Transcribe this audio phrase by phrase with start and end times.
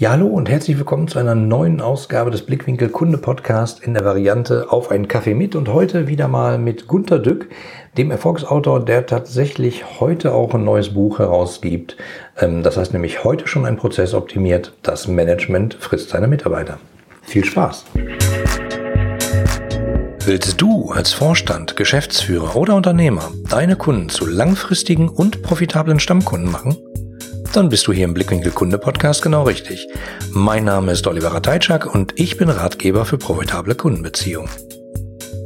[0.00, 4.04] Ja, hallo und herzlich willkommen zu einer neuen Ausgabe des Blickwinkel Kunde Podcast in der
[4.04, 7.48] Variante auf einen Kaffee mit und heute wieder mal mit Gunter Dück,
[7.96, 11.96] dem Erfolgsautor, der tatsächlich heute auch ein neues Buch herausgibt.
[12.38, 14.72] Ähm, das heißt nämlich heute schon ein Prozess optimiert.
[14.84, 16.78] Das Management frisst seine Mitarbeiter.
[17.22, 17.86] Viel Spaß!
[20.24, 26.76] Willst du als Vorstand, Geschäftsführer oder Unternehmer deine Kunden zu langfristigen und profitablen Stammkunden machen?
[27.58, 29.88] Dann bist du hier im Blickwinkel Kunde Podcast genau richtig.
[30.30, 34.48] Mein Name ist Oliver Rateitschak und ich bin Ratgeber für profitable Kundenbeziehungen.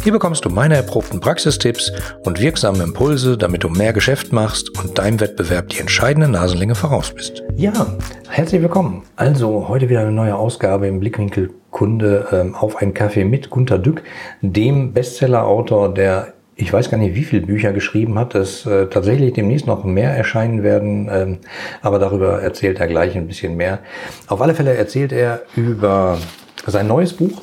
[0.02, 1.90] Hier bekommst du meine erprobten Praxistipps
[2.24, 7.14] und wirksame Impulse, damit du mehr Geschäft machst und deinem Wettbewerb die entscheidende Nasenlänge voraus
[7.14, 7.42] bist.
[7.56, 7.86] Ja,
[8.28, 9.04] herzlich willkommen.
[9.16, 13.78] Also heute wieder eine neue Ausgabe im Blickwinkel Kunde ähm, auf einen Kaffee mit Gunter
[13.78, 14.02] Dück,
[14.42, 19.32] dem Bestsellerautor, der ich weiß gar nicht, wie viele Bücher geschrieben hat, dass äh, tatsächlich
[19.32, 21.38] demnächst noch mehr erscheinen werden, ähm,
[21.80, 23.78] aber darüber erzählt er gleich ein bisschen mehr.
[24.26, 26.18] Auf alle Fälle erzählt er über
[26.66, 27.42] sein neues Buch,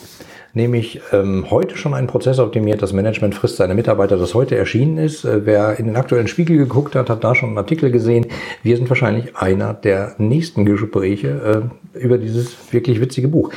[0.53, 2.81] nämlich ähm, heute schon ein Prozess optimiert.
[2.81, 5.25] Das Management frisst seine Mitarbeiter, das heute erschienen ist.
[5.25, 8.27] Äh, wer in den aktuellen Spiegel geguckt hat, hat da schon einen Artikel gesehen.
[8.63, 13.51] Wir sind wahrscheinlich einer der nächsten Gespräche äh, über dieses wirklich witzige Buch.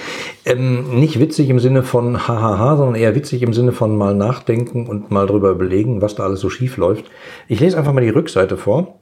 [0.44, 4.86] Ähm, nicht witzig im Sinne von hahaha, sondern eher witzig im Sinne von mal nachdenken
[4.86, 7.06] und mal drüber überlegen, was da alles so schief läuft.
[7.48, 8.98] Ich lese einfach mal die Rückseite vor.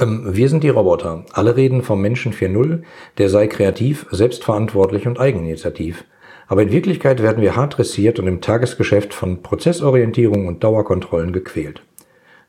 [0.00, 1.24] Ähm, wir sind die Roboter.
[1.32, 2.82] Alle reden vom Menschen 4.0,
[3.18, 6.04] der sei kreativ, selbstverantwortlich und eigeninitiativ.
[6.48, 11.82] Aber in Wirklichkeit werden wir hart dressiert und im Tagesgeschäft von Prozessorientierung und Dauerkontrollen gequält.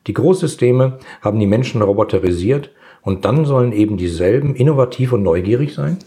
[0.06, 2.70] Die Großsysteme haben die Menschen roboterisiert
[3.02, 5.98] und dann sollen eben dieselben innovativ und neugierig sein?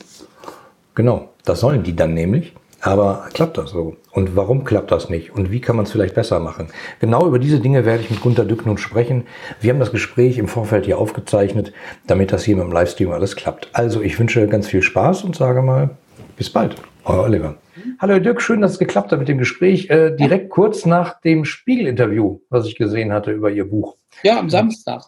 [0.95, 2.53] Genau, das sollen die dann nämlich.
[2.81, 3.95] Aber klappt das so?
[4.11, 5.33] Und warum klappt das nicht?
[5.33, 6.67] Und wie kann man es vielleicht besser machen?
[6.99, 9.23] Genau über diese Dinge werde ich mit Gunter Dück nun sprechen.
[9.61, 11.71] Wir haben das Gespräch im Vorfeld hier aufgezeichnet,
[12.07, 13.69] damit das hier mit dem Livestream alles klappt.
[13.71, 15.91] Also ich wünsche ganz viel Spaß und sage mal,
[16.35, 16.75] bis bald.
[17.05, 17.55] Euer Oliver.
[17.99, 19.89] Hallo Dirk, schön, dass es geklappt hat mit dem Gespräch.
[19.89, 23.97] Äh, direkt kurz nach dem Spiegel-Interview, was ich gesehen hatte über Ihr Buch.
[24.23, 25.03] Ja, am Samstag.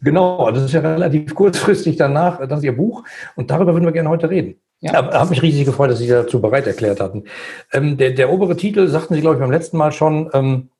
[0.00, 3.04] Genau, das ist ja relativ kurzfristig danach, das ist Ihr Buch.
[3.36, 4.56] Und darüber würden wir gerne heute reden.
[4.80, 4.92] Ja.
[4.92, 7.24] Äh, Habe mich riesig gefreut, dass Sie sich dazu bereit erklärt hatten.
[7.72, 10.70] Ähm, der, der obere Titel, sagten Sie, glaube ich, beim letzten Mal schon, ähm,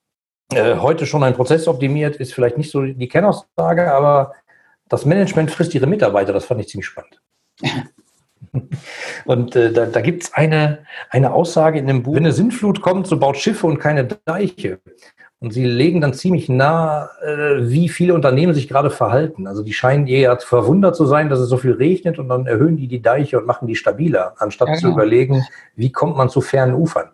[0.52, 4.34] äh, heute schon ein Prozess optimiert, ist vielleicht nicht so die Kernaussage, aber
[4.88, 6.32] das Management frisst Ihre Mitarbeiter.
[6.32, 7.20] Das fand ich ziemlich spannend.
[9.24, 10.80] Und äh, da, da gibt es eine,
[11.10, 14.80] eine Aussage in dem Buch, wenn eine Sintflut kommt, so baut Schiffe und keine Deiche.
[15.42, 19.48] Und sie legen dann ziemlich nah, äh, wie viele Unternehmen sich gerade verhalten.
[19.48, 22.76] Also die scheinen eher verwundert zu sein, dass es so viel regnet und dann erhöhen
[22.76, 24.88] die die Deiche und machen die stabiler, anstatt ja, genau.
[24.88, 25.44] zu überlegen,
[25.74, 27.08] wie kommt man zu fernen Ufern.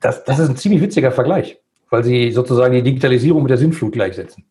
[0.00, 1.60] Das, das ist ein ziemlich witziger Vergleich,
[1.90, 4.44] weil sie sozusagen die Digitalisierung mit der Sintflut gleichsetzen.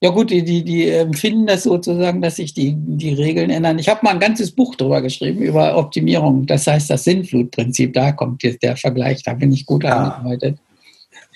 [0.00, 3.78] Ja gut, die, die, die empfinden das sozusagen, dass sich die, die Regeln ändern.
[3.78, 6.44] Ich habe mal ein ganzes Buch darüber geschrieben, über Optimierung.
[6.44, 7.94] Das heißt das Sinnflutprinzip.
[7.94, 9.96] Da kommt jetzt der Vergleich, da bin ich gut ah.
[9.96, 10.58] angearbeitet.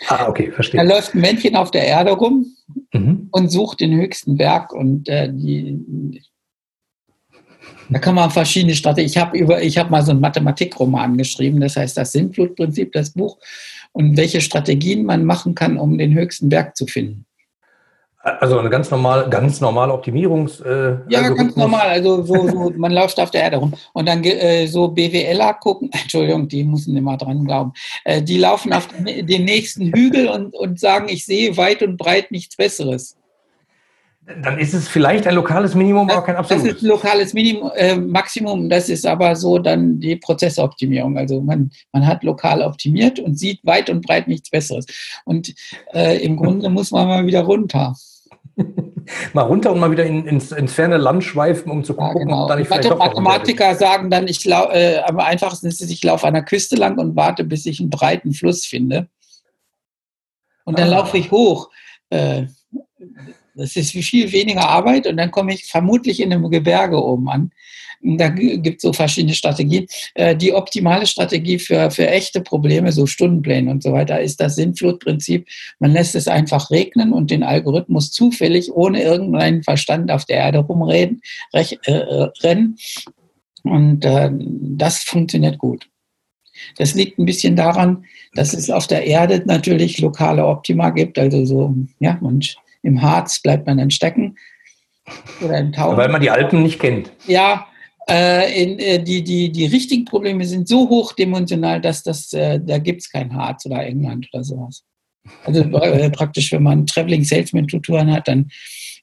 [0.09, 0.81] Ah, okay, verstehe.
[0.83, 2.47] Da läuft ein Männchen auf der Erde rum
[2.93, 3.29] mhm.
[3.33, 6.23] und sucht den höchsten Berg und äh, die,
[7.91, 9.11] da kann man verschiedene Strategien.
[9.11, 13.11] Ich habe über, ich habe mal so einen Mathematikroman geschrieben, das heißt das Sinnflutprinzip, das
[13.11, 13.39] Buch,
[13.93, 17.27] und welche Strategien man machen kann, um den höchsten Berg zu finden.
[18.23, 20.61] Also eine ganz normale, ganz normale Optimierungs.
[20.61, 21.89] Äh, ja, also ganz normal.
[21.89, 25.89] Also so, so man läuft auf der Erde rum und dann äh, so BWLer gucken.
[26.03, 27.73] Entschuldigung, die müssen immer dran glauben.
[28.05, 32.31] Äh, die laufen auf den nächsten Hügel und, und sagen, ich sehe weit und breit
[32.31, 33.17] nichts Besseres.
[34.43, 36.73] Dann ist es vielleicht ein lokales Minimum, das, aber kein absolutes.
[36.73, 38.69] Das ist ein lokales Minimum, äh, Maximum.
[38.69, 41.17] Das ist aber so dann die Prozessoptimierung.
[41.17, 44.85] Also man, man hat lokal optimiert und sieht weit und breit nichts Besseres.
[45.25, 45.55] Und
[45.95, 47.95] äh, im Grunde muss man mal wieder runter.
[49.33, 52.25] mal runter und mal wieder in, ins, ins ferne Land schweifen, um zu gucken, ja,
[52.25, 52.43] genau.
[52.43, 56.03] ob da nicht vielleicht Mathematiker sagen dann, ich lau, äh, am einfachsten ist es, ich
[56.03, 59.09] laufe an der Küste lang und warte, bis ich einen breiten Fluss finde.
[60.65, 60.99] Und dann ah.
[60.99, 61.71] laufe ich hoch.
[62.11, 62.47] Äh,
[63.55, 67.51] das ist viel weniger Arbeit und dann komme ich vermutlich in einem Gebirge oben an.
[68.03, 69.87] Da gibt es so verschiedene Strategien.
[70.15, 74.57] Äh, die optimale Strategie für, für echte Probleme, so Stundenpläne und so weiter, ist das
[74.57, 75.47] Sinnflutprinzip.
[75.81, 80.59] Man lässt es einfach regnen und den Algorithmus zufällig ohne irgendeinen Verstand auf der Erde
[80.61, 81.21] rumreden,
[81.53, 82.79] rech, äh, äh, rennen.
[83.65, 85.87] Und äh, das funktioniert gut.
[86.77, 88.05] Das liegt ein bisschen daran,
[88.35, 93.41] dass es auf der Erde natürlich lokale Optima gibt, also so, ja, und im Harz
[93.41, 94.37] bleibt man dann stecken.
[95.43, 95.97] Oder im Tau.
[95.97, 97.11] Weil man die Alpen nicht kennt.
[97.27, 97.67] Ja,
[98.11, 102.79] äh, in, äh, die, die, die richtigen Probleme sind so hochdimensional, dass das, äh, da
[102.79, 104.85] gibt es kein Harz oder England oder sowas.
[105.45, 108.51] Also äh, praktisch, wenn man Traveling Salesman Tutoren hat, dann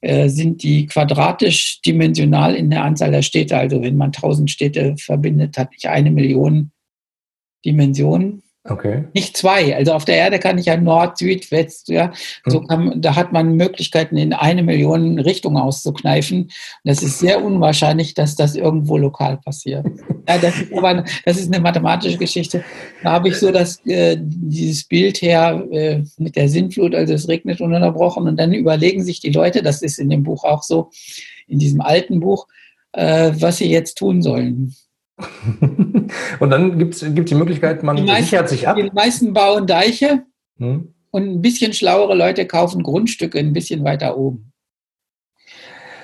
[0.01, 3.57] äh, sind die quadratisch dimensional in der Anzahl der Städte.
[3.57, 6.71] Also wenn man tausend Städte verbindet, hat nicht eine Million
[7.65, 8.44] Dimensionen.
[8.69, 9.06] Okay.
[9.14, 9.75] Nicht zwei.
[9.75, 12.12] Also auf der Erde kann ich ja Nord, Süd, West, ja.
[12.46, 12.68] So Mhm.
[12.68, 16.44] kann, da hat man Möglichkeiten, in eine Million Richtungen auszukneifen.
[16.44, 16.52] Und
[16.84, 19.86] das ist sehr unwahrscheinlich, dass das irgendwo lokal passiert.
[20.28, 22.64] Ja, das ist aber das ist eine mathematische Geschichte.
[23.04, 27.28] Da habe ich so das, äh, dieses Bild her äh, mit der Sintflut, also es
[27.28, 30.90] regnet ununterbrochen und dann überlegen sich die Leute, das ist in dem Buch auch so,
[31.48, 32.48] in diesem alten Buch,
[32.92, 34.75] äh, was sie jetzt tun sollen.
[36.40, 38.78] Und dann gibt es die Möglichkeit, man Die meisten, sichert sich ab.
[38.78, 40.24] die meisten bauen Deiche,
[40.60, 40.94] Hm?
[41.12, 44.52] Und ein bisschen schlauere Leute kaufen Grundstücke ein bisschen weiter oben.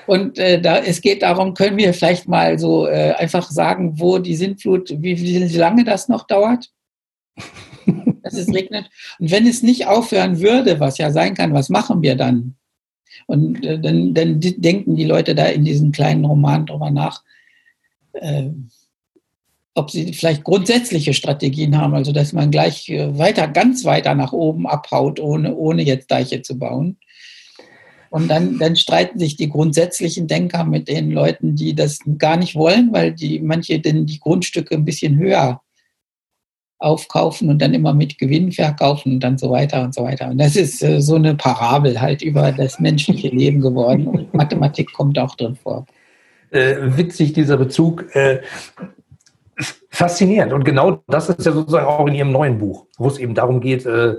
[0.06, 4.20] Und äh, da, es geht darum, können wir vielleicht mal so äh, einfach sagen, wo
[4.20, 6.72] die Sintflut, wie, wie lange das noch dauert,
[8.24, 8.90] dass es regnet.
[9.20, 12.56] Und wenn es nicht aufhören würde, was ja sein kann, was machen wir dann?
[13.28, 17.24] Und äh, dann, dann denken die Leute da in diesem kleinen Roman drüber nach,
[18.14, 18.50] äh,
[19.76, 24.32] ob sie vielleicht grundsätzliche Strategien haben, also dass man gleich äh, weiter, ganz weiter nach
[24.32, 26.98] oben abhaut, ohne, ohne jetzt Deiche zu bauen.
[28.10, 32.54] Und dann, dann streiten sich die grundsätzlichen Denker mit den Leuten, die das gar nicht
[32.54, 35.62] wollen, weil die manche denn die Grundstücke ein bisschen höher
[36.78, 40.30] aufkaufen und dann immer mit Gewinn verkaufen und dann so weiter und so weiter.
[40.30, 44.06] Und das ist äh, so eine Parabel halt über das menschliche Leben geworden.
[44.06, 45.88] Und Mathematik kommt auch drin vor.
[46.52, 48.16] Äh, witzig, dieser Bezug.
[48.16, 48.42] Äh,
[49.94, 50.52] faszinierend.
[50.54, 53.62] Und genau das ist ja sozusagen auch in Ihrem neuen Buch, wo es eben darum
[53.62, 54.16] geht, äh,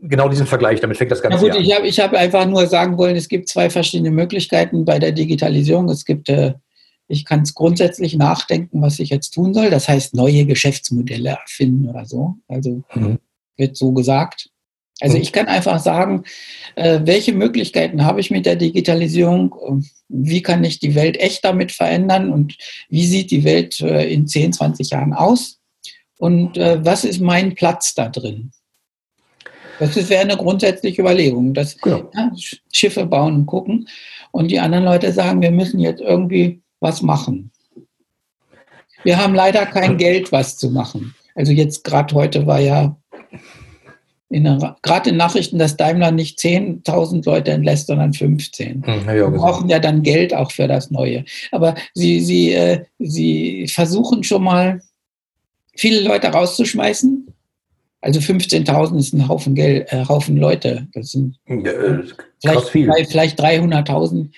[0.00, 1.62] genau diesen Vergleich, damit fängt das Na Ganze gut, an.
[1.62, 5.12] ich habe ich hab einfach nur sagen wollen, es gibt zwei verschiedene Möglichkeiten bei der
[5.12, 5.88] Digitalisierung.
[5.88, 6.54] Es gibt, äh,
[7.08, 9.70] ich kann es grundsätzlich nachdenken, was ich jetzt tun soll.
[9.70, 12.34] Das heißt, neue Geschäftsmodelle erfinden oder so.
[12.48, 13.18] Also Mhm.
[13.56, 14.50] wird so gesagt.
[15.00, 15.22] Also Mhm.
[15.22, 16.24] ich kann einfach sagen,
[16.74, 19.82] äh, welche Möglichkeiten habe ich mit der Digitalisierung?
[20.08, 22.32] Wie kann ich die Welt echt damit verändern?
[22.32, 22.56] Und
[22.88, 25.58] wie sieht die Welt äh, in 10, 20 Jahren aus?
[26.18, 28.52] Und äh, was ist mein Platz da drin?
[29.78, 31.52] Das ist- wäre eine grundsätzliche Überlegung.
[31.52, 32.10] Das, Genau.
[32.14, 33.86] ja, Sch- Schiffe bauen und gucken.
[34.30, 37.50] Und die anderen Leute sagen, wir müssen jetzt irgendwie was machen.
[39.04, 41.14] Wir haben leider kein Geld, was zu machen.
[41.34, 42.96] Also jetzt gerade heute war ja
[44.28, 48.82] gerade in Nachrichten, dass Daimler nicht 10.000 Leute entlässt, sondern 15.
[48.84, 49.32] Hm, Wir gesehen.
[49.34, 51.24] brauchen ja dann Geld auch für das Neue.
[51.52, 54.80] Aber sie, sie, äh, sie versuchen schon mal,
[55.76, 57.28] viele Leute rauszuschmeißen.
[58.00, 60.86] Also 15.000 ist ein Haufen Geld, äh, Haufen Leute.
[60.92, 62.02] Das sind Ja, äh,
[62.40, 64.30] vielleicht, vielleicht 300.000.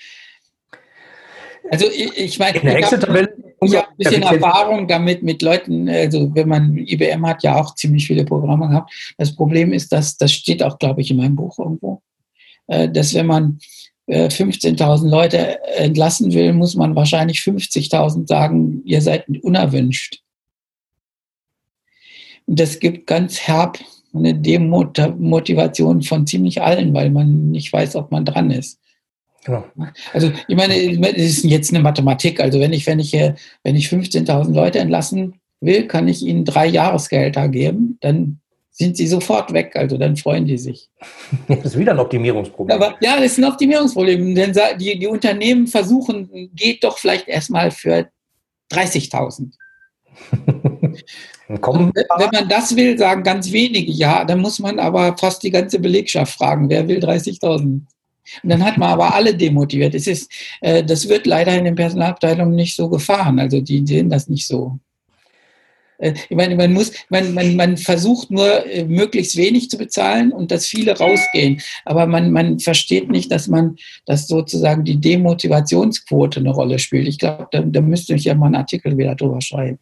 [1.71, 3.48] Also ich, ich meine, In der Excel-Tabelle.
[3.61, 7.59] Ich habe ein bisschen Effizient- Erfahrung damit mit Leuten, also wenn man, IBM hat ja
[7.59, 8.91] auch ziemlich viele Programme gehabt.
[9.17, 12.01] Das Problem ist, dass, das steht auch, glaube ich, in meinem Buch irgendwo,
[12.67, 13.59] äh, dass wenn man
[14.07, 20.21] äh, 15.000 Leute entlassen will, muss man wahrscheinlich 50.000 sagen, ihr seid unerwünscht.
[22.45, 23.77] Und das gibt ganz herb
[24.13, 28.78] eine Demotivation von ziemlich allen, weil man nicht weiß, ob man dran ist.
[29.49, 29.65] Genau.
[30.13, 32.39] Also ich meine, es ist jetzt eine Mathematik.
[32.39, 36.45] Also wenn ich, wenn ich, äh, wenn ich 15.000 Leute entlassen will, kann ich ihnen
[36.45, 39.75] drei Jahresgehälter geben, dann sind sie sofort weg.
[39.75, 40.89] Also dann freuen die sich.
[41.47, 42.75] Das ist wieder ein Optimierungsproblem.
[42.75, 44.35] Aber ja, das ist ein Optimierungsproblem.
[44.35, 48.07] Denn die, die Unternehmen versuchen, geht doch vielleicht erstmal für
[48.71, 49.51] 30.000.
[51.47, 54.23] Dann kommen, Und Wenn man das will, sagen ganz wenige ja.
[54.25, 57.81] Dann muss man aber fast die ganze Belegschaft fragen, wer will 30.000?
[58.43, 59.95] Und dann hat man aber alle demotiviert.
[59.95, 60.31] Es ist,
[60.61, 63.39] äh, das wird leider in den Personalabteilungen nicht so gefahren.
[63.39, 64.79] Also die sehen das nicht so.
[65.97, 70.31] Äh, Ich meine, man muss, man, man, man versucht nur äh, möglichst wenig zu bezahlen
[70.31, 71.61] und dass viele rausgehen.
[71.85, 77.07] Aber man, man versteht nicht, dass man, dass sozusagen die Demotivationsquote eine Rolle spielt.
[77.07, 79.79] Ich glaube, da, da müsste ich ja mal einen Artikel wieder drüber schreiben.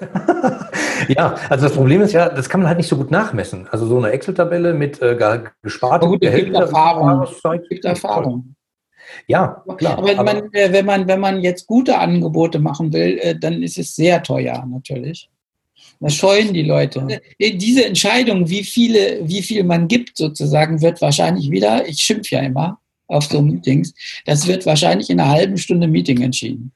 [1.08, 3.66] ja, also das Problem ist ja, das kann man halt nicht so gut nachmessen.
[3.70, 7.26] Also so eine Excel-Tabelle mit äh, ge- gesparten Aber gut, es gibt Erfahrung.
[7.68, 8.54] Gibt Erfahrung.
[9.26, 9.98] Ja, klar.
[9.98, 13.78] Aber, man, äh, wenn, man, wenn man jetzt gute Angebote machen will, äh, dann ist
[13.78, 15.28] es sehr teuer natürlich.
[16.00, 17.20] Das scheuen die Leute.
[17.38, 22.36] Äh, Diese Entscheidung, wie, viele, wie viel man gibt, sozusagen, wird wahrscheinlich wieder, ich schimpfe
[22.36, 22.78] ja immer
[23.08, 23.94] auf so Meetings,
[24.26, 26.72] das wird wahrscheinlich in einer halben Stunde Meeting entschieden.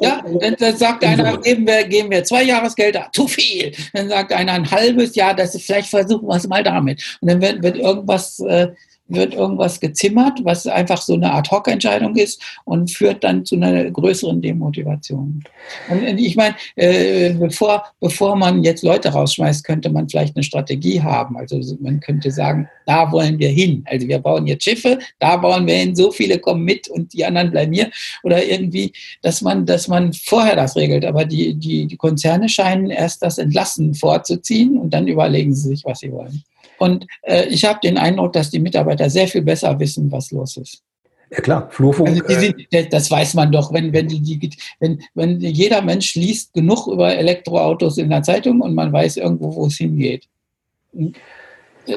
[0.00, 3.72] Ja, dann, dann sagt In einer, geben wir, geben wir zwei Jahresgelder, zu viel.
[3.92, 7.18] Dann sagt einer ein halbes Jahr, das ist, vielleicht versuchen wir es mal damit.
[7.20, 8.68] Und dann wird, wird irgendwas, äh,
[9.10, 14.40] wird irgendwas gezimmert, was einfach so eine Ad-Hoc-Entscheidung ist und führt dann zu einer größeren
[14.40, 15.42] Demotivation.
[15.88, 21.02] Und ich meine, äh, bevor, bevor man jetzt Leute rausschmeißt, könnte man vielleicht eine Strategie
[21.02, 21.36] haben.
[21.36, 23.84] Also man könnte sagen, da wollen wir hin.
[23.86, 27.24] Also wir bauen jetzt Schiffe, da bauen wir hin, so viele kommen mit und die
[27.24, 27.90] anderen bleiben hier.
[28.22, 31.04] Oder irgendwie, dass man, dass man vorher das regelt.
[31.04, 35.84] Aber die, die, die Konzerne scheinen erst das Entlassen vorzuziehen und dann überlegen sie sich,
[35.84, 36.42] was sie wollen.
[36.80, 40.56] Und äh, ich habe den Eindruck, dass die Mitarbeiter sehr viel besser wissen, was los
[40.56, 40.82] ist.
[41.30, 42.08] Ja klar, Flurfunk.
[42.08, 46.14] Also sind, äh, das weiß man doch, wenn, wenn, die, die, wenn, wenn jeder Mensch
[46.14, 50.26] liest genug über Elektroautos in der Zeitung und man weiß irgendwo, wo es hingeht.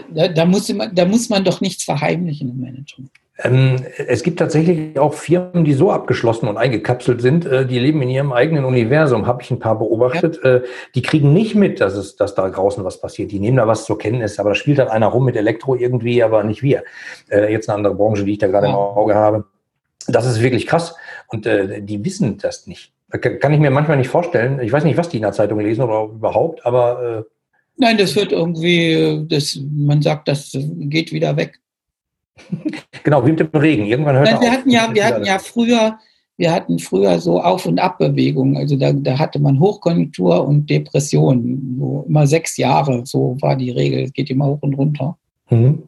[0.10, 3.10] Da, da, muss man, da muss man doch nichts verheimlichen im Management.
[3.40, 8.02] Ähm, es gibt tatsächlich auch Firmen, die so abgeschlossen und eingekapselt sind, äh, die leben
[8.04, 10.40] in ihrem eigenen Universum, habe ich ein paar beobachtet.
[10.44, 10.58] Ja.
[10.58, 10.64] Äh,
[10.94, 13.32] die kriegen nicht mit, dass, es, dass da draußen was passiert.
[13.32, 16.22] Die nehmen da was zur Kenntnis, aber da spielt halt einer rum mit Elektro irgendwie,
[16.22, 16.84] aber nicht wir.
[17.30, 18.74] Äh, jetzt eine andere Branche, die ich da gerade ja.
[18.74, 19.46] im Auge habe.
[20.08, 20.96] Das ist wirklich krass
[21.30, 22.92] und die wissen das nicht.
[23.10, 24.60] Kann ich mir manchmal nicht vorstellen.
[24.60, 27.26] Ich weiß nicht, was die in der Zeitung lesen oder überhaupt, aber.
[27.78, 31.58] Nein, das wird irgendwie, das, man sagt, das geht wieder weg.
[33.04, 33.86] Genau, wie mit dem Regen.
[33.86, 36.00] Irgendwann hört Nein, wir hatten ja, wir hatten ja früher,
[36.38, 38.58] wir hatten früher so Auf- und Abbewegungen.
[38.58, 41.78] Also da, da hatte man Hochkonjunktur und Depression.
[41.80, 44.04] So immer sechs Jahre, so war die Regel.
[44.04, 45.18] Es geht immer hoch und runter.
[45.50, 45.84] Mhm.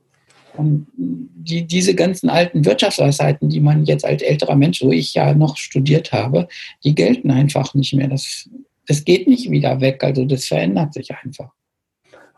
[0.58, 5.34] Und die, diese ganzen alten Wirtschaftsweisheiten, die man jetzt als älterer Mensch, wo ich ja
[5.34, 6.48] noch studiert habe,
[6.84, 8.08] die gelten einfach nicht mehr.
[8.08, 8.50] Das,
[8.88, 10.04] das geht nicht wieder weg.
[10.04, 11.52] Also das verändert sich einfach.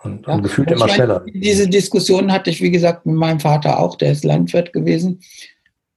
[0.03, 0.35] Und, ja.
[0.35, 1.25] und gefühlt immer schneller.
[1.33, 5.21] Diese Diskussion hatte ich, wie gesagt, mit meinem Vater auch, der ist Landwirt gewesen.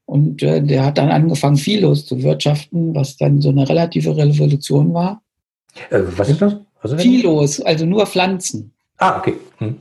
[0.07, 4.93] Und äh, der hat dann angefangen, viellos zu wirtschaften, was dann so eine relative Revolution
[4.93, 5.23] war.
[5.91, 6.57] Äh, was ist das?
[6.97, 8.73] Viellos, also nur Pflanzen.
[8.97, 9.35] Ah, okay.
[9.59, 9.79] Hm.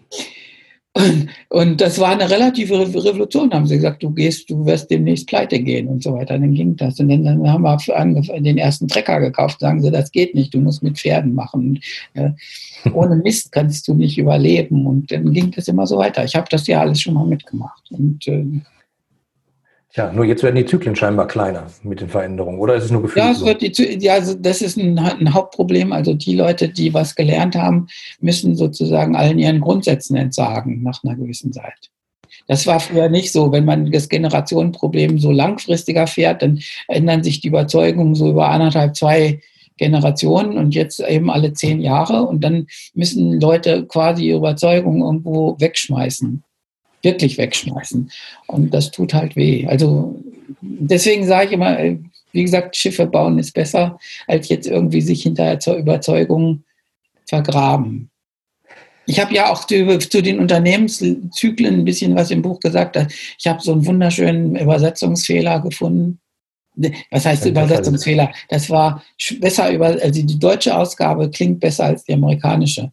[1.00, 5.28] Und, und, das war eine relative Revolution, haben sie gesagt, du gehst, du wirst demnächst
[5.28, 6.38] pleite gehen und so weiter.
[6.38, 7.00] Dann ging das.
[7.00, 10.60] Und dann, dann haben wir den ersten Trecker gekauft, sagen sie, das geht nicht, du
[10.60, 11.80] musst mit Pferden machen.
[12.14, 12.32] Äh,
[12.94, 14.86] ohne Mist kannst du nicht überleben.
[14.86, 16.24] Und dann ging das immer so weiter.
[16.26, 17.84] Ich habe das ja alles schon mal mitgemacht.
[17.92, 18.46] Und äh,
[19.94, 23.02] Tja, nur jetzt werden die Zyklen scheinbar kleiner mit den Veränderungen, oder ist es nur
[23.02, 23.24] Gefühl?
[23.24, 25.92] Ja, wird die, ja also das ist ein, ein, Hauptproblem.
[25.92, 27.88] Also die Leute, die was gelernt haben,
[28.20, 31.90] müssen sozusagen allen ihren Grundsätzen entsagen nach einer gewissen Zeit.
[32.48, 33.52] Das war früher nicht so.
[33.52, 38.96] Wenn man das Generationenproblem so langfristiger fährt, dann ändern sich die Überzeugungen so über anderthalb,
[38.96, 39.42] zwei
[39.78, 42.24] Generationen und jetzt eben alle zehn Jahre.
[42.24, 46.44] Und dann müssen Leute quasi ihre Überzeugungen irgendwo wegschmeißen
[47.02, 48.12] wirklich wegschmeißen.
[48.48, 49.68] Und das tut halt weh.
[49.68, 50.22] Also
[50.62, 51.78] deswegen sage ich immer,
[52.32, 56.64] wie gesagt, Schiffe bauen ist besser, als jetzt irgendwie sich hinterher zur Überzeugung
[57.26, 58.10] vergraben.
[59.06, 62.96] Ich habe ja auch zu, zu, den Unternehmenszyklen ein bisschen was im Buch gesagt.
[63.40, 66.20] Ich habe so einen wunderschönen Übersetzungsfehler gefunden.
[67.10, 68.32] Was heißt Übersetzungsfehler?
[68.50, 69.04] Das war
[69.40, 72.92] besser über, also die deutsche Ausgabe klingt besser als die amerikanische.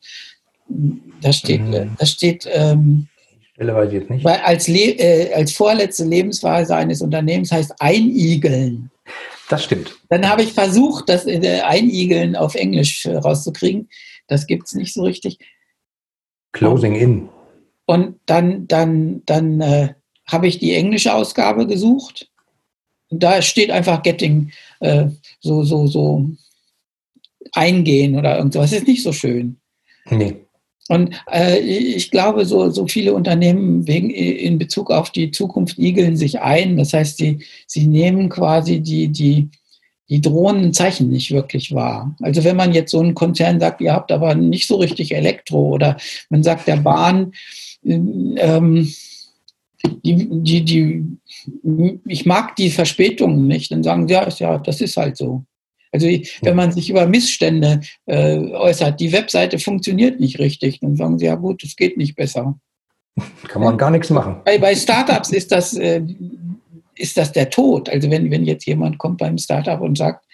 [1.21, 1.97] Da steht, mhm.
[1.99, 3.09] da steht ähm,
[3.57, 4.23] Stelle weiß ich jetzt nicht.
[4.23, 8.91] Weil als, äh, als vorletzte Lebensweise eines Unternehmens heißt einigeln.
[9.49, 9.97] Das stimmt.
[10.11, 13.89] Dann habe ich versucht, das äh, Einigeln auf Englisch äh, rauszukriegen.
[14.27, 15.39] Das gibt es nicht so richtig.
[16.53, 17.31] Closing in.
[17.87, 19.95] Und dann, dann, dann äh,
[20.27, 22.31] habe ich die englische Ausgabe gesucht.
[23.09, 25.07] Und da steht einfach Getting äh,
[25.41, 26.27] so, so, so
[27.53, 28.71] eingehen oder irgendwas.
[28.71, 29.59] Das ist nicht so schön.
[30.11, 30.46] Nee.
[30.89, 36.17] Und äh, ich glaube, so, so viele Unternehmen wegen, in Bezug auf die Zukunft igeln
[36.17, 36.77] sich ein.
[36.77, 39.49] Das heißt, sie, sie nehmen quasi die, die,
[40.09, 42.15] die drohenden Zeichen nicht wirklich wahr.
[42.23, 45.75] Also wenn man jetzt so einen Konzern sagt, ihr habt aber nicht so richtig Elektro
[45.75, 45.97] oder
[46.31, 47.33] man sagt der Bahn,
[47.83, 48.93] ähm,
[50.05, 54.97] die, die, die, ich mag die Verspätungen nicht, dann sagen sie, ja, ja, das ist
[54.97, 55.45] halt so.
[55.97, 56.09] Also
[56.43, 61.25] wenn man sich über Missstände äh, äußert, die Webseite funktioniert nicht richtig, dann sagen sie,
[61.25, 62.59] ja gut, es geht nicht besser.
[63.49, 64.43] Kann man gar nichts machen.
[64.45, 66.03] Bei, bei Startups ist das, äh,
[66.97, 67.89] ist das der Tod.
[67.89, 70.27] Also wenn, wenn jetzt jemand kommt beim Startup und sagt,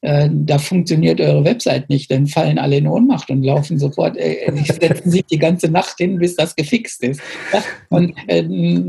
[0.00, 4.50] äh, da funktioniert eure Website nicht, dann fallen alle in Ohnmacht und laufen sofort, äh,
[4.64, 7.20] setzen sich die ganze Nacht hin, bis das gefixt ist.
[7.52, 7.62] Ja?
[7.90, 8.42] Und äh,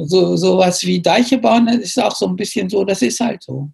[0.06, 3.70] so sowas wie Deiche bauen ist auch so ein bisschen so, das ist halt so.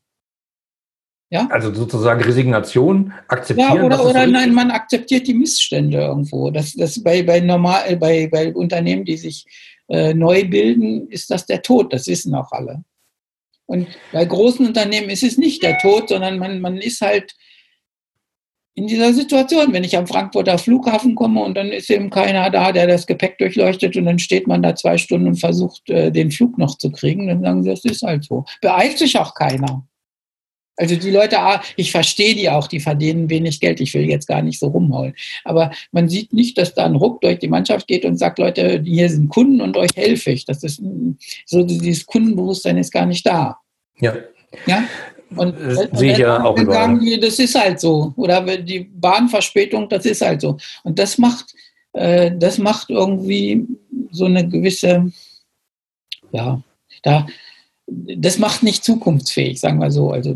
[1.32, 1.48] Ja?
[1.50, 3.76] Also sozusagen Resignation, akzeptieren.
[3.76, 6.52] Ja, oder, oder nein, man akzeptiert die Missstände irgendwo.
[6.52, 9.46] Das, das bei, bei, normal, bei, bei Unternehmen, die sich
[9.88, 11.94] äh, neu bilden, ist das der Tod.
[11.94, 12.84] Das wissen auch alle.
[13.66, 17.34] Und bei großen Unternehmen ist es nicht der Tod, sondern man, man ist halt
[18.74, 22.74] in dieser Situation, wenn ich am Frankfurter Flughafen komme und dann ist eben keiner da,
[22.74, 26.32] der das Gepäck durchleuchtet und dann steht man da zwei Stunden und versucht, äh, den
[26.32, 28.44] Flug noch zu kriegen, dann sagen sie, das ist halt so.
[28.62, 29.86] Beeilt sich auch keiner.
[30.82, 33.80] Also die Leute, ah, ich verstehe die auch, die verdienen wenig Geld.
[33.80, 35.14] Ich will jetzt gar nicht so rumholen.
[35.44, 38.82] Aber man sieht nicht, dass da ein Ruck durch die Mannschaft geht und sagt, Leute,
[38.84, 40.44] hier sind Kunden und euch helfe ich.
[40.46, 40.82] Das ist
[41.46, 43.60] so dieses Kundenbewusstsein ist gar nicht da.
[44.00, 44.16] Ja.
[44.66, 44.84] Ja.
[45.36, 45.56] Und
[45.94, 48.12] sehe ich ja auch sagen die, das ist halt so.
[48.18, 50.58] Oder die Bahnverspätung, das ist halt so.
[50.84, 51.54] Und das macht,
[51.94, 53.68] äh, das macht irgendwie
[54.10, 55.12] so eine gewisse,
[56.32, 56.60] ja,
[57.04, 57.28] da,
[57.88, 60.12] das macht nicht zukunftsfähig, sagen wir so.
[60.12, 60.36] Also,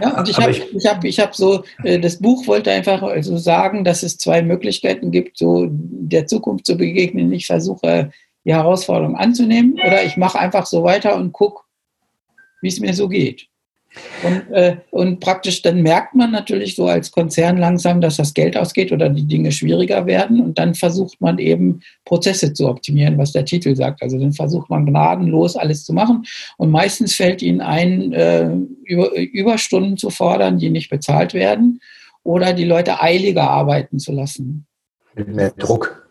[0.00, 3.02] ja, und ich habe ich, ich hab, ich hab so, äh, das Buch wollte einfach
[3.02, 7.32] also sagen, dass es zwei Möglichkeiten gibt, so der Zukunft zu begegnen.
[7.32, 8.10] Ich versuche,
[8.44, 11.62] die Herausforderung anzunehmen oder ich mache einfach so weiter und gucke,
[12.62, 13.48] wie es mir so geht.
[14.22, 18.56] Und, äh, und praktisch dann merkt man natürlich so als Konzern langsam, dass das Geld
[18.56, 20.40] ausgeht oder die Dinge schwieriger werden.
[20.40, 24.02] Und dann versucht man eben Prozesse zu optimieren, was der Titel sagt.
[24.02, 26.24] Also dann versucht man gnadenlos alles zu machen.
[26.56, 28.50] Und meistens fällt ihnen ein, äh,
[28.84, 31.80] über, Überstunden zu fordern, die nicht bezahlt werden
[32.24, 34.66] oder die Leute eiliger arbeiten zu lassen.
[35.14, 36.08] Mit mehr Druck.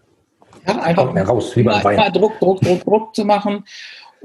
[0.65, 2.11] Ja, einfach mehr raus, wie beim Wein.
[2.13, 3.63] Druck, Druck, Druck, Druck zu machen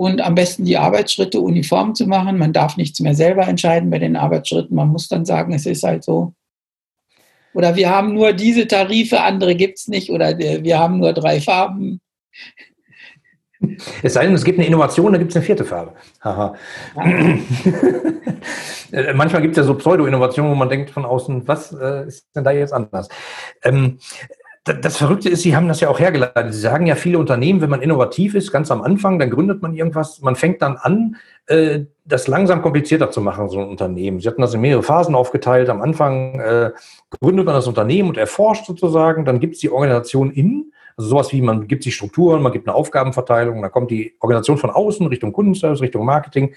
[0.02, 2.36] und am besten die Arbeitsschritte uniform zu machen.
[2.36, 4.74] Man darf nichts mehr selber entscheiden bei den Arbeitsschritten.
[4.74, 6.34] Man muss dann sagen, es ist halt so.
[7.54, 10.10] Oder wir haben nur diese Tarife, andere gibt es nicht.
[10.10, 12.00] Oder wir haben nur drei Farben.
[14.02, 15.92] Es sei denn, es gibt eine Innovation, da gibt es eine vierte Farbe.
[16.20, 16.56] Haha.
[19.14, 22.42] Manchmal gibt es ja so Pseudo-Innovationen, wo man denkt von außen, was äh, ist denn
[22.42, 23.08] da jetzt anders?
[23.62, 24.00] Ähm,
[24.64, 26.54] das Verrückte ist, Sie haben das ja auch hergeleitet.
[26.54, 29.74] Sie sagen ja, viele Unternehmen, wenn man innovativ ist, ganz am Anfang, dann gründet man
[29.74, 31.16] irgendwas, man fängt dann an,
[31.46, 34.20] äh, das langsam komplizierter zu machen, so ein Unternehmen.
[34.20, 35.68] Sie hatten das in mehrere Phasen aufgeteilt.
[35.68, 36.70] Am Anfang äh,
[37.20, 41.32] gründet man das Unternehmen und erforscht sozusagen, dann gibt es die Organisation innen also sowas
[41.32, 45.06] wie, man gibt sich Strukturen, man gibt eine Aufgabenverteilung, dann kommt die Organisation von außen
[45.06, 46.54] Richtung Kundenservice, Richtung Marketing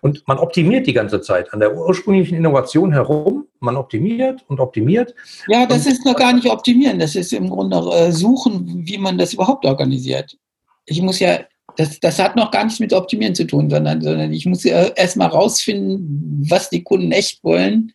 [0.00, 3.46] und man optimiert die ganze Zeit an der ursprünglichen Innovation herum.
[3.60, 5.14] Man optimiert und optimiert.
[5.48, 9.18] Ja, das ist noch gar nicht optimieren, das ist im Grunde äh, suchen, wie man
[9.18, 10.36] das überhaupt organisiert.
[10.84, 11.40] Ich muss ja
[11.76, 14.86] das, das hat noch gar nichts mit Optimieren zu tun, sondern, sondern ich muss ja
[14.88, 17.92] erstmal rausfinden, was die Kunden echt wollen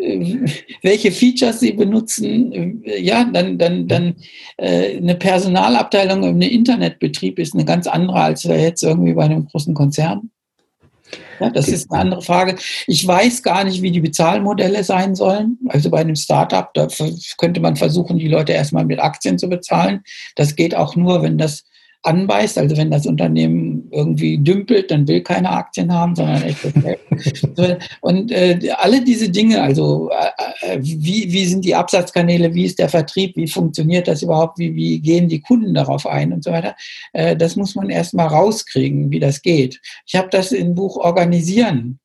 [0.82, 2.82] welche Features sie benutzen.
[2.84, 4.16] Ja, dann, dann, dann
[4.56, 9.74] äh, eine Personalabteilung im Internetbetrieb ist eine ganz andere als jetzt irgendwie bei einem großen
[9.74, 10.30] Konzern.
[11.40, 12.56] Ja, das ist eine andere Frage.
[12.86, 15.58] Ich weiß gar nicht, wie die Bezahlmodelle sein sollen.
[15.68, 16.86] Also bei einem Startup, da
[17.38, 20.02] könnte man versuchen, die Leute erstmal mit Aktien zu bezahlen.
[20.36, 21.64] Das geht auch nur, wenn das
[22.02, 22.56] anbeißt.
[22.56, 26.98] Also wenn das Unternehmen irgendwie dümpelt, dann will keine Aktien haben, sondern echtes Geld.
[28.00, 32.78] Und äh, alle diese Dinge, also äh, äh, wie, wie sind die Absatzkanäle, wie ist
[32.78, 36.50] der Vertrieb, wie funktioniert das überhaupt, wie, wie gehen die Kunden darauf ein und so
[36.50, 36.74] weiter,
[37.12, 39.80] äh, das muss man erstmal rauskriegen, wie das geht.
[40.06, 41.98] Ich habe das im Buch Organisieren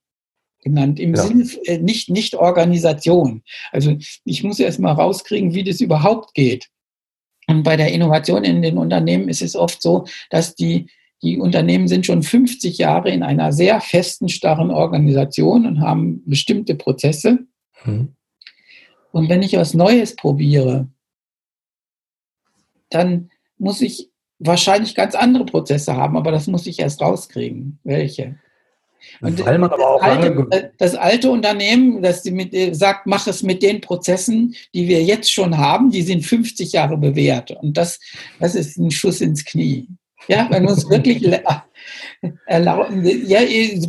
[0.62, 1.22] genannt, im ja.
[1.22, 3.44] Sinne äh, nicht, nicht Organisation.
[3.72, 6.68] Also ich muss erstmal rauskriegen, wie das überhaupt geht.
[7.48, 10.88] Und bei der Innovation in den Unternehmen ist es oft so, dass die,
[11.22, 16.76] die Unternehmen sind schon 50 Jahre in einer sehr festen, starren Organisation und haben bestimmte
[16.76, 17.40] Prozesse.
[17.84, 18.16] Mhm.
[19.12, 20.88] Und wenn ich was Neues probiere,
[22.90, 27.80] dann muss ich wahrscheinlich ganz andere Prozesse haben, aber das muss ich erst rauskriegen.
[27.84, 28.38] Welche?
[29.22, 33.44] Und Weil man aber auch alte, das alte Unternehmen, das mit, äh, sagt, mach es
[33.44, 37.52] mit den Prozessen, die wir jetzt schon haben, die sind 50 Jahre bewährt.
[37.52, 38.00] Und das,
[38.40, 39.88] das ist ein Schuss ins Knie.
[40.28, 41.24] Ja, man muss wirklich
[42.46, 43.06] erlauben.
[43.26, 43.40] Ja,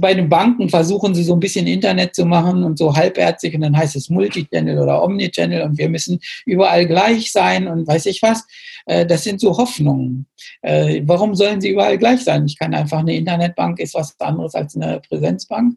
[0.01, 3.63] bei den Banken versuchen sie so ein bisschen Internet zu machen und so halbherzig und
[3.63, 8.23] dann heißt es Multichannel oder Omnichannel und wir müssen überall gleich sein und weiß ich
[8.23, 8.47] was.
[8.87, 10.27] Äh, das sind so Hoffnungen.
[10.63, 12.45] Äh, warum sollen sie überall gleich sein?
[12.47, 15.77] Ich kann einfach eine Internetbank ist was anderes als eine Präsenzbank.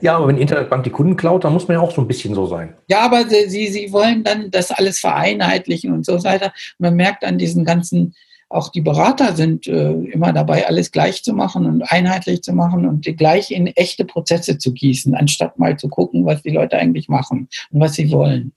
[0.00, 2.08] Ja, aber wenn die Internetbank die Kunden klaut, dann muss man ja auch so ein
[2.08, 2.74] bisschen so sein.
[2.88, 6.52] Ja, aber sie, sie wollen dann das alles vereinheitlichen und so weiter.
[6.78, 8.14] Man merkt an diesen ganzen
[8.50, 12.86] auch die Berater sind äh, immer dabei, alles gleich zu machen und einheitlich zu machen
[12.86, 17.08] und gleich in echte Prozesse zu gießen, anstatt mal zu gucken, was die Leute eigentlich
[17.08, 18.52] machen und was sie wollen.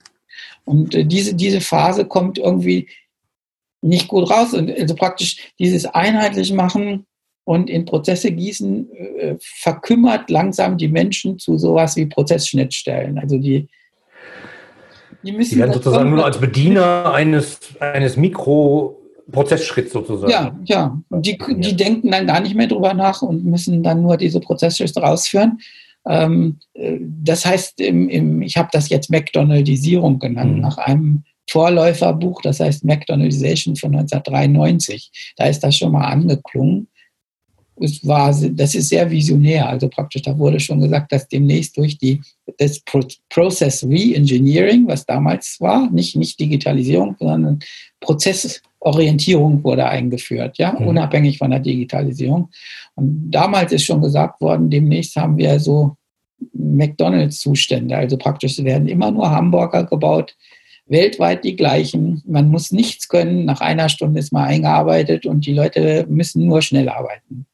[0.64, 2.88] Und äh, diese, diese Phase kommt irgendwie
[3.82, 4.54] nicht gut raus.
[4.54, 7.04] Und also praktisch dieses einheitlich machen
[7.44, 13.18] und in Prozesse gießen äh, verkümmert langsam die Menschen zu sowas wie Prozessschnittstellen.
[13.18, 13.68] Also die,
[15.22, 15.50] die müssen.
[15.50, 20.30] Die werden sozusagen nur als Bediener eines, eines Mikro- Prozessschritt sozusagen.
[20.30, 21.02] Ja, ja.
[21.10, 25.00] Die, die denken dann gar nicht mehr drüber nach und müssen dann nur diese Prozessschritte
[25.00, 25.58] rausführen.
[26.06, 30.60] Ähm, äh, das heißt, im, im, ich habe das jetzt McDonaldisierung genannt, mhm.
[30.60, 35.34] nach einem Vorläuferbuch, das heißt McDonaldization von 1993.
[35.36, 36.88] Da ist das schon mal angeklungen.
[37.76, 39.68] Es war, das ist sehr visionär.
[39.68, 42.20] Also praktisch, da wurde schon gesagt, dass demnächst durch die,
[42.58, 42.80] das
[43.28, 47.60] Process Re-Engineering, was damals war, nicht, nicht Digitalisierung, sondern
[48.02, 50.88] Prozessorientierung wurde eingeführt, ja, mhm.
[50.88, 52.50] unabhängig von der Digitalisierung.
[52.94, 55.96] Und damals ist schon gesagt worden, demnächst haben wir so
[56.52, 57.96] McDonalds-Zustände.
[57.96, 60.36] Also praktisch werden immer nur Hamburger gebaut,
[60.86, 62.22] weltweit die gleichen.
[62.26, 63.44] Man muss nichts können.
[63.44, 67.46] Nach einer Stunde ist man eingearbeitet und die Leute müssen nur schnell arbeiten.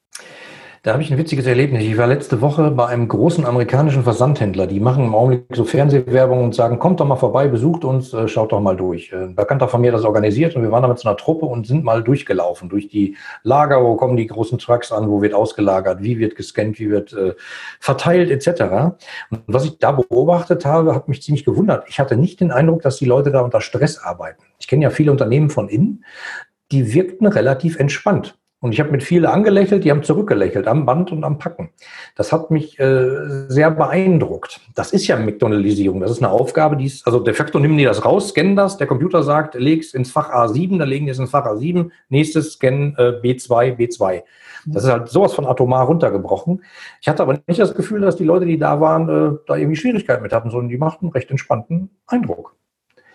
[0.85, 1.83] Da habe ich ein witziges Erlebnis.
[1.83, 4.69] Ich war letzte Woche bei einem großen amerikanischen Versandhändler.
[4.69, 8.29] Die machen im Augenblick so Fernsehwerbung und sagen, kommt doch mal vorbei, besucht uns, äh,
[8.29, 9.13] schaut doch mal durch.
[9.13, 11.67] Ein Bekannter von mir das organisiert und wir waren da mit so einer Truppe und
[11.67, 16.01] sind mal durchgelaufen durch die Lager, wo kommen die großen Trucks an, wo wird ausgelagert,
[16.03, 17.35] wie wird gescannt, wie wird äh,
[17.81, 18.95] verteilt etc.
[19.31, 21.87] Und was ich da beobachtet habe, hat mich ziemlich gewundert.
[21.89, 24.45] Ich hatte nicht den Eindruck, dass die Leute da unter Stress arbeiten.
[24.61, 26.05] Ich kenne ja viele Unternehmen von innen,
[26.71, 28.38] die wirkten relativ entspannt.
[28.61, 31.71] Und ich habe mit vielen angelächelt, die haben zurückgelächelt am Band und am Packen.
[32.17, 34.61] Das hat mich äh, sehr beeindruckt.
[34.75, 36.01] Das ist ja McDonaldisierung.
[36.01, 38.77] Das ist eine Aufgabe, die ist, also de facto nehmen die das raus, scannen das,
[38.77, 42.55] der Computer sagt, leg's ins Fach A7, dann legen die es ins Fach A7, nächstes
[42.55, 44.23] Scan äh, B2, B2.
[44.67, 46.65] Das ist halt sowas von atomar runtergebrochen.
[47.01, 49.77] Ich hatte aber nicht das Gefühl, dass die Leute, die da waren, äh, da irgendwie
[49.77, 52.57] Schwierigkeiten mit hatten, sondern die machten einen recht entspannten Eindruck.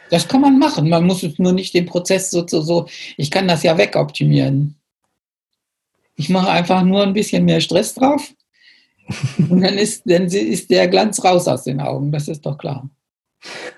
[0.10, 0.90] Das kann man machen.
[0.90, 4.76] Man muss nur nicht den Prozess so, so, so ich kann das ja wegoptimieren.
[6.16, 8.34] Ich mache einfach nur ein bisschen mehr Stress drauf
[9.50, 12.90] und dann ist, dann ist der Glanz raus aus den Augen, das ist doch klar.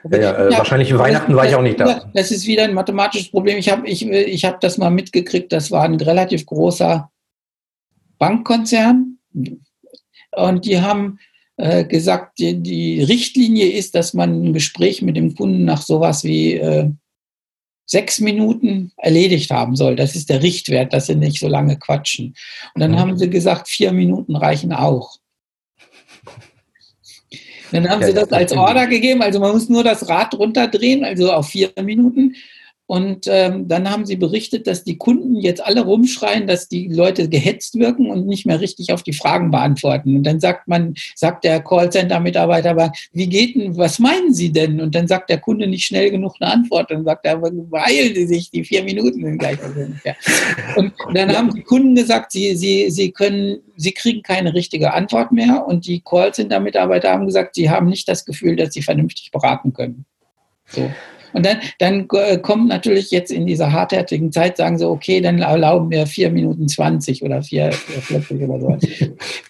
[0.10, 2.10] Ja, ja, äh, wahrscheinlich in Weihnachten war ich auch nicht da.
[2.14, 3.58] Das ist wieder ein mathematisches Problem.
[3.58, 7.10] Ich habe ich, ich hab das mal mitgekriegt, das war ein relativ großer
[8.20, 9.18] Bankkonzern
[10.32, 11.20] und die haben
[11.58, 16.24] äh, gesagt, die, die, Richtlinie ist, dass man ein Gespräch mit dem Kunden nach sowas
[16.24, 16.90] wie äh,
[17.86, 19.96] sechs Minuten erledigt haben soll.
[19.96, 22.36] Das ist der Richtwert, dass sie nicht so lange quatschen.
[22.74, 23.00] Und dann mhm.
[23.00, 25.18] haben sie gesagt, vier Minuten reichen auch.
[27.72, 31.04] Dann haben ja, sie das als Order gegeben, also man muss nur das Rad runterdrehen,
[31.04, 32.36] also auf vier Minuten.
[32.88, 37.28] Und ähm, dann haben sie berichtet, dass die Kunden jetzt alle rumschreien, dass die Leute
[37.28, 40.16] gehetzt wirken und nicht mehr richtig auf die Fragen beantworten.
[40.18, 44.80] Und dann sagt man, sagt der Callcenter-Mitarbeiter, aber wie geht denn, was meinen Sie denn?
[44.80, 46.92] Und dann sagt der Kunde nicht schnell genug eine Antwort.
[46.92, 49.58] Dann sagt er, beeilen Sie sich, die vier Minuten sind gleich.
[50.04, 50.14] Ja.
[50.76, 55.32] Und dann haben die Kunden gesagt, sie, sie, sie können, sie kriegen keine richtige Antwort
[55.32, 55.66] mehr.
[55.68, 60.06] Und die Callcenter-Mitarbeiter haben gesagt, sie haben nicht das Gefühl, dass sie vernünftig beraten können.
[60.68, 60.92] So.
[61.36, 65.40] Und dann, dann äh, kommt natürlich jetzt in dieser hartherzigen Zeit, sagen sie, okay, dann
[65.40, 68.78] erlauben wir 4 Minuten 20 oder 4, 40 oder so.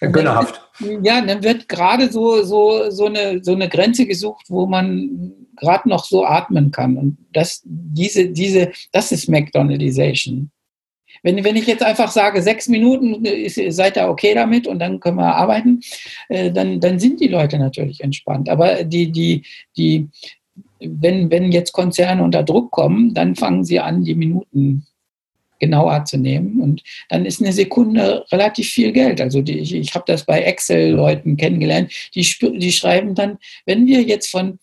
[0.00, 0.60] Gönnerhaft.
[1.04, 5.88] Ja, dann wird gerade so, so, so, eine, so eine Grenze gesucht, wo man gerade
[5.88, 6.96] noch so atmen kann.
[6.96, 10.50] Und das, diese, diese, das ist McDonaldization.
[11.22, 14.98] Wenn, wenn ich jetzt einfach sage, sechs Minuten, ist, seid ihr okay damit und dann
[14.98, 15.80] können wir arbeiten,
[16.28, 18.48] äh, dann, dann sind die Leute natürlich entspannt.
[18.48, 19.44] Aber die, die,
[19.76, 20.08] die,
[20.80, 24.86] wenn, wenn jetzt Konzerne unter Druck kommen, dann fangen sie an, die Minuten
[25.58, 26.60] genauer zu nehmen.
[26.60, 29.20] Und dann ist eine Sekunde relativ viel Geld.
[29.20, 32.22] Also die, ich, ich habe das bei Excel-Leuten kennengelernt, die,
[32.58, 34.58] die schreiben dann, wenn wir jetzt von,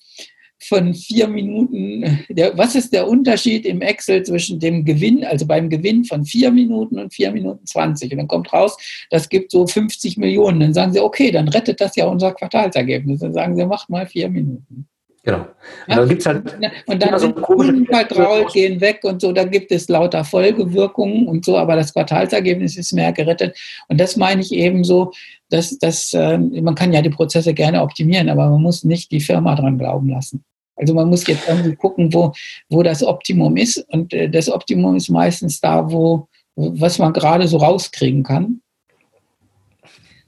[0.59, 5.69] von vier Minuten, der, was ist der Unterschied im Excel zwischen dem Gewinn, also beim
[5.69, 8.11] Gewinn von vier Minuten und vier Minuten zwanzig?
[8.11, 8.77] Und dann kommt raus,
[9.09, 10.59] das gibt so 50 Millionen.
[10.59, 13.19] Dann sagen sie, okay, dann rettet das ja unser Quartalsergebnis.
[13.19, 14.87] Dann sagen sie, macht mal vier Minuten.
[15.25, 15.39] Genau.
[15.39, 15.47] Und
[15.87, 19.45] ja, dann gibt's halt und dann so sind Kunden vertraut, gehen weg und so, da
[19.45, 23.57] gibt es lauter Folgewirkungen und so, aber das Quartalsergebnis ist mehr gerettet.
[23.87, 25.13] Und das meine ich eben so,
[25.49, 29.21] dass, dass äh, man kann ja die Prozesse gerne optimieren, aber man muss nicht die
[29.21, 30.43] Firma dran glauben lassen.
[30.75, 32.33] Also man muss jetzt irgendwie gucken, wo,
[32.69, 33.77] wo das Optimum ist.
[33.89, 38.61] Und äh, das Optimum ist meistens da, wo, was man gerade so rauskriegen kann.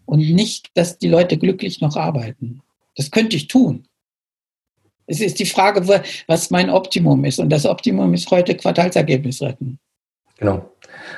[0.06, 2.62] Und nicht, dass die Leute glücklich noch arbeiten.
[2.96, 3.88] Das könnte ich tun.
[5.08, 7.40] Es ist die Frage, was mein Optimum ist.
[7.40, 9.80] Und das Optimum ist heute Quartalsergebnis retten.
[10.38, 10.70] Genau.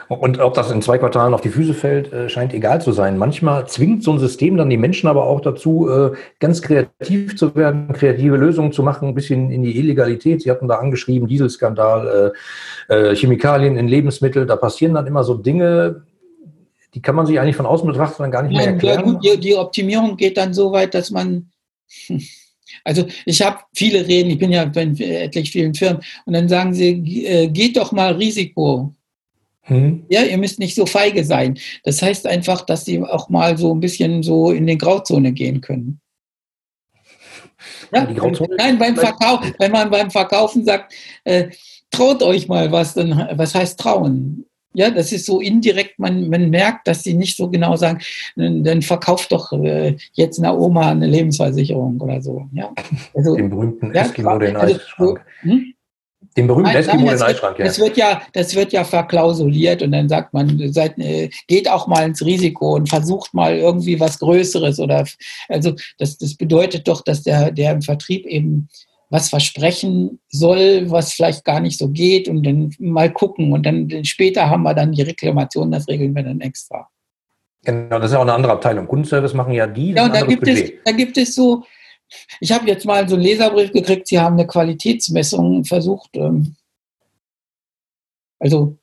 [0.10, 3.18] Und ob das in zwei Quartalen auf die Füße fällt, äh, scheint egal zu sein.
[3.18, 7.56] Manchmal zwingt so ein System dann die Menschen aber auch dazu, äh, ganz kreativ zu
[7.56, 10.42] werden, kreative Lösungen zu machen, ein bisschen in die Illegalität.
[10.42, 12.34] Sie hatten da angeschrieben, Dieselskandal,
[12.90, 14.48] äh, Chemikalien in Lebensmitteln.
[14.48, 16.04] Da passieren dann immer so Dinge,
[16.94, 19.06] die kann man sich eigentlich von außen betrachten dann gar nicht mehr erklären.
[19.06, 21.52] Ja, gut, die, die Optimierung geht dann so weit, dass man
[22.84, 26.74] Also ich habe viele Reden, ich bin ja bei etlich vielen Firmen und dann sagen
[26.74, 28.94] sie, äh, geht doch mal Risiko
[29.68, 30.06] Hm.
[30.10, 31.60] Ja, ihr müsst nicht so feige sein.
[31.84, 35.62] Das heißt einfach, dass sie auch mal so ein bisschen so in die Grauzone gehen
[35.62, 36.00] können.
[37.94, 38.06] Ja?
[38.06, 40.94] Grauzone Nein, beim Verkauf, wenn man beim Verkaufen sagt,
[41.26, 41.50] äh,
[41.92, 44.46] traut euch mal was, dann was heißt trauen?
[44.78, 48.00] Ja, das ist so indirekt, man, man merkt, dass sie nicht so genau sagen,
[48.36, 52.46] dann verkauft doch äh, jetzt einer Oma eine Lebensversicherung oder so.
[52.54, 52.72] Ja?
[53.16, 55.26] Also, Den berühmten ja, Eskimo, den also, Eisschrank.
[55.42, 55.74] Hm?
[56.38, 57.66] Den berühmten nein, Eskimo, nein, den Eisschrank, ja.
[57.66, 58.22] Das wird ja.
[58.34, 62.76] Das wird ja verklausuliert und dann sagt man, seid, äh, geht auch mal ins Risiko
[62.76, 65.08] und versucht mal irgendwie was Größeres oder,
[65.50, 68.70] also das, das bedeutet doch, dass der, der im Vertrieb eben
[69.10, 74.04] was versprechen soll, was vielleicht gar nicht so geht und dann mal gucken und dann
[74.04, 76.90] später haben wir dann die Reklamation, das regeln wir dann extra.
[77.64, 78.88] Genau, das ist ja auch eine andere Abteilung.
[78.88, 79.92] Kundenservice machen ja die.
[79.92, 81.64] Ja, und da gibt, es, da gibt es so,
[82.40, 86.10] ich habe jetzt mal so einen Leserbrief gekriegt, sie haben eine Qualitätsmessung versucht.
[86.16, 86.56] Ähm,
[88.40, 88.78] also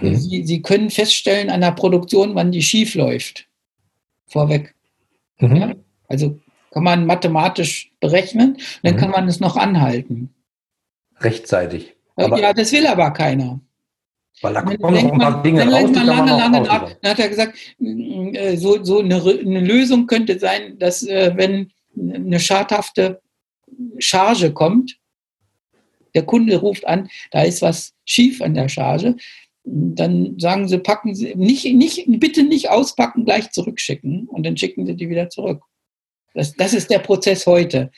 [0.00, 0.16] mhm.
[0.16, 3.48] sie, sie können feststellen an der Produktion, wann die schief läuft.
[4.26, 4.74] Vorweg.
[5.38, 5.56] Mhm.
[5.56, 5.72] Ja?
[6.08, 6.38] Also
[6.74, 8.98] kann man mathematisch berechnen, dann mhm.
[8.98, 10.34] kann man es noch anhalten.
[11.20, 11.94] Rechtzeitig.
[12.16, 13.60] Aber ja, das will aber keiner.
[14.42, 16.92] Weil da kommen noch ein paar Dinge dann raus, man lange, lange nach.
[17.00, 21.32] Dann hat er gesagt, mm, äh, so, so eine, eine Lösung könnte sein, dass äh,
[21.36, 23.22] wenn eine schadhafte
[23.98, 24.98] Charge kommt,
[26.16, 29.16] der Kunde ruft an, da ist was schief an der Charge,
[29.64, 34.84] dann sagen sie, packen Sie, nicht, nicht, bitte nicht auspacken, gleich zurückschicken und dann schicken
[34.84, 35.62] sie die wieder zurück.
[36.34, 37.90] Das, das ist der Prozess heute.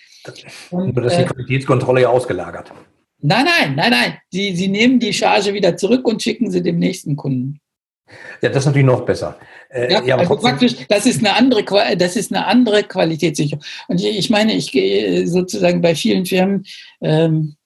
[0.70, 2.72] Und, das ist die äh, Qualitätskontrolle ja ausgelagert.
[3.20, 4.18] Nein, nein, nein, nein.
[4.30, 7.60] Sie, sie nehmen die Charge wieder zurück und schicken sie dem nächsten Kunden.
[8.40, 9.38] Ja, das ist natürlich noch besser.
[9.70, 13.64] Äh, ja, ja, also praktisch, das ist eine andere, das ist eine andere Qualitätssicherung.
[13.88, 16.64] Und ich, ich meine, ich gehe sozusagen bei vielen Firmen
[17.00, 17.56] ähm,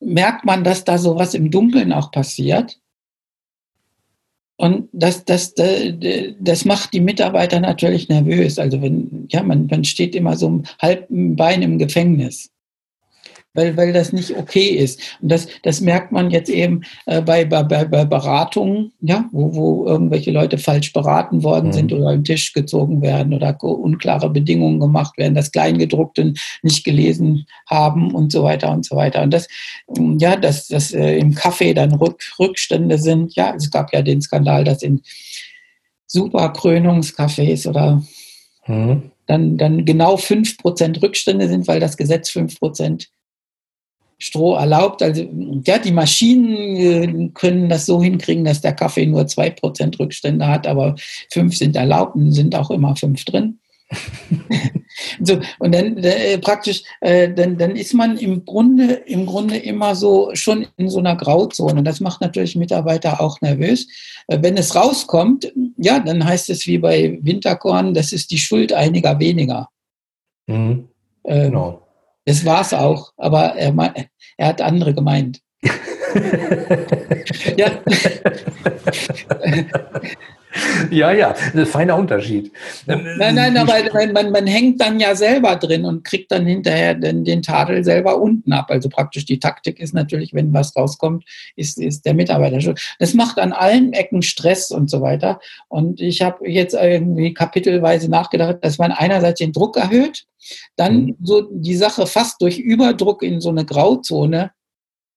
[0.00, 2.78] merkt man, dass da sowas im Dunkeln auch passiert.
[4.58, 8.58] Und das, das, das macht die Mitarbeiter natürlich nervös.
[8.58, 12.50] Also wenn, ja, man, man steht immer so halb Bein im Gefängnis
[13.56, 15.00] weil, weil das nicht okay ist.
[15.20, 19.86] Und das, das merkt man jetzt eben äh, bei, bei, bei Beratungen, ja, wo, wo
[19.86, 21.72] irgendwelche Leute falsch beraten worden mhm.
[21.72, 27.46] sind oder am Tisch gezogen werden oder unklare Bedingungen gemacht werden, das Kleingedruckte nicht gelesen
[27.68, 29.22] haben und so weiter und so weiter.
[29.22, 29.48] Und das,
[30.18, 33.34] ja, dass das äh, im Kaffee dann Rück, Rückstände sind.
[33.34, 35.02] Ja, es gab ja den Skandal, dass in
[36.06, 38.02] super Krönungscafés oder
[38.66, 39.10] mhm.
[39.26, 43.08] dann, dann genau 5% Rückstände sind, weil das Gesetz 5%
[44.18, 45.02] Stroh erlaubt.
[45.02, 45.28] Also
[45.64, 50.66] ja, die Maschinen äh, können das so hinkriegen, dass der Kaffee nur 2% Rückstände hat,
[50.66, 50.96] aber
[51.30, 53.58] fünf sind erlaubt und sind auch immer fünf drin.
[55.22, 59.94] so, und dann äh, praktisch, äh, dann, dann ist man im Grunde, im Grunde immer
[59.94, 61.82] so schon in so einer Grauzone.
[61.84, 63.86] Das macht natürlich Mitarbeiter auch nervös.
[64.26, 68.72] Äh, wenn es rauskommt, ja, dann heißt es wie bei Winterkorn, das ist die Schuld
[68.72, 69.68] einiger weniger.
[70.46, 70.88] Mhm.
[71.24, 71.85] Ähm, genau.
[72.26, 73.72] Das war es auch, aber er,
[74.36, 75.40] er hat andere gemeint.
[77.56, 77.70] ja.
[80.90, 82.52] Ja, ja, ein feiner Unterschied.
[82.86, 83.74] Nein, nein, aber
[84.12, 88.20] man, man hängt dann ja selber drin und kriegt dann hinterher den, den Tadel selber
[88.20, 88.70] unten ab.
[88.70, 91.24] Also praktisch die Taktik ist natürlich, wenn was rauskommt,
[91.56, 92.76] ist, ist der Mitarbeiter schon.
[92.98, 95.40] Das macht an allen Ecken Stress und so weiter.
[95.68, 100.26] Und ich habe jetzt irgendwie kapitelweise nachgedacht, dass man einerseits den Druck erhöht,
[100.76, 101.16] dann mhm.
[101.22, 104.52] so die Sache fast durch Überdruck in so eine Grauzone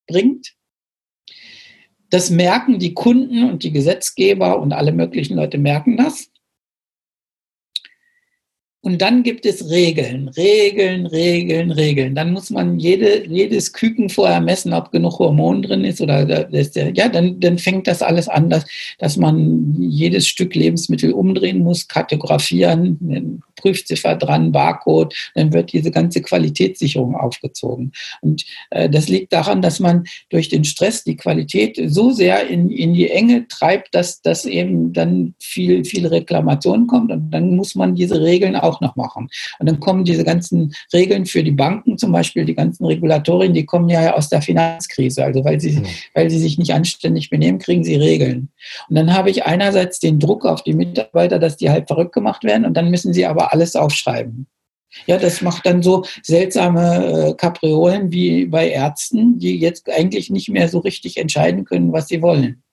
[0.08, 0.56] bringt
[2.10, 6.29] das merken die Kunden und die Gesetzgeber und alle möglichen Leute merken das.
[8.82, 12.16] Und dann gibt es Regeln, Regeln, Regeln, Regeln.
[12.16, 17.10] Dann muss man jede, jedes Küken vorher messen, ob genug Hormon drin ist oder ja,
[17.10, 18.66] dann, dann fängt das alles an, dass,
[18.98, 26.22] dass man jedes Stück Lebensmittel umdrehen muss, kartografieren, Prüfziffer dran, Barcode, dann wird diese ganze
[26.22, 27.92] Qualitätssicherung aufgezogen.
[28.22, 32.70] Und äh, das liegt daran, dass man durch den Stress die Qualität so sehr in,
[32.70, 37.76] in die Enge treibt, dass, dass eben dann viel, viel Reklamation kommt und dann muss
[37.76, 39.30] man diese Regeln auch noch machen.
[39.60, 43.66] Und dann kommen diese ganzen Regeln für die Banken zum Beispiel, die ganzen Regulatorien, die
[43.66, 45.24] kommen ja aus der Finanzkrise.
[45.24, 45.86] Also weil sie, mhm.
[46.14, 48.50] weil sie sich nicht anständig benehmen, kriegen sie Regeln.
[48.90, 52.44] Und dann habe ich einerseits den Druck auf die Mitarbeiter, dass die halt verrückt gemacht
[52.44, 54.48] werden und dann müssen sie aber alles aufschreiben.
[55.06, 60.50] Ja, das macht dann so seltsame äh, Kapriolen wie bei Ärzten, die jetzt eigentlich nicht
[60.50, 62.64] mehr so richtig entscheiden können, was sie wollen.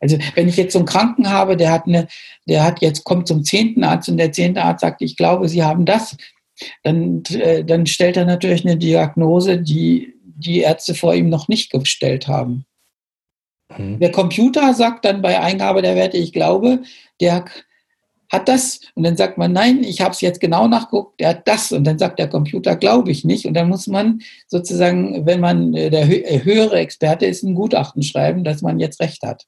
[0.00, 2.06] Also wenn ich jetzt so einen Kranken habe, der hat eine,
[2.46, 5.62] der hat jetzt kommt zum zehnten Arzt und der zehnte Arzt sagt, ich glaube, Sie
[5.62, 6.16] haben das,
[6.82, 11.70] dann, äh, dann stellt er natürlich eine Diagnose, die die Ärzte vor ihm noch nicht
[11.70, 12.64] gestellt haben.
[13.72, 13.98] Hm.
[13.98, 16.82] Der Computer sagt dann bei Eingabe der Werte, ich glaube,
[17.20, 17.44] der
[18.30, 21.48] hat das und dann sagt man, nein, ich habe es jetzt genau nachgeguckt, der hat
[21.48, 25.40] das und dann sagt der Computer, glaube ich nicht und dann muss man sozusagen, wenn
[25.40, 29.46] man äh, der äh, höhere Experte ist, ein Gutachten schreiben, dass man jetzt recht hat.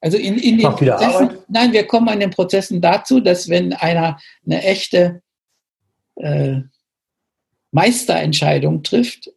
[0.00, 4.18] Also in, in den Prozessen, nein, wir kommen an den Prozessen dazu, dass wenn einer
[4.46, 5.22] eine echte
[6.16, 6.60] äh,
[7.72, 9.30] Meisterentscheidung trifft,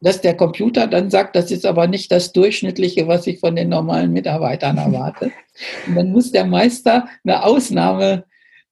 [0.00, 3.68] dass der Computer dann sagt, das ist aber nicht das Durchschnittliche, was ich von den
[3.68, 5.32] normalen Mitarbeitern erwarte.
[5.86, 8.24] Und dann muss der Meister eine Ausnahme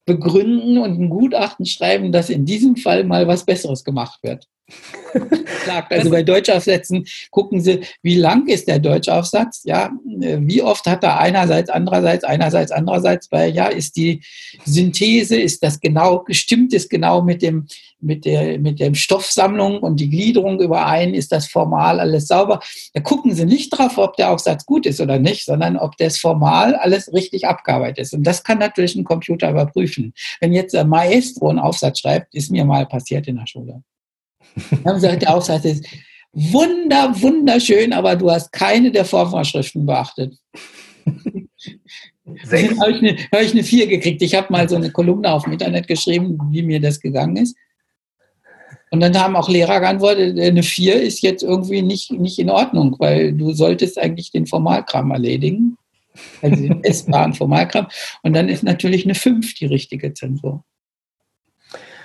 [0.05, 4.47] begründen und ein Gutachten schreiben, dass in diesem Fall mal was Besseres gemacht wird.
[5.91, 9.63] Also bei Deutschaufsätzen gucken Sie, wie lang ist der Deutschaufsatz?
[9.65, 14.23] Ja, wie oft hat er einerseits, andererseits, einerseits, andererseits, weil ja, ist die
[14.65, 17.67] Synthese, ist das genau, gestimmt ist genau mit dem,
[18.01, 22.61] mit der, mit der Stoffsammlung und die Gliederung überein, ist das formal alles sauber?
[22.93, 26.19] Da gucken Sie nicht drauf, ob der Aufsatz gut ist oder nicht, sondern ob das
[26.19, 28.15] formal alles richtig abgearbeitet ist.
[28.15, 30.13] Und das kann natürlich ein Computer überprüfen.
[30.41, 33.83] Wenn jetzt der Maestro einen Aufsatz schreibt, ist mir mal passiert in der Schule
[34.85, 35.87] haben gesagt, der Aufsatz ist
[36.33, 40.37] wunder, wunderschön, aber du hast keine der Vorvorschriften beachtet.
[42.27, 44.21] Dann habe ich, eine, hab ich eine 4 gekriegt.
[44.21, 47.57] Ich habe mal so eine Kolumne auf dem Internet geschrieben, wie mir das gegangen ist.
[48.91, 52.97] Und dann haben auch Lehrer geantwortet, eine 4 ist jetzt irgendwie nicht, nicht in Ordnung,
[52.99, 55.77] weil du solltest eigentlich den Formalkram erledigen.
[56.43, 57.89] Also den essbaren Formalkram.
[58.23, 60.65] Und dann ist natürlich eine 5 die richtige Zensur.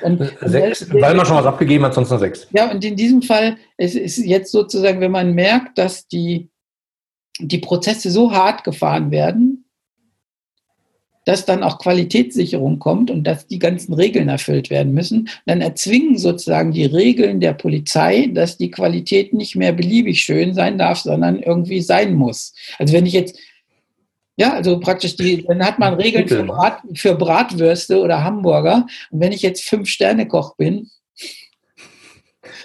[0.03, 2.47] Und, sechs, und weil man schon was abgegeben hat, sonst eine sechs.
[2.51, 6.49] Ja, und in diesem Fall ist es jetzt sozusagen, wenn man merkt, dass die,
[7.39, 9.65] die Prozesse so hart gefahren werden,
[11.25, 16.17] dass dann auch Qualitätssicherung kommt und dass die ganzen Regeln erfüllt werden müssen, dann erzwingen
[16.17, 21.39] sozusagen die Regeln der Polizei, dass die Qualität nicht mehr beliebig schön sein darf, sondern
[21.39, 22.53] irgendwie sein muss.
[22.79, 23.37] Also wenn ich jetzt
[24.41, 28.87] ja, also praktisch die, dann hat man Regeln für, Brat, für Bratwürste oder Hamburger.
[29.11, 30.89] Und wenn ich jetzt Fünf-Sterne-Koch bin,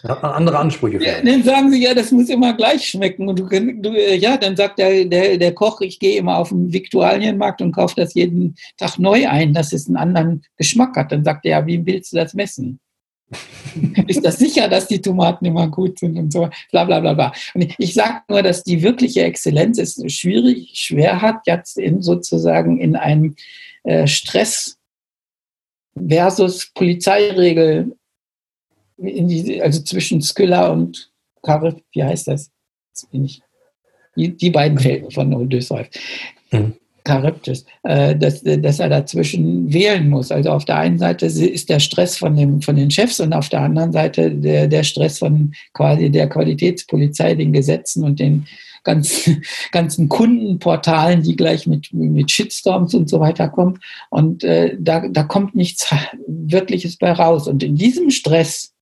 [0.09, 1.03] hat man andere Ansprüche.
[1.05, 3.29] Ja, dann sagen sie, ja, das muss immer gleich schmecken.
[3.29, 6.73] Und du, du ja, dann sagt der, der, der Koch, ich gehe immer auf den
[6.73, 11.13] Viktualienmarkt und kaufe das jeden Tag neu ein, dass es einen anderen Geschmack hat.
[11.13, 12.81] Dann sagt er, ja, wie willst du das messen?
[14.07, 17.33] Ist das sicher, dass die Tomaten immer gut sind und so, bla bla bla bla.
[17.55, 22.79] Und ich sage nur, dass die wirkliche Exzellenz es schwierig, schwer hat, jetzt in sozusagen
[22.79, 23.35] in einem
[23.85, 24.79] äh, Stress
[25.97, 27.97] versus Polizeiregel,
[28.99, 31.11] die, also zwischen Skylla und
[31.43, 32.51] Karif, wie heißt das?
[32.93, 33.43] das bin ich,
[34.17, 35.87] die, die beiden Felder von Odysseus.
[36.51, 36.75] Mhm.
[37.07, 40.31] Charybdis, äh, dass, dass er dazwischen wählen muss.
[40.31, 43.49] Also auf der einen Seite ist der Stress von, dem, von den Chefs und auf
[43.49, 48.47] der anderen Seite der, der Stress von quasi der Qualitätspolizei, den Gesetzen und den
[48.85, 49.43] ganzen,
[49.73, 53.79] ganzen Kundenportalen, die gleich mit, mit Shitstorms und so weiter kommen.
[54.11, 55.95] Und äh, da, da kommt nichts
[56.27, 57.47] Wirkliches bei raus.
[57.49, 58.73] Und in diesem Stress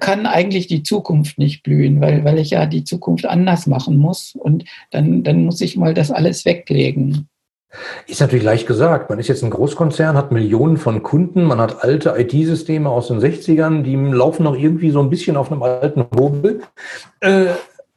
[0.00, 4.34] kann eigentlich die Zukunft nicht blühen, weil, weil ich ja die Zukunft anders machen muss
[4.34, 7.28] und dann, dann muss ich mal das alles weglegen.
[8.06, 9.10] Ist natürlich leicht gesagt.
[9.10, 13.20] Man ist jetzt ein Großkonzern, hat Millionen von Kunden, man hat alte IT-Systeme aus den
[13.20, 16.62] 60ern, die laufen noch irgendwie so ein bisschen auf einem alten Hobel.
[17.20, 17.46] Äh,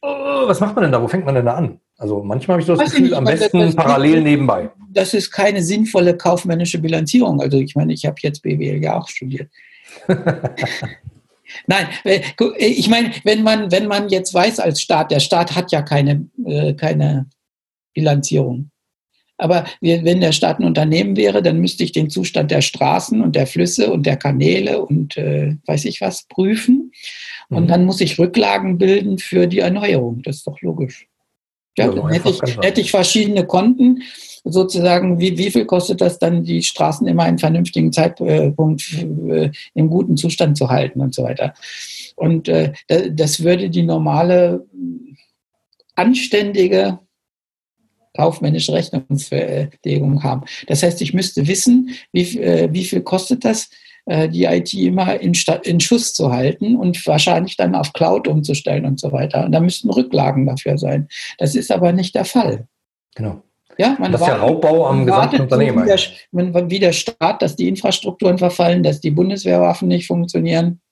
[0.02, 1.02] oh, was macht man denn da?
[1.02, 1.80] Wo fängt man denn da an?
[1.96, 4.70] Also manchmal habe ich so das Gefühl, nicht, am besten das, das parallel nebenbei.
[4.90, 7.40] Das ist keine sinnvolle kaufmännische Bilanzierung.
[7.40, 9.50] Also ich meine, ich habe jetzt BWL ja auch studiert.
[11.66, 15.54] Nein, äh, äh, ich meine, wenn man, wenn man jetzt weiß als Staat, der Staat
[15.54, 17.26] hat ja keine, äh, keine
[17.94, 18.70] Bilanzierung.
[19.40, 23.34] Aber wenn der Staat ein Unternehmen wäre, dann müsste ich den Zustand der Straßen und
[23.34, 26.92] der Flüsse und der Kanäle und äh, weiß ich was prüfen.
[27.48, 27.68] Und mhm.
[27.68, 30.20] dann muss ich Rücklagen bilden für die Erneuerung.
[30.22, 31.08] Das ist doch logisch.
[31.78, 34.02] Ja, ja dann hätte ich, hätte ich verschiedene Konten
[34.44, 38.82] sozusagen, wie, wie viel kostet das dann, die Straßen immer einen vernünftigen Zeitpunkt
[39.28, 41.54] äh, im guten Zustand zu halten und so weiter.
[42.16, 42.72] Und äh,
[43.10, 44.66] das würde die normale,
[45.94, 46.98] anständige
[48.16, 50.42] kaufmännische Rechnungslegung haben.
[50.66, 53.70] Das heißt, ich müsste wissen, wie, äh, wie viel kostet das,
[54.06, 55.32] äh, die IT immer in,
[55.64, 59.44] in, Schuss zu halten und wahrscheinlich dann auf Cloud umzustellen und so weiter.
[59.44, 61.08] Und da müssten Rücklagen dafür sein.
[61.38, 62.66] Das ist aber nicht der Fall.
[63.14, 63.42] Genau.
[63.80, 65.84] Ja, man das ist ja Raubbau am gesamten Unternehmen.
[65.84, 70.82] Wie der, wie der Staat, dass die Infrastrukturen verfallen, dass die Bundeswehrwaffen nicht funktionieren.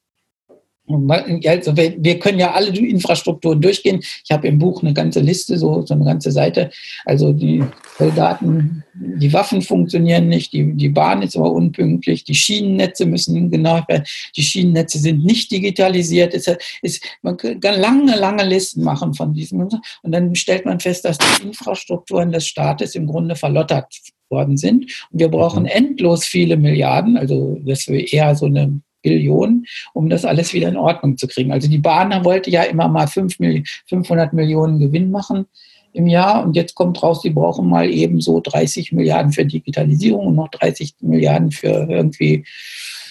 [1.47, 4.01] Also wir können ja alle Infrastrukturen durchgehen.
[4.25, 6.71] Ich habe im Buch eine ganze Liste, so, so eine ganze Seite.
[7.05, 7.63] Also die
[7.99, 13.83] Soldaten, die Waffen funktionieren nicht, die, die Bahn ist aber unpünktlich, die Schienennetze müssen genau
[13.89, 14.05] werden,
[14.37, 16.35] die Schienennetze sind nicht digitalisiert.
[16.35, 16.51] Es
[16.83, 19.61] ist, man kann lange, lange Listen machen von diesem.
[19.61, 23.87] Und dann stellt man fest, dass die Infrastrukturen des Staates im Grunde verlottert
[24.31, 24.85] worden sind.
[25.11, 25.71] Und wir brauchen mhm.
[25.71, 30.77] endlos viele Milliarden, also das wäre eher so eine Billionen, um das alles wieder in
[30.77, 31.53] Ordnung zu kriegen.
[31.53, 35.47] Also die Bahn wollte ja immer mal 500 Millionen Gewinn machen
[35.93, 40.29] im Jahr und jetzt kommt raus, die brauchen mal eben so 30 Milliarden für Digitalisierung
[40.29, 42.45] und noch 30 Milliarden für irgendwie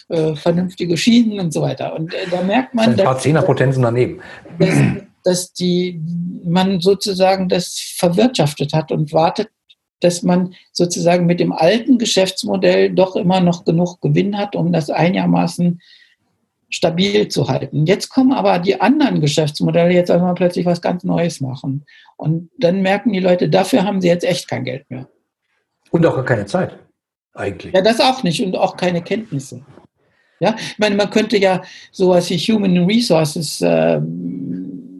[0.09, 1.93] äh, vernünftige Schienen und so weiter.
[1.95, 4.21] Und äh, da merkt man, ein paar Zehnerpotenzen daneben.
[4.57, 4.79] Dass,
[5.23, 5.99] dass die,
[6.45, 9.49] man sozusagen das verwirtschaftet hat und wartet
[9.99, 14.89] dass man sozusagen mit dem alten Geschäftsmodell doch immer noch genug Gewinn hat, um das
[14.89, 15.81] einigermaßen
[16.69, 17.85] stabil zu halten.
[17.85, 21.85] Jetzt kommen aber die anderen Geschäftsmodelle jetzt einmal plötzlich was ganz Neues machen.
[22.17, 25.07] Und dann merken die Leute, dafür haben sie jetzt echt kein Geld mehr.
[25.91, 26.77] Und auch keine Zeit,
[27.33, 27.73] eigentlich.
[27.73, 29.65] Ja, das auch nicht und auch keine Kenntnisse.
[30.39, 33.99] Ja, ich meine, man könnte ja sowas wie Human Resources äh,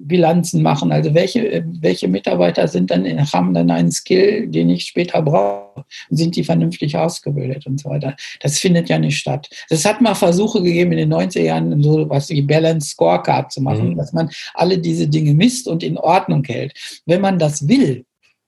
[0.08, 0.92] Bilanzen machen.
[0.92, 5.86] Also welche, welche Mitarbeiter sind dann, haben dann einen Skill, den ich später brauche?
[6.10, 8.16] Sind die vernünftig ausgebildet und so weiter?
[8.42, 9.50] Das findet ja nicht statt.
[9.70, 13.62] Es hat mal Versuche gegeben in den 90er Jahren, so was wie Balance Scorecard zu
[13.62, 13.98] machen, mhm.
[13.98, 16.74] dass man alle diese Dinge misst und in Ordnung hält.
[17.06, 18.06] Wenn man das will,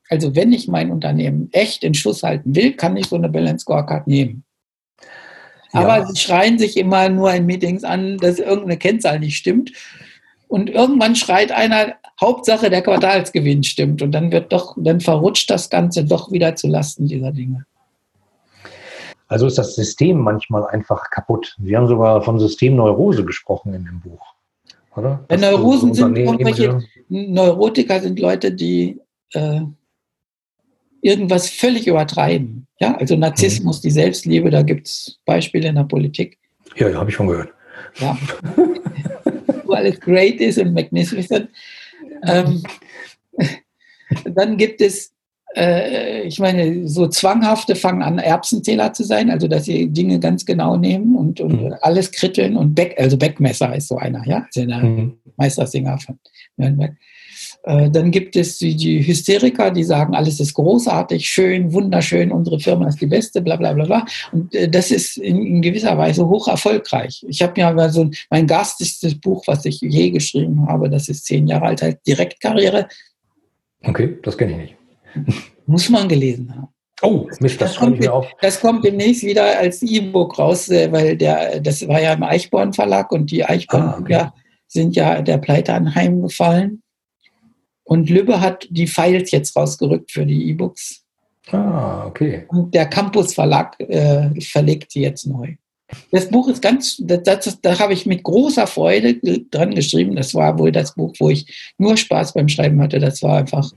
[0.10, 3.62] also wenn ich mein Unternehmen echt in Schuss halten will, kann ich so eine Balance
[3.62, 4.44] Scorecard nehmen.
[5.72, 6.06] Aber ja.
[6.08, 9.72] sie schreien sich immer nur in Meetings an, dass irgendeine Kennzahl nicht stimmt.
[10.50, 14.02] Und irgendwann schreit einer, Hauptsache der Quartalsgewinn stimmt.
[14.02, 17.66] Und dann wird doch, dann verrutscht das Ganze doch wieder zu Lasten dieser Dinge.
[19.28, 21.56] Also ist das System manchmal einfach kaputt.
[21.64, 24.26] Sie haben sogar von Systemneurose gesprochen in dem Buch.
[24.96, 25.24] Oder?
[25.30, 29.00] Ja, Neurosen sind irgendwelche, Neurotiker sind Leute, die
[29.34, 29.62] äh,
[31.02, 32.66] irgendwas völlig übertreiben.
[32.80, 33.82] Ja, also Narzissmus, mhm.
[33.84, 36.40] die Selbstliebe, da gibt es Beispiele in der Politik.
[36.76, 37.54] Ja, ja habe ich schon gehört.
[38.00, 38.18] Ja.
[39.70, 41.50] wo alles great ist und magnificent.
[42.26, 42.64] Ähm,
[44.36, 45.14] dann gibt es,
[45.56, 50.46] äh, ich meine, so zwanghafte fangen an, Erbsenzähler zu sein, also dass sie Dinge ganz
[50.46, 51.76] genau nehmen und, und mhm.
[51.82, 55.18] alles kritteln und Beck, also Beckmesser ist so einer, ja, also der mhm.
[55.38, 56.20] Meistersinger von
[56.58, 56.96] Nürnberg.
[57.64, 62.88] Äh, dann gibt es die, Hysteriker, die sagen, alles ist großartig, schön, wunderschön, unsere Firma
[62.88, 64.06] ist die beste, bla bla bla bla.
[64.32, 67.26] Und äh, das ist in, gewisser Weise hoch erfolgreich.
[67.28, 71.26] Ich habe ja mal so mein garstigstes Buch, was ich je geschrieben habe, das ist
[71.26, 72.88] zehn Jahre alt, halt Direktkarriere.
[73.84, 74.76] Okay, das kenne ich nicht.
[75.66, 76.68] Muss man gelesen haben.
[77.02, 78.28] Oh, Mist, das, das kommt, mir auf.
[78.42, 82.74] Das kommt demnächst wieder als E-Book raus, äh, weil der, das war ja im Eichborn
[82.74, 84.28] Verlag und die Eichborn ah, okay.
[84.68, 86.82] sind ja der Pleite anheimgefallen.
[87.90, 91.04] Und Lübbe hat die Files jetzt rausgerückt für die E-Books.
[91.50, 92.46] Ah, okay.
[92.50, 95.56] Und der Campus Verlag äh, verlegt sie jetzt neu.
[96.12, 99.16] Das Buch ist ganz, da habe ich mit großer Freude
[99.50, 100.16] dran geschrieben.
[100.16, 103.00] Das war wohl das Buch, wo ich nur Spaß beim Schreiben hatte.
[103.00, 103.72] Das war einfach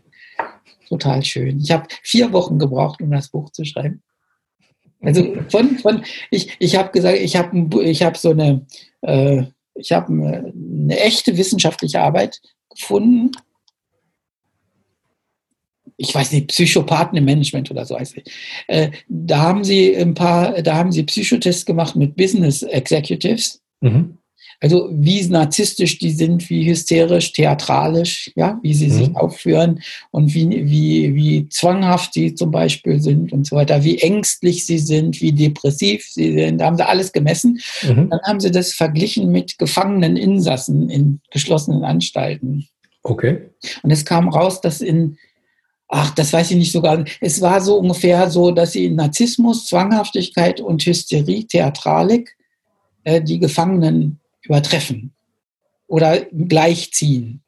[0.90, 1.58] total schön.
[1.58, 4.02] Ich habe vier Wochen gebraucht, um das Buch zu schreiben.
[5.00, 8.66] Also von, von ich, ich habe gesagt, ich habe ich hab so eine,
[9.00, 9.44] äh,
[9.74, 13.30] ich habe eine, eine echte wissenschaftliche Arbeit gefunden
[15.96, 18.32] ich weiß nicht, Psychopathen im Management oder so heißt es.
[18.68, 23.60] Äh, da haben sie ein paar, da haben sie Psychotests gemacht mit Business Executives.
[23.80, 24.18] Mhm.
[24.62, 28.92] Also wie narzisstisch die sind, wie hysterisch, theatralisch, ja, wie sie mhm.
[28.92, 29.80] sich aufführen
[30.12, 34.78] und wie, wie, wie zwanghaft sie zum Beispiel sind und so weiter, wie ängstlich sie
[34.78, 36.58] sind, wie depressiv sie sind.
[36.58, 37.58] Da haben sie alles gemessen.
[37.82, 38.08] Mhm.
[38.10, 42.68] Dann haben sie das verglichen mit gefangenen Insassen in geschlossenen Anstalten.
[43.02, 43.50] Okay.
[43.82, 45.18] Und es kam raus, dass in
[45.92, 47.04] ach, das weiß ich nicht sogar.
[47.20, 52.34] Es war so ungefähr so, dass sie Narzissmus, Zwanghaftigkeit und Hysterie, Theatralik
[53.04, 55.12] äh, die Gefangenen übertreffen
[55.86, 57.42] oder gleichziehen.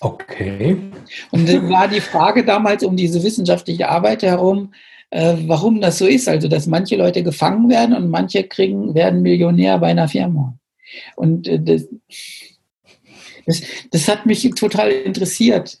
[0.00, 0.76] Okay.
[1.30, 4.74] Und dann war die Frage damals um diese wissenschaftliche Arbeit herum,
[5.10, 6.28] äh, warum das so ist.
[6.28, 10.58] Also, dass manche Leute gefangen werden und manche kriegen, werden Millionär bei einer Firma.
[11.14, 11.86] Und äh, das,
[13.46, 15.80] das, das hat mich total interessiert.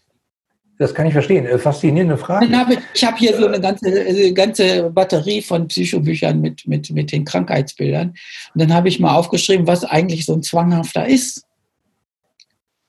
[0.78, 1.46] Das kann ich verstehen.
[1.46, 2.54] Äh, faszinierende Frage.
[2.56, 7.12] Habe, ich habe hier so eine ganze, äh, ganze Batterie von Psychobüchern mit, mit, mit
[7.12, 8.08] den Krankheitsbildern.
[8.08, 11.44] Und dann habe ich mal aufgeschrieben, was eigentlich so ein zwanghafter ist.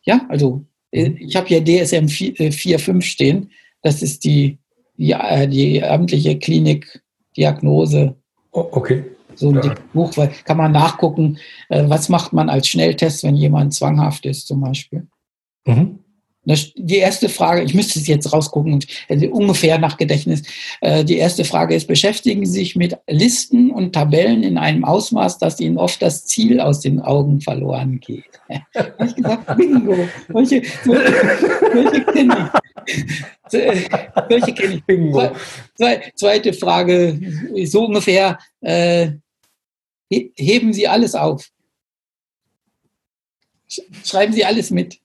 [0.03, 1.17] Ja, also äh, mhm.
[1.17, 3.51] ich habe hier DSM 4, 4, 5 stehen.
[3.81, 4.57] Das ist die,
[4.97, 5.15] die,
[5.47, 8.15] die amtliche Klinikdiagnose.
[8.51, 9.03] Oh, okay.
[9.35, 9.75] so ein ja.
[9.93, 11.37] Buch, weil kann man nachgucken,
[11.69, 15.07] was macht man als Schnelltest, wenn jemand zwanghaft ist zum Beispiel.
[15.65, 15.99] Mhm.
[16.47, 18.79] Die erste Frage, ich müsste es jetzt rausgucken,
[19.09, 20.43] also ungefähr nach Gedächtnis.
[20.79, 25.39] Äh, die erste Frage ist, beschäftigen Sie sich mit Listen und Tabellen in einem Ausmaß,
[25.39, 28.23] dass Ihnen oft das Ziel aus den Augen verloren geht?
[28.75, 30.07] habe ich gesagt, bingo.
[30.31, 31.13] Solche, solche,
[31.73, 32.61] solche kenne ich.
[33.49, 34.83] Solche kenne ich.
[34.83, 35.31] Bingo.
[36.15, 37.19] Zweite Frage,
[37.65, 39.11] so ungefähr, äh,
[40.09, 41.49] heben Sie alles auf.
[44.05, 44.99] Schreiben Sie alles mit.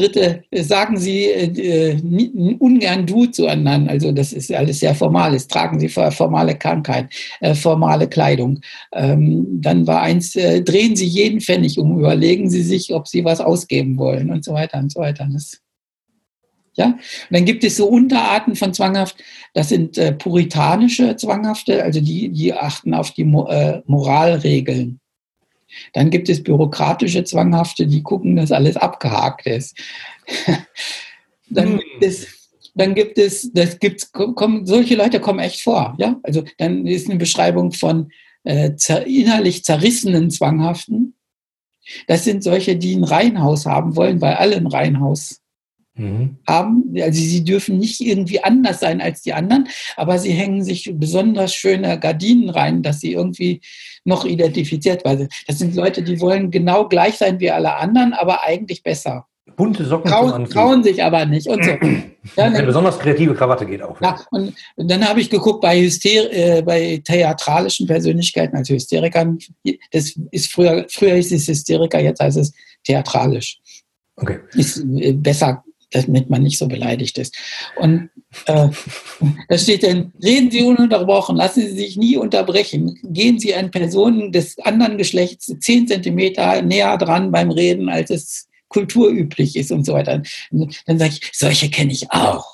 [0.00, 3.90] Dritte, sagen Sie äh, äh ungern du zueinander.
[3.90, 5.46] Also das ist alles sehr formales.
[5.46, 7.08] Tragen Sie formale Krankheit,
[7.40, 8.60] äh, formale Kleidung.
[8.92, 13.24] Ähm, dann war eins, äh, drehen Sie jeden Pfennig um, überlegen Sie sich, ob Sie
[13.24, 15.28] was ausgeben wollen und so weiter und so weiter.
[15.30, 15.60] Das,
[16.74, 16.86] ja?
[16.86, 16.98] Und
[17.30, 19.16] dann gibt es so Unterarten von Zwanghaft.
[19.54, 24.99] Das sind äh, puritanische Zwanghafte, also die, die achten auf die Mo äh, Moralregeln.
[25.92, 29.78] Dann gibt es bürokratische Zwanghafte, die gucken, dass alles abgehakt ist.
[31.50, 31.78] dann, hm.
[31.78, 32.26] gibt es,
[32.74, 35.94] dann gibt es, das gibt's, kommen, solche Leute kommen echt vor.
[35.98, 36.18] Ja?
[36.22, 38.10] Also dann ist eine Beschreibung von
[38.44, 41.14] äh, zer, innerlich zerrissenen Zwanghaften.
[42.06, 45.40] Das sind solche, die ein Reihenhaus haben wollen, weil alle ein Reihenhaus
[45.94, 46.36] mhm.
[46.46, 46.94] haben.
[47.00, 51.54] Also sie dürfen nicht irgendwie anders sein als die anderen, aber sie hängen sich besonders
[51.54, 53.60] schöne Gardinen rein, dass sie irgendwie
[54.04, 55.28] noch identifiziert werden.
[55.46, 59.26] Das sind Leute, die wollen genau gleich sein wie alle anderen, aber eigentlich besser.
[59.56, 61.72] Bunte Socken trauen, trauen sich aber nicht und so.
[62.36, 63.98] Ja, Eine besonders kreative Krawatte geht auch.
[64.02, 69.38] Ja, und, dann habe ich geguckt bei, Hyster äh, bei theatralischen Persönlichkeiten, also Hysterikern.
[69.90, 72.52] Das ist früher, früher hieß es Hysteriker, jetzt heißt es
[72.84, 73.58] theatralisch.
[74.16, 74.40] Okay.
[74.52, 77.36] Ist äh, besser damit man nicht so beleidigt ist.
[77.76, 78.10] Und
[78.46, 78.68] äh,
[79.48, 84.32] da steht dann, reden Sie ununterbrochen, lassen Sie sich nie unterbrechen, gehen Sie an Personen
[84.32, 89.94] des anderen Geschlechts zehn Zentimeter näher dran beim Reden, als es kulturüblich ist und so
[89.94, 90.22] weiter.
[90.50, 92.46] Und dann sage ich, solche kenne ich auch.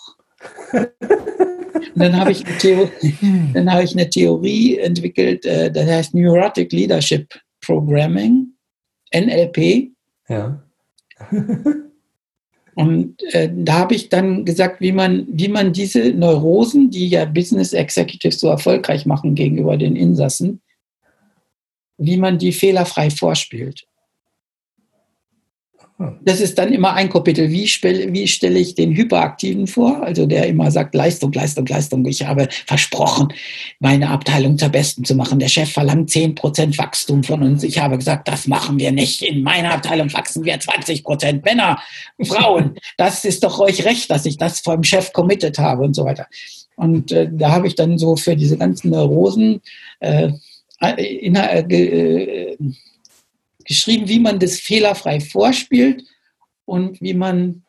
[0.73, 7.35] Und dann habe ich, eine hab ich eine Theorie entwickelt, äh, das heißt Neurotic Leadership
[7.61, 8.49] Programming,
[9.15, 9.93] NLP.
[10.29, 10.63] Ja.
[12.77, 17.25] Und äh, da habe ich dann gesagt, wie man, wie man diese Neurosen, die ja
[17.25, 20.61] Business Executives so erfolgreich machen gegenüber den Insassen,
[21.97, 23.87] wie man die fehlerfrei vorspielt.
[25.99, 27.51] Das ist dann immer ein Kapitel.
[27.51, 30.03] Wie, stelle, wie stelle ich den Hyperaktiven vor?
[30.03, 32.05] Also der immer sagt, Leistung, Leistung, Leistung.
[32.05, 33.33] Ich habe versprochen,
[33.81, 35.39] meine Abteilung zur Besten zu machen.
[35.39, 37.63] Der Chef verlangt 10% Wachstum von uns.
[37.63, 39.23] Ich habe gesagt, das machen wir nicht.
[39.23, 41.81] In meiner Abteilung wachsen wir 20% Männer,
[42.23, 42.75] Frauen.
[42.99, 46.27] Das ist doch euch recht, dass ich das vom Chef committed habe und so weiter.
[46.77, 49.63] Und äh, da habe ich dann so für diese ganzen Neurosen
[50.01, 50.31] äh,
[50.99, 52.57] in, äh, äh
[53.67, 56.05] geschrieben, wie man das fehlerfrei vorspielt
[56.65, 57.65] und wie man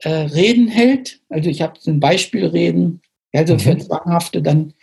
[0.00, 1.20] äh, Reden hält.
[1.28, 3.60] Also ich habe ein Beispielreden, also mhm.
[3.60, 4.74] für Zwanghafte dann.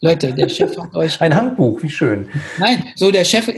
[0.00, 1.18] Leute, der Chef hat euch.
[1.20, 2.28] Ein Handbuch, wie schön.
[2.58, 3.50] Nein, so der Chef,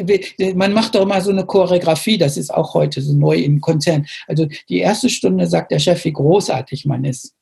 [0.54, 4.06] man macht doch immer so eine Choreografie, das ist auch heute so neu im Konzern.
[4.28, 7.35] Also die erste Stunde sagt der Chef, wie großartig man ist.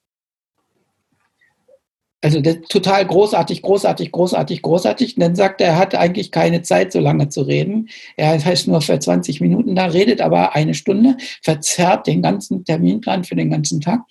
[2.24, 5.16] Also total großartig, großartig, großartig, großartig.
[5.16, 7.90] Und dann sagt er, er hat eigentlich keine Zeit, so lange zu reden.
[8.16, 13.24] Er heißt nur für 20 Minuten da, redet aber eine Stunde, verzerrt den ganzen Terminplan
[13.24, 14.04] für den ganzen Tag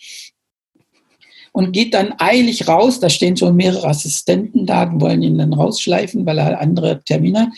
[1.54, 3.00] und geht dann eilig raus.
[3.00, 7.40] Da stehen schon mehrere Assistenten da, und wollen ihn dann rausschleifen, weil er andere Termine
[7.40, 7.50] hat.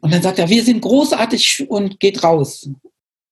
[0.00, 2.68] Und dann sagt er, wir sind großartig und geht raus.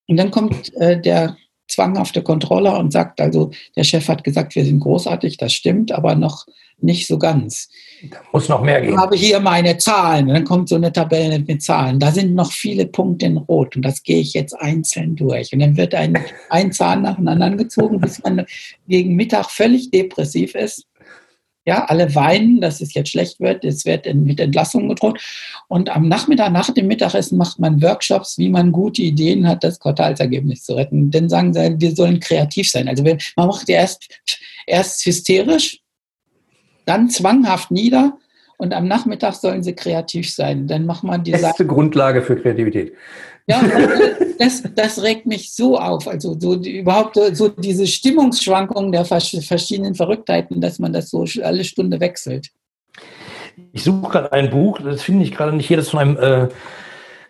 [0.06, 1.36] Und dann kommt äh, der
[1.70, 6.14] zwanghafte Controller und sagt also, der Chef hat gesagt, wir sind großartig, das stimmt, aber
[6.14, 6.46] noch
[6.82, 7.68] nicht so ganz.
[8.10, 8.94] Da muss noch mehr gehen.
[8.94, 10.28] Ich habe hier meine Zahlen.
[10.28, 12.00] Und dann kommt so eine Tabelle mit Zahlen.
[12.00, 15.52] Da sind noch viele Punkte in Rot und das gehe ich jetzt einzeln durch.
[15.52, 16.18] Und dann wird ein,
[16.48, 18.46] ein Zahn nach dem anderen gezogen, bis man
[18.88, 20.86] gegen Mittag völlig depressiv ist
[21.66, 23.64] ja, alle weinen, dass es jetzt schlecht wird.
[23.64, 25.20] Es wird mit Entlassung gedroht.
[25.68, 29.78] Und am Nachmittag, nach dem Mittagessen, macht man Workshops, wie man gute Ideen hat, das
[29.78, 31.10] Quartalsergebnis zu retten.
[31.10, 32.88] Denn sagen sie, wir sollen kreativ sein.
[32.88, 34.08] Also man macht ja erst,
[34.66, 35.80] erst hysterisch,
[36.86, 38.18] dann zwanghaft nieder
[38.60, 40.66] und am Nachmittag sollen sie kreativ sein.
[40.66, 42.92] Dann macht man die Beste Grundlage für Kreativität.
[43.50, 43.62] Ja,
[44.38, 46.08] das, das regt mich so auf.
[46.08, 51.64] Also so die, überhaupt so diese Stimmungsschwankungen der verschiedenen Verrücktheiten, dass man das so alle
[51.64, 52.48] Stunde wechselt.
[53.72, 56.48] Ich suche gerade ein Buch, das finde ich gerade nicht hier, das von einem äh,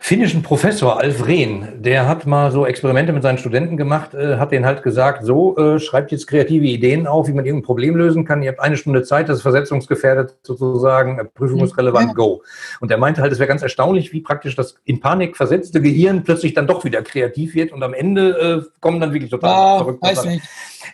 [0.02, 4.50] finnischen Professor Alf Rehn, der hat mal so Experimente mit seinen Studenten gemacht, äh, hat
[4.50, 8.24] denen halt gesagt, so äh, schreibt jetzt kreative Ideen auf, wie man irgendein Problem lösen
[8.24, 8.42] kann.
[8.42, 12.42] Ihr habt eine Stunde Zeit, das ist versetzungsgefährdet sozusagen, äh, prüfungsrelevant, go.
[12.80, 16.24] Und er meinte halt, es wäre ganz erstaunlich, wie praktisch das in Panik versetzte Gehirn
[16.24, 19.76] plötzlich dann doch wieder kreativ wird und am Ende äh, kommen dann wirklich total ja,
[19.84, 20.42] verrückte weiß nicht.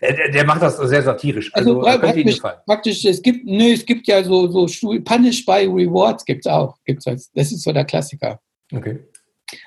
[0.01, 1.55] Äh, der, der, macht das sehr satirisch.
[1.55, 4.67] Also, also praktisch, praktisch, es gibt, nö, es gibt ja so, so
[5.05, 6.77] Punish by Rewards gibt es auch.
[6.85, 8.41] Gibt's das ist so der Klassiker.
[8.73, 8.99] Okay.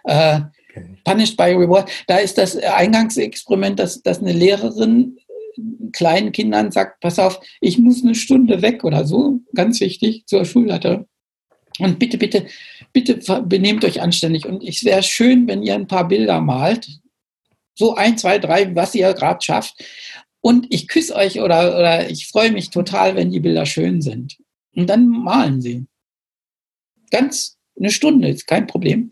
[0.03, 0.41] Äh,
[1.03, 1.89] Punished by Reward.
[2.07, 5.17] Da ist das Eingangsexperiment, dass, dass eine Lehrerin
[5.91, 10.45] kleinen Kindern sagt, pass auf, ich muss eine Stunde weg oder so, ganz wichtig, zur
[10.45, 11.05] Schulleiterin.
[11.79, 12.45] Und bitte, bitte,
[12.91, 14.45] bitte benehmt euch anständig.
[14.45, 16.87] Und es wäre schön, wenn ihr ein paar Bilder malt.
[17.73, 19.81] So ein, zwei, drei, was ihr gerade schafft.
[20.41, 24.37] Und ich küsse euch oder, oder ich freue mich total, wenn die Bilder schön sind.
[24.75, 25.85] Und dann malen sie.
[27.11, 29.09] Ganz eine Stunde ist kein Problem.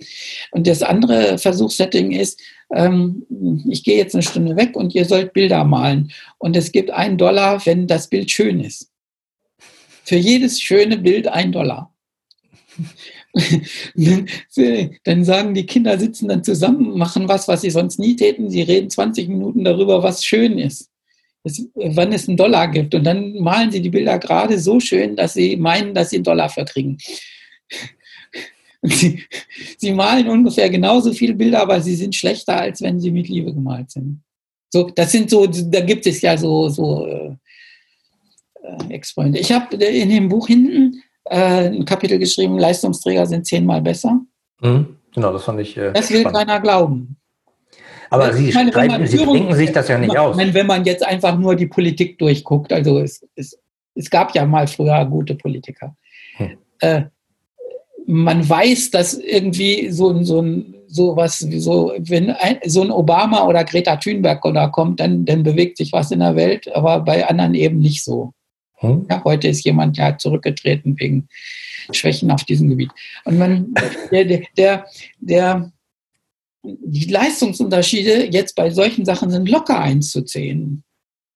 [0.51, 2.41] Und das andere Versuchssetting ist,
[2.73, 3.25] ähm,
[3.69, 6.11] ich gehe jetzt eine Stunde weg und ihr sollt Bilder malen.
[6.37, 8.91] Und es gibt einen Dollar, wenn das Bild schön ist.
[10.03, 11.93] Für jedes schöne Bild ein Dollar.
[15.03, 18.49] dann sagen die Kinder, sitzen dann zusammen, machen was, was sie sonst nie täten.
[18.49, 20.89] Sie reden 20 Minuten darüber, was schön ist.
[21.43, 22.95] Das, wann es einen Dollar gibt.
[22.95, 26.25] Und dann malen sie die Bilder gerade so schön, dass sie meinen, dass sie einen
[26.25, 26.97] Dollar verkriegen.
[28.83, 29.23] Sie,
[29.77, 33.53] sie malen ungefähr genauso viele Bilder, aber sie sind schlechter, als wenn sie mit Liebe
[33.53, 34.21] gemalt sind.
[34.69, 37.35] So, das sind so, da gibt es ja so, so äh,
[38.61, 39.39] äh Experimente.
[39.39, 44.19] Ich habe in dem Buch hinten äh, ein Kapitel geschrieben, Leistungsträger sind zehnmal besser.
[44.61, 45.77] Mhm, genau, das fand ich.
[45.77, 46.37] Äh, das will spannend.
[46.37, 47.17] keiner glauben.
[48.09, 50.37] Aber Sie, meine, streiten, Sie denken sich das ja nicht man, aus.
[50.37, 53.59] Wenn man jetzt einfach nur die Politik durchguckt, also es, es,
[53.95, 55.95] es gab ja mal früher gute Politiker.
[56.37, 56.57] Hm.
[56.79, 57.01] Äh,
[58.07, 63.45] man weiß, dass irgendwie so, so ein sowas wie so, wenn ein, so ein Obama
[63.45, 67.27] oder Greta Thunberg da kommt, dann, dann bewegt sich was in der Welt, aber bei
[67.27, 68.33] anderen eben nicht so.
[68.75, 69.05] Hm?
[69.09, 71.27] Ja, heute ist jemand ja zurückgetreten wegen
[71.91, 72.91] Schwächen auf diesem Gebiet.
[73.25, 73.73] Und man,
[74.11, 74.85] der, der, der,
[75.19, 75.71] der,
[76.63, 80.83] die Leistungsunterschiede jetzt bei solchen Sachen sind locker einzuzählen.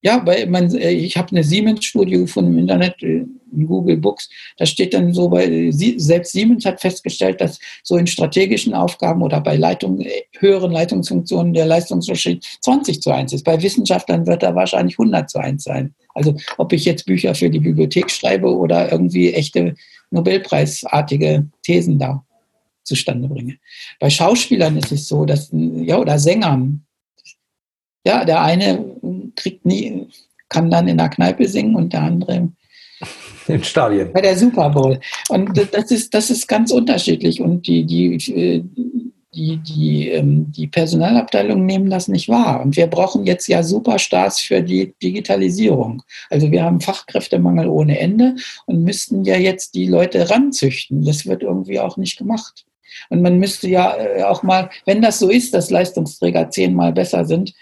[0.01, 4.29] Ja, weil man, äh, ich habe eine Siemens-Studie gefunden im Internet, äh, in Google Books,
[4.57, 9.41] da steht dann so, weil selbst Siemens hat festgestellt, dass so in strategischen Aufgaben oder
[9.41, 13.43] bei Leitung, äh, höheren Leitungsfunktionen der Leistungsunterschied 20 zu 1 ist.
[13.43, 15.93] Bei Wissenschaftlern wird er wahrscheinlich 100 zu 1 sein.
[16.13, 19.75] Also ob ich jetzt Bücher für die Bibliothek schreibe oder irgendwie echte
[20.11, 22.25] Nobelpreisartige Thesen da
[22.83, 23.57] zustande bringe.
[23.99, 26.85] Bei Schauspielern ist es so, dass, ja, oder Sängern,
[28.05, 28.83] ja, der eine
[29.35, 30.07] kriegt nie,
[30.49, 32.51] kann dann in der Kneipe singen und der andere
[33.47, 34.11] im Stadion.
[34.13, 34.99] Bei der Super Bowl.
[35.29, 37.41] Und das ist, das ist ganz unterschiedlich.
[37.41, 38.63] Und die, die, äh,
[39.33, 42.61] die, die, ähm, die Personalabteilungen nehmen das nicht wahr.
[42.61, 46.03] Und wir brauchen jetzt ja Superstars für die Digitalisierung.
[46.29, 48.35] Also wir haben Fachkräftemangel ohne Ende
[48.65, 51.05] und müssten ja jetzt die Leute ranzüchten.
[51.05, 52.65] Das wird irgendwie auch nicht gemacht.
[53.09, 57.25] Und man müsste ja äh, auch mal, wenn das so ist, dass Leistungsträger zehnmal besser
[57.25, 57.53] sind,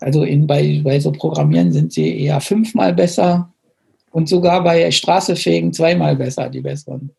[0.00, 3.52] also in, bei, bei so Programmieren sind sie eher fünfmal besser
[4.10, 7.10] und sogar bei Straßefähigen zweimal besser, die besseren.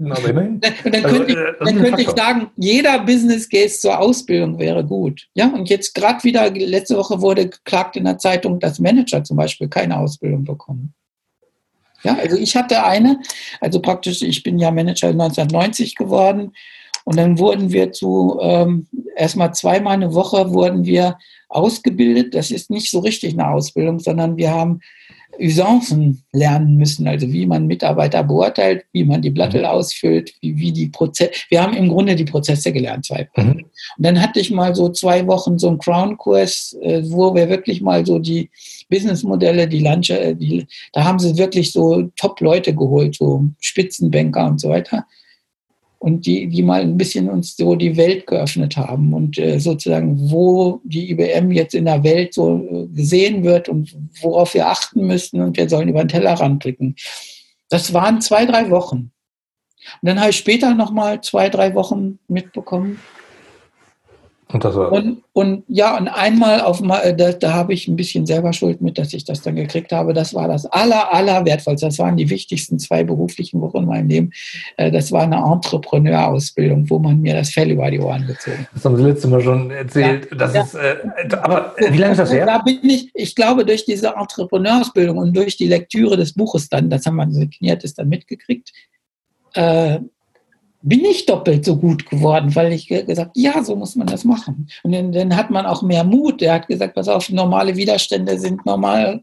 [0.00, 3.98] Na, dann, dann also, könnte, ich, äh, dann könnte ich sagen, jeder Business Case zur
[3.98, 5.26] Ausbildung wäre gut.
[5.34, 9.36] Ja, und jetzt gerade wieder, letzte Woche wurde geklagt in der Zeitung, dass Manager zum
[9.36, 10.94] Beispiel keine Ausbildung bekommen.
[12.04, 13.20] Ja, also ich hatte eine,
[13.60, 16.52] also praktisch, ich bin ja Manager 1990 geworden
[17.04, 21.18] und dann wurden wir zu, ähm, erstmal zweimal eine Woche wurden wir
[21.48, 22.34] ausgebildet.
[22.36, 24.80] Das ist nicht so richtig eine Ausbildung, sondern wir haben
[25.40, 29.68] Usancen lernen müssen, also wie man Mitarbeiter beurteilt, wie man die Blattel mhm.
[29.68, 31.30] ausfüllt, wie, wie die Prozesse.
[31.48, 33.28] Wir haben im Grunde die Prozesse gelernt, zwei.
[33.36, 33.50] Mhm.
[33.50, 33.66] Und
[33.98, 38.04] dann hatte ich mal so zwei Wochen so einen Crown-Kurs, äh, wo wir wirklich mal
[38.04, 38.50] so die
[38.88, 44.60] Businessmodelle, die Lanche, äh, die, da haben sie wirklich so Top-Leute geholt, so Spitzenbanker und
[44.60, 45.04] so weiter
[45.98, 50.30] und die, die mal ein bisschen uns so die Welt geöffnet haben und äh, sozusagen,
[50.30, 55.06] wo die IBM jetzt in der Welt so äh, gesehen wird und worauf wir achten
[55.06, 56.94] müssten und wir sollen über den Tellerrand blicken.
[57.68, 59.10] Das waren zwei, drei Wochen.
[60.00, 63.00] Und dann habe ich später nochmal zwei, drei Wochen mitbekommen,
[64.50, 67.96] und, das war und, und ja, und einmal auf mal, da, da habe ich ein
[67.96, 70.14] bisschen selber Schuld mit, dass ich das dann gekriegt habe.
[70.14, 71.84] Das war das aller, aller wertvollste.
[71.86, 74.30] Das waren die wichtigsten zwei beruflichen Wochen in meinem Leben.
[74.78, 78.68] Äh, das war eine Entrepreneur-Ausbildung, wo man mir das Fell über die Ohren gezogen hat.
[78.74, 80.28] Das haben Sie letztes Mal schon erzählt.
[80.30, 80.62] Ja, das ja.
[80.62, 80.96] Ist, äh,
[81.42, 82.46] aber wie lange ist das her?
[82.46, 86.88] Da bin ich, ich glaube, durch diese Entrepreneur-Ausbildung und durch die Lektüre des Buches dann,
[86.88, 88.72] das haben wir signiert, ist dann mitgekriegt,
[89.52, 89.98] äh,
[90.80, 94.68] bin ich doppelt so gut geworden, weil ich gesagt, ja, so muss man das machen.
[94.84, 96.40] Und dann, dann, hat man auch mehr Mut.
[96.40, 99.20] Der hat gesagt, pass auf, normale Widerstände sind normal,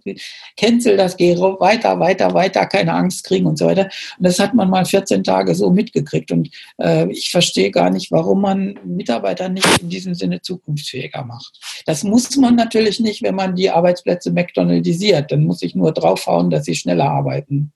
[0.58, 3.84] cancel das, geh weiter, weiter, weiter, keine Angst kriegen und so weiter.
[4.18, 6.32] Und das hat man mal 14 Tage so mitgekriegt.
[6.32, 11.58] Und äh, ich verstehe gar nicht, warum man Mitarbeiter nicht in diesem Sinne zukunftsfähiger macht.
[11.86, 15.32] Das muss man natürlich nicht, wenn man die Arbeitsplätze McDonaldisiert.
[15.32, 17.72] Dann muss ich nur draufhauen, dass sie schneller arbeiten.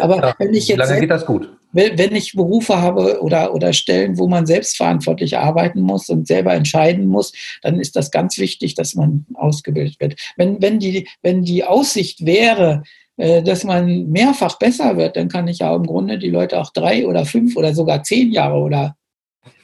[0.00, 1.48] Aber ja, wenn ich jetzt lange geht das gut.
[1.74, 7.06] Wenn ich Berufe habe oder, oder Stellen, wo man selbstverantwortlich arbeiten muss und selber entscheiden
[7.06, 7.32] muss,
[7.62, 10.20] dann ist das ganz wichtig, dass man ausgebildet wird.
[10.36, 12.82] Wenn, wenn, die, wenn die Aussicht wäre,
[13.16, 16.72] äh, dass man mehrfach besser wird, dann kann ich ja im Grunde die Leute auch
[16.72, 18.96] drei oder fünf oder sogar zehn Jahre oder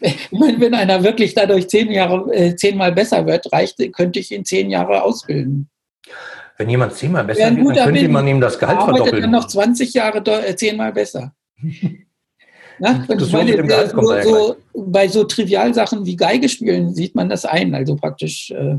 [0.31, 4.71] wenn einer wirklich dadurch zehn Jahre, äh, zehnmal besser wird, reicht, könnte ich ihn zehn
[4.71, 5.69] Jahre ausbilden.
[6.59, 9.23] Wenn jemand zehnmal besser ja, wird, dann könnte man ihm das Gehalt verdoppeln.
[9.23, 11.33] dann noch 20 Jahre äh, zehnmal besser.
[12.81, 17.75] Ja, das meine, so, so, bei so Trivialsachen wie Geige spielen sieht man das ein.
[17.75, 18.77] Also praktisch, äh,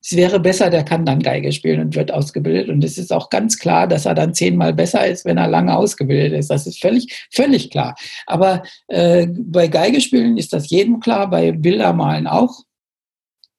[0.00, 2.68] es wäre besser, der kann dann Geige spielen und wird ausgebildet.
[2.68, 5.76] Und es ist auch ganz klar, dass er dann zehnmal besser ist, wenn er lange
[5.76, 6.50] ausgebildet ist.
[6.50, 7.96] Das ist völlig, völlig klar.
[8.26, 12.60] Aber äh, bei Geige spielen ist das jedem klar, bei Bildermalen auch.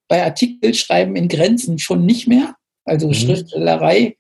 [0.08, 2.56] Bei Artikelschreiben in Grenzen schon nicht mehr.
[2.86, 3.14] Also mhm.
[3.14, 4.16] Schriftstellerei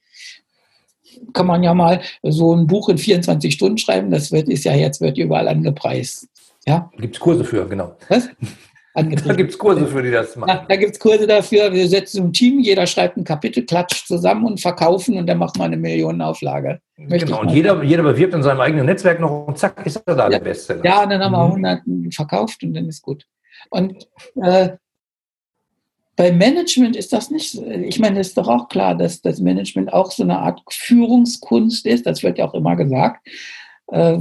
[1.34, 4.12] kann man ja mal so ein Buch in 24 Stunden schreiben.
[4.12, 6.28] Das wird, ist ja jetzt wird überall angepreist.
[6.66, 6.90] Ja?
[6.98, 7.96] Gibt es Kurse für, genau.
[8.10, 8.30] Was?
[8.96, 10.52] Da gibt es Kurse für, die das machen.
[10.52, 11.74] Ja, da gibt es Kurse dafür.
[11.74, 15.58] Wir setzen ein Team, jeder schreibt ein Kapitel, klatscht zusammen und verkaufen und dann macht
[15.58, 16.80] man eine Millionenauflage.
[16.96, 20.16] Möchte genau, und jeder, jeder bewirbt in seinem eigenen Netzwerk noch und zack, ist er
[20.16, 20.30] da ja.
[20.30, 20.80] der Beste.
[20.82, 22.12] Ja, und dann haben wir 100 mhm.
[22.12, 23.26] verkauft und dann ist gut.
[23.70, 24.08] Und
[24.42, 24.70] äh,
[26.16, 29.92] bei Management ist das nicht, ich meine, es ist doch auch klar, dass das Management
[29.92, 33.28] auch so eine Art Führungskunst ist, das wird ja auch immer gesagt,
[33.88, 34.18] äh,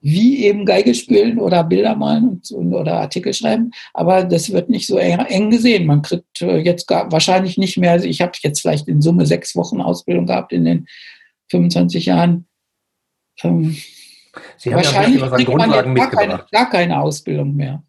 [0.00, 4.98] wie eben Geige spielen oder Bilder malen oder Artikel schreiben, aber das wird nicht so
[4.98, 5.86] eng gesehen.
[5.86, 9.56] Man kriegt äh, jetzt wahrscheinlich nicht mehr, also ich habe jetzt vielleicht in Summe sechs
[9.56, 10.86] Wochen Ausbildung gehabt in den
[11.50, 12.46] 25 Jahren.
[13.42, 13.76] Ähm,
[14.56, 17.82] Sie haben wahrscheinlich ja kriegt man jetzt gar keine, gar keine Ausbildung mehr.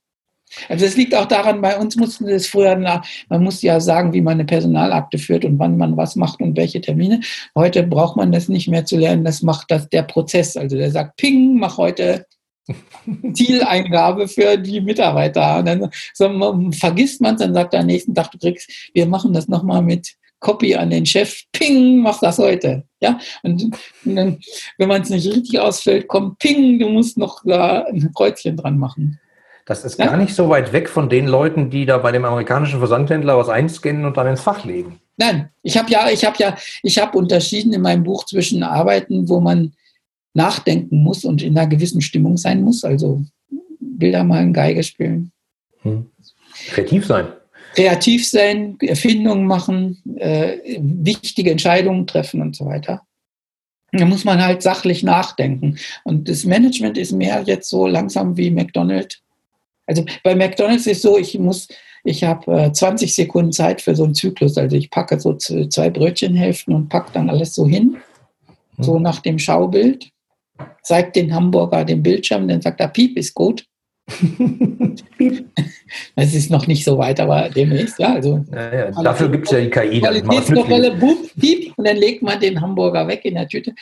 [0.67, 4.21] Also es liegt auch daran, bei uns mussten es früher, man musste ja sagen, wie
[4.21, 7.21] man eine Personalakte führt und wann man was macht und welche Termine.
[7.55, 10.57] Heute braucht man das nicht mehr zu lernen, das macht das der Prozess.
[10.57, 12.25] Also der sagt, ping, mach heute
[13.33, 15.59] Zieleingabe für die Mitarbeiter.
[15.59, 18.91] Und dann so, man, vergisst man es, dann sagt er am nächsten Tag, du kriegst,
[18.93, 22.83] wir machen das nochmal mit Copy an den Chef, ping, mach das heute.
[23.01, 23.75] Ja, und,
[24.05, 24.39] und dann,
[24.77, 28.77] wenn man es nicht richtig ausfüllt, kommt ping, du musst noch da ein Kreuzchen dran
[28.77, 29.19] machen.
[29.69, 30.07] Das ist ja?
[30.07, 33.49] gar nicht so weit weg von den Leuten, die da bei dem amerikanischen Versandhändler was
[33.49, 34.99] einscannen und dann ins Fach legen.
[35.15, 39.29] Nein, ich habe ja, ich habe ja, ich habe unterschieden in meinem Buch zwischen Arbeiten,
[39.29, 39.73] wo man
[40.33, 43.21] nachdenken muss und in einer gewissen Stimmung sein muss, also
[43.79, 45.31] Bilder malen, Geige spielen.
[45.83, 46.07] Hm.
[46.69, 47.27] Kreativ sein.
[47.75, 53.03] Kreativ sein, Erfindungen machen, äh, wichtige Entscheidungen treffen und so weiter.
[53.91, 55.77] Da muss man halt sachlich nachdenken.
[56.03, 59.21] Und das Management ist mehr jetzt so langsam wie McDonald's
[59.89, 61.67] also bei McDonald's ist so, ich muss,
[62.03, 64.55] ich habe äh, 20 Sekunden Zeit für so einen Zyklus.
[64.55, 67.97] Also ich packe so zwei Brötchenhälften und packe dann alles so hin,
[68.77, 68.83] mhm.
[68.83, 70.11] so nach dem Schaubild.
[70.83, 73.65] Zeigt den Hamburger den Bildschirm, dann sagt er, Piep ist gut.
[76.15, 78.13] Es ist noch nicht so weit, aber demnächst, ja.
[78.13, 79.03] Also, ja, ja.
[79.03, 80.01] Dafür gibt es ja die KI.
[80.01, 80.95] Qualitätskontrolle,
[81.39, 83.73] piep, und dann legt man den Hamburger weg in der Tüte.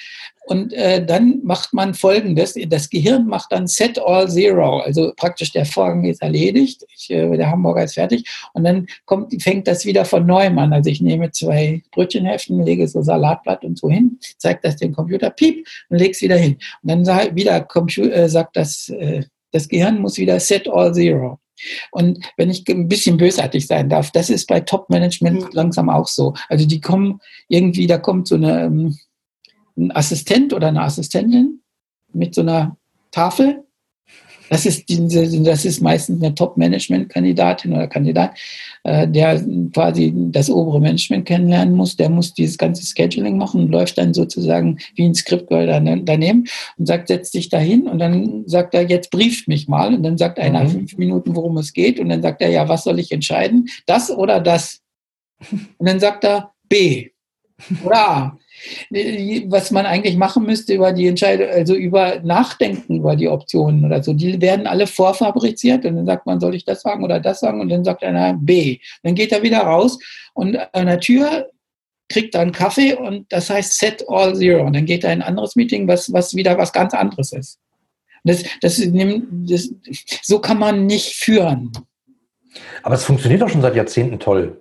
[0.45, 4.79] Und äh, dann macht man folgendes: Das Gehirn macht dann Set All Zero.
[4.79, 8.23] Also praktisch der Vorgang ist erledigt, ich, äh, der Hamburger ist fertig.
[8.53, 10.73] Und dann kommt, fängt das wieder von neuem an.
[10.73, 15.29] Also ich nehme zwei Brötchenhälften, lege so Salatblatt und so hin, zeige das dem Computer,
[15.29, 16.57] piep, und lege es wieder hin.
[16.81, 20.93] Und dann sag, wieder Computer, äh, sagt das äh, das Gehirn muss wieder set all
[20.93, 21.39] zero.
[21.91, 25.49] Und wenn ich ein bisschen bösartig sein darf, das ist bei Top-Management mhm.
[25.53, 26.33] langsam auch so.
[26.49, 28.97] Also die kommen irgendwie, da kommt so eine, ähm,
[29.75, 31.61] ein Assistent oder eine Assistentin
[32.13, 32.77] mit so einer
[33.11, 33.63] Tafel
[34.49, 38.37] das ist, diese, das ist meistens eine Top-Management-Kandidatin oder Kandidat,
[38.83, 39.43] äh, der
[39.73, 41.95] quasi das obere Management kennenlernen muss.
[41.95, 46.45] Der muss dieses ganze Scheduling machen und läuft dann sozusagen wie ein Skript daneben
[46.77, 49.93] und sagt, setz dich da hin und dann sagt er, jetzt brieft mich mal.
[49.93, 50.69] Und dann sagt einer mhm.
[50.69, 51.99] fünf Minuten, worum es geht.
[51.99, 53.67] Und dann sagt er, ja, was soll ich entscheiden?
[53.85, 54.81] Das oder das?
[55.51, 57.09] Und dann sagt er B
[57.83, 58.37] oder A
[58.89, 64.03] was man eigentlich machen müsste über die Entscheidung, also über Nachdenken über die Optionen oder
[64.03, 64.13] so.
[64.13, 67.61] Die werden alle vorfabriziert und dann sagt man, soll ich das sagen oder das sagen?
[67.61, 68.79] Und dann sagt einer B.
[69.03, 69.99] Dann geht er wieder raus
[70.33, 71.47] und an der Tür
[72.09, 74.65] kriegt er einen Kaffee und das heißt Set All Zero.
[74.65, 77.59] Und dann geht er in ein anderes Meeting, was, was wieder was ganz anderes ist.
[78.23, 79.69] Das, das, das,
[80.23, 81.71] so kann man nicht führen.
[82.83, 84.59] Aber es funktioniert doch schon seit Jahrzehnten toll.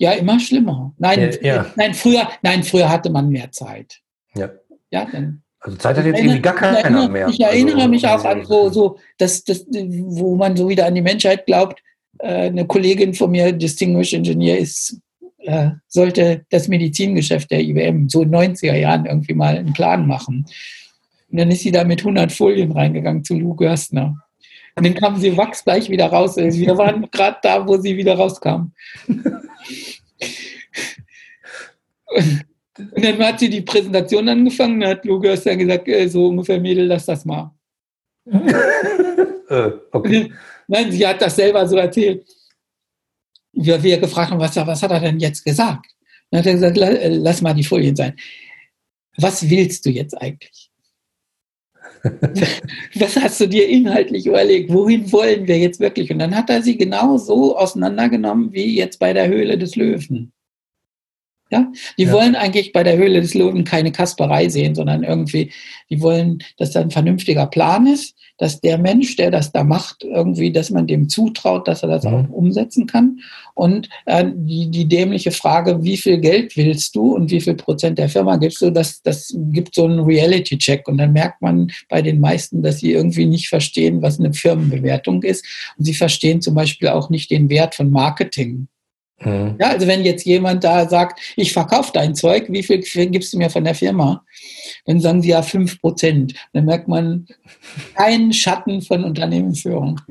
[0.00, 0.94] Ja, immer schlimmer.
[0.96, 1.66] Nein, ja, ja.
[1.76, 4.00] nein, früher, nein, früher hatte man mehr Zeit.
[4.34, 4.48] Ja.
[4.90, 5.42] Ja, dann.
[5.60, 7.28] Also Zeit hat jetzt irgendwie gar keiner mehr.
[7.28, 10.94] Ich erinnere also, mich auch an so, so das, das, wo man so wieder an
[10.94, 11.82] die Menschheit glaubt.
[12.18, 14.98] Äh, eine Kollegin von mir, Distinguished Engineer, ist,
[15.40, 20.06] äh, sollte das Medizingeschäft der IBM so in den 90er Jahren irgendwie mal einen Plan
[20.06, 20.46] machen.
[21.30, 24.16] Und dann ist sie da mit 100 Folien reingegangen zu Lou Gerstner.
[24.76, 26.36] Und dann kam sie wachsgleich wieder raus.
[26.36, 28.72] Wir waren gerade da, wo sie wieder rauskam.
[32.78, 36.60] Und dann hat sie die Präsentation angefangen, dann hat Lukas dann gesagt, äh, so ungefähr,
[36.60, 37.54] Mädel, lass das mal.
[38.26, 40.32] äh, okay.
[40.66, 42.24] Nein, sie hat das selber so erzählt.
[43.52, 45.86] Wir, wir gefragt haben, was, was hat er denn jetzt gesagt?
[46.30, 48.16] Dann hat er gesagt, äh, lass mal die Folien sein.
[49.16, 50.69] Was willst du jetzt eigentlich?
[52.94, 54.72] Was hast du dir inhaltlich überlegt?
[54.72, 56.10] Wohin wollen wir jetzt wirklich?
[56.10, 60.32] Und dann hat er sie genau so auseinandergenommen wie jetzt bei der Höhle des Löwen.
[61.50, 61.66] Ja,
[61.98, 62.12] die ja.
[62.12, 65.50] wollen eigentlich bei der Höhle des Löwen keine Kasperei sehen, sondern irgendwie,
[65.90, 70.02] die wollen, dass da ein vernünftiger Plan ist, dass der Mensch, der das da macht,
[70.02, 72.14] irgendwie, dass man dem zutraut, dass er das mhm.
[72.14, 73.18] auch umsetzen kann.
[73.54, 77.98] Und äh, die, die dämliche Frage, wie viel Geld willst du und wie viel Prozent
[77.98, 80.88] der Firma gibst du, das, das gibt so einen Reality-Check.
[80.88, 85.22] Und dann merkt man bei den meisten, dass sie irgendwie nicht verstehen, was eine Firmenbewertung
[85.22, 85.44] ist.
[85.76, 88.68] Und sie verstehen zum Beispiel auch nicht den Wert von Marketing.
[89.22, 89.56] Mhm.
[89.60, 93.38] Ja, also wenn jetzt jemand da sagt, ich verkaufe dein Zeug, wie viel gibst du
[93.38, 94.24] mir von der Firma?
[94.86, 96.34] Dann sagen sie ja 5 Prozent.
[96.52, 97.26] Dann merkt man
[97.94, 100.00] keinen Schatten von Unternehmensführung.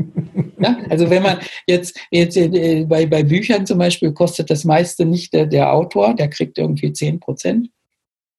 [0.62, 1.38] Ja, also wenn man
[1.68, 6.14] jetzt, jetzt äh, bei, bei Büchern zum Beispiel kostet das meiste nicht der, der Autor,
[6.14, 7.70] der kriegt irgendwie 10 Prozent.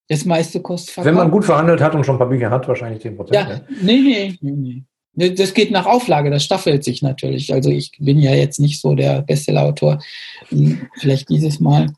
[0.07, 1.07] Das meiste kostet Verkauf.
[1.07, 3.35] Wenn man gut verhandelt hat und schon ein paar Bücher hat, wahrscheinlich 10 Prozent.
[3.37, 4.83] Ja, ja, nee, nee, nee, nee.
[5.21, 7.53] Ne, das geht nach Auflage, das staffelt sich natürlich.
[7.53, 10.03] Also ich bin ja jetzt nicht so der Bestsellerautor.
[10.49, 11.89] Hm, vielleicht dieses Mal.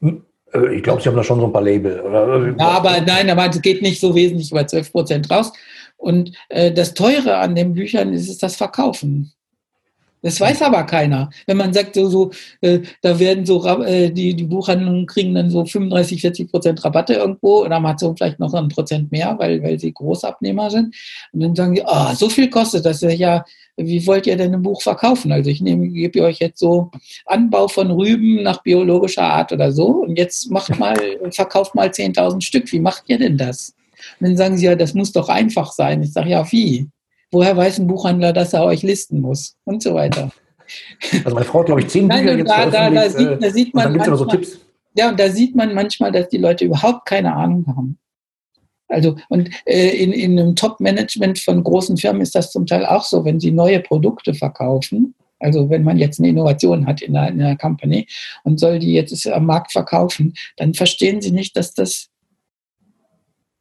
[0.00, 1.98] Äh, ich glaube, Sie haben da schon so ein paar Label.
[1.98, 2.54] Oder?
[2.56, 5.52] Ja, aber nein, aber es geht nicht so wesentlich über 12 Prozent raus.
[5.96, 9.32] Und äh, das Teure an den Büchern ist es das Verkaufen.
[10.22, 11.30] Das weiß aber keiner.
[11.46, 15.50] Wenn man sagt, so, so äh, da werden so äh, die, die Buchhandlungen kriegen dann
[15.50, 19.78] so 35, 40 Prozent Rabatte irgendwo und Amazon vielleicht noch ein Prozent mehr, weil, weil
[19.78, 20.94] sie Großabnehmer sind.
[21.32, 23.00] Und dann sagen die, oh, so viel kostet das.
[23.00, 23.44] Ja,
[23.76, 25.30] wie wollt ihr denn ein Buch verkaufen?
[25.30, 26.90] Also ich nehme, gebe euch jetzt so
[27.24, 30.96] Anbau von Rüben nach biologischer Art oder so und jetzt macht mal,
[31.30, 32.72] verkauft mal 10.000 Stück.
[32.72, 33.74] Wie macht ihr denn das?
[34.20, 36.02] Und dann sagen sie ja, das muss doch einfach sein.
[36.02, 36.88] Ich sage, ja, wie?
[37.30, 39.56] Woher weiß ein Buchhändler, dass er euch listen muss?
[39.64, 40.30] Und so weiter.
[41.24, 43.74] Also meine Frau hat, glaube ich, zehn Bücher jetzt da, da, da, sieht, da sieht
[43.74, 44.58] man manchmal, so Tipps.
[44.94, 47.98] Ja, und da sieht man manchmal, dass die Leute überhaupt keine Ahnung haben.
[48.88, 53.04] Also, und äh, in, in einem Top-Management von großen Firmen ist das zum Teil auch
[53.04, 57.28] so, wenn sie neue Produkte verkaufen, also wenn man jetzt eine Innovation hat in einer,
[57.28, 58.06] in einer Company
[58.44, 62.08] und soll die jetzt am Markt verkaufen, dann verstehen sie nicht, dass das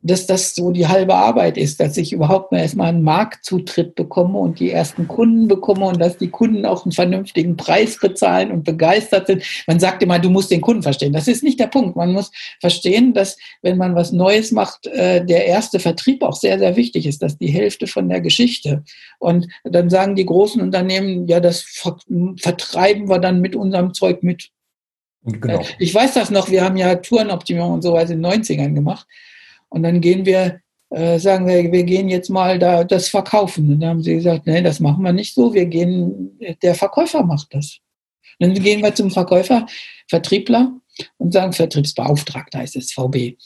[0.07, 4.39] dass das so die halbe Arbeit ist, dass ich überhaupt mal erstmal einen Marktzutritt bekomme
[4.39, 8.63] und die ersten Kunden bekomme und dass die Kunden auch einen vernünftigen Preis bezahlen und
[8.63, 9.43] begeistert sind.
[9.67, 11.13] Man sagt immer, du musst den Kunden verstehen.
[11.13, 11.95] Das ist nicht der Punkt.
[11.95, 16.57] Man muss verstehen, dass wenn man was Neues macht, äh, der erste Vertrieb auch sehr,
[16.57, 17.21] sehr wichtig ist.
[17.21, 18.83] Das ist die Hälfte von der Geschichte.
[19.19, 21.61] Und dann sagen die großen Unternehmen, ja, das
[22.37, 24.49] vertreiben wir dann mit unserem Zeug mit.
[25.23, 25.61] Genau.
[25.77, 29.05] Ich weiß das noch, wir haben ja Tourenoptimierung und so weiter in den 90ern gemacht.
[29.69, 33.71] Und dann gehen wir, äh, sagen wir, wir gehen jetzt mal da das verkaufen.
[33.71, 35.53] Und dann haben sie gesagt, nee, das machen wir nicht so.
[35.53, 37.79] Wir gehen, der Verkäufer macht das.
[38.39, 39.65] Und dann gehen wir zum Verkäufer,
[40.07, 40.71] Vertriebler
[41.17, 43.37] und sagen, Vertriebsbeauftragter heißt es, VB.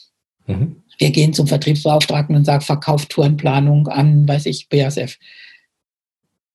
[0.46, 0.82] Mhm.
[0.98, 5.18] Wir gehen zum Vertriebsbeauftragten und sagen, Verkauf Tourenplanung an, weiß ich, BASF.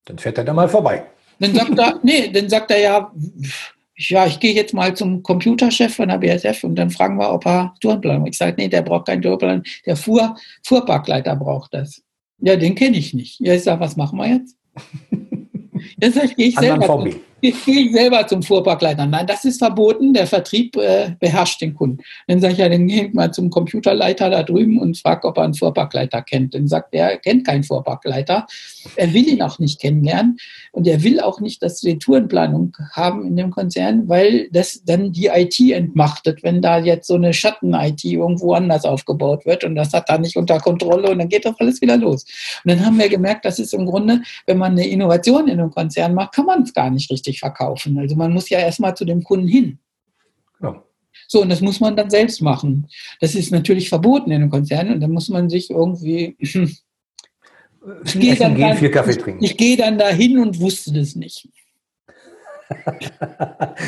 [0.05, 1.05] Dann fährt er da mal vorbei.
[1.39, 3.11] Dann sagt er, nee, dann sagt er ja,
[3.97, 7.45] ja, ich gehe jetzt mal zum Computerchef von der BSF und dann fragen wir, ob
[7.45, 9.63] er Tourenplan Ich sage, nee, der braucht keinen Tourenplan.
[9.85, 12.03] Der Fuhr, Fuhrparkleiter braucht das.
[12.39, 13.39] Ja, den kenne ich nicht.
[13.39, 14.55] Ja, ich sage, was machen wir jetzt?
[15.99, 17.07] Jetzt sage ich, gehe ich selber
[17.39, 19.05] ich gehe selber zum Fuhrparkleiter.
[19.05, 20.13] Nein, das ist verboten.
[20.13, 21.99] Der Vertrieb äh, beherrscht den Kunden.
[22.27, 25.43] Dann sage ich ja, dann ich mal zum Computerleiter da drüben und frage, ob er
[25.43, 26.55] einen Fuhrparkleiter kennt.
[26.55, 28.47] Dann sagt er, er kennt keinen Fuhrparkleiter.
[28.95, 30.37] Er will ihn auch nicht kennenlernen.
[30.71, 35.11] Und er will auch nicht, dass wir Tourenplanung haben in dem Konzern, weil das dann
[35.11, 39.93] die IT entmachtet, wenn da jetzt so eine Schatten-IT irgendwo anders aufgebaut wird und das
[39.93, 42.25] hat er nicht unter Kontrolle und dann geht doch alles wieder los.
[42.63, 45.71] Und dann haben wir gemerkt, das ist im Grunde, wenn man eine Innovation in einem
[45.71, 47.97] Konzern macht, kann man es gar nicht richtig richtig verkaufen.
[47.99, 49.79] Also man muss ja erstmal zu dem Kunden hin.
[50.61, 50.83] Ja.
[51.27, 52.87] So, und das muss man dann selbst machen.
[53.19, 56.37] Das ist natürlich verboten in einem Konzern und da muss man sich irgendwie
[58.03, 59.43] Ich gehe dann, gehen, vier Kaffee trinken.
[59.43, 61.47] Ich, ich gehe dann dahin und wusste das nicht.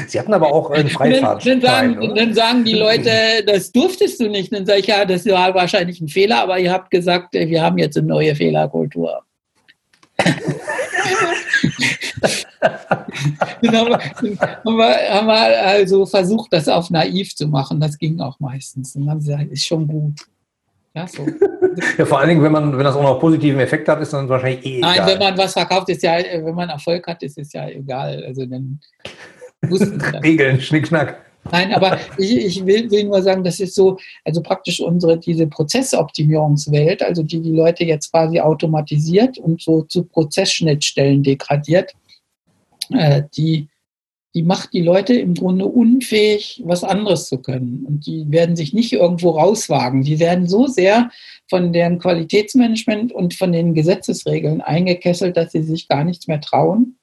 [0.08, 1.46] Sie hatten aber auch einen Freifahrt.
[1.46, 3.12] Dann, sagen, dann sagen die Leute,
[3.46, 4.54] das durftest du nicht.
[4.54, 7.78] Dann sage ich, ja, das war wahrscheinlich ein Fehler, aber ihr habt gesagt, wir haben
[7.78, 9.22] jetzt eine neue Fehlerkultur.
[13.62, 17.80] dann haben wir, haben wir also versucht, das auf naiv zu machen.
[17.80, 18.95] Das ging auch meistens.
[18.95, 20.20] Und dann haben sie gesagt, ist schon gut.
[20.95, 21.26] Ja, so.
[21.97, 24.28] ja, vor allen Dingen, wenn man, wenn das auch noch positiven Effekt hat, ist dann
[24.28, 24.97] wahrscheinlich eh egal.
[24.97, 28.24] Nein, wenn man was verkauft, ist ja, wenn man Erfolg hat, ist es ja egal.
[28.26, 28.80] Also dann
[30.24, 31.29] Regeln, Schnickschnack.
[31.52, 35.48] Nein, aber ich, ich will, will, nur sagen, das ist so, also praktisch unsere, diese
[35.48, 41.94] Prozessoptimierungswelt, also die die Leute jetzt quasi automatisiert und so zu Prozessschnittstellen degradiert,
[42.92, 43.68] äh, die,
[44.36, 47.84] die macht die Leute im Grunde unfähig, was anderes zu können.
[47.88, 50.04] Und die werden sich nicht irgendwo rauswagen.
[50.04, 51.10] Die werden so sehr
[51.50, 56.99] von deren Qualitätsmanagement und von den Gesetzesregeln eingekesselt, dass sie sich gar nichts mehr trauen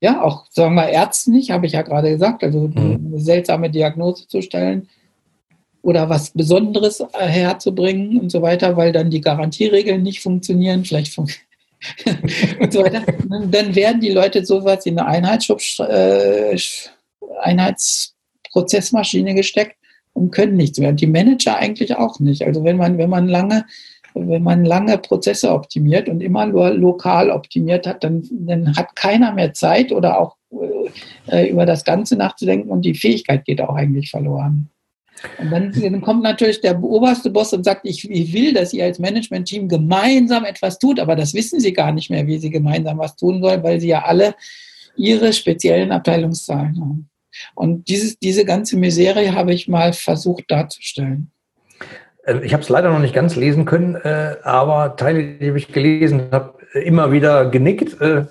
[0.00, 3.08] ja, auch sagen wir Ärzten nicht, habe ich ja gerade gesagt, also mhm.
[3.12, 4.88] eine seltsame Diagnose zu stellen
[5.82, 11.14] oder was Besonderes äh, herzubringen und so weiter, weil dann die Garantieregeln nicht funktionieren, vielleicht
[11.14, 11.30] fun
[12.60, 13.04] und so weiter.
[13.28, 16.58] Dann werden die Leute sowas in eine Einheitsschub äh,
[17.40, 19.76] Einheitsprozessmaschine gesteckt
[20.12, 20.88] und können nichts mehr.
[20.88, 22.42] Und die Manager eigentlich auch nicht.
[22.42, 23.64] Also wenn man, wenn man lange
[24.18, 29.32] wenn man lange Prozesse optimiert und immer nur lokal optimiert hat, dann, dann hat keiner
[29.32, 30.36] mehr Zeit oder auch
[31.28, 34.70] äh, über das Ganze nachzudenken und die Fähigkeit geht auch eigentlich verloren.
[35.38, 38.84] Und dann, dann, kommt natürlich der oberste Boss und sagt, ich, ich will, dass ihr
[38.84, 42.98] als Management-Team gemeinsam etwas tut, aber das wissen sie gar nicht mehr, wie sie gemeinsam
[42.98, 44.34] was tun sollen, weil sie ja alle
[44.96, 47.10] ihre speziellen Abteilungszahlen haben.
[47.54, 51.30] Und dieses, diese ganze Misere habe ich mal versucht darzustellen.
[52.26, 55.68] Ähm, ich habe es leider noch nicht ganz lesen können, äh, aber Teile, die ich
[55.68, 58.00] gelesen habe, immer wieder genickt.
[58.00, 58.26] Äh,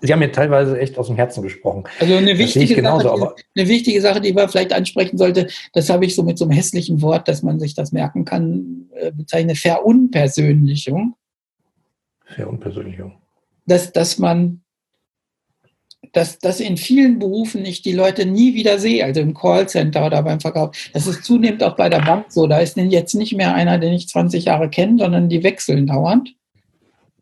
[0.00, 1.84] Sie haben mir teilweise echt aus dem Herzen gesprochen.
[1.98, 5.90] Also eine wichtige, genauso, Sache, die, eine wichtige Sache, die man vielleicht ansprechen sollte, das
[5.90, 9.10] habe ich so mit so einem hässlichen Wort, dass man sich das merken kann, äh,
[9.10, 11.16] bezeichnet, Verunpersönlichung.
[12.24, 13.16] Verunpersönlichung.
[13.66, 14.60] Dass, dass man
[16.12, 20.22] dass, dass in vielen Berufen ich die Leute nie wieder sehe, also im Callcenter oder
[20.22, 20.76] beim Verkauf.
[20.92, 22.46] Das ist zunehmend auch bei der Bank so.
[22.46, 26.34] Da ist jetzt nicht mehr einer, den ich 20 Jahre kenne, sondern die wechseln dauernd.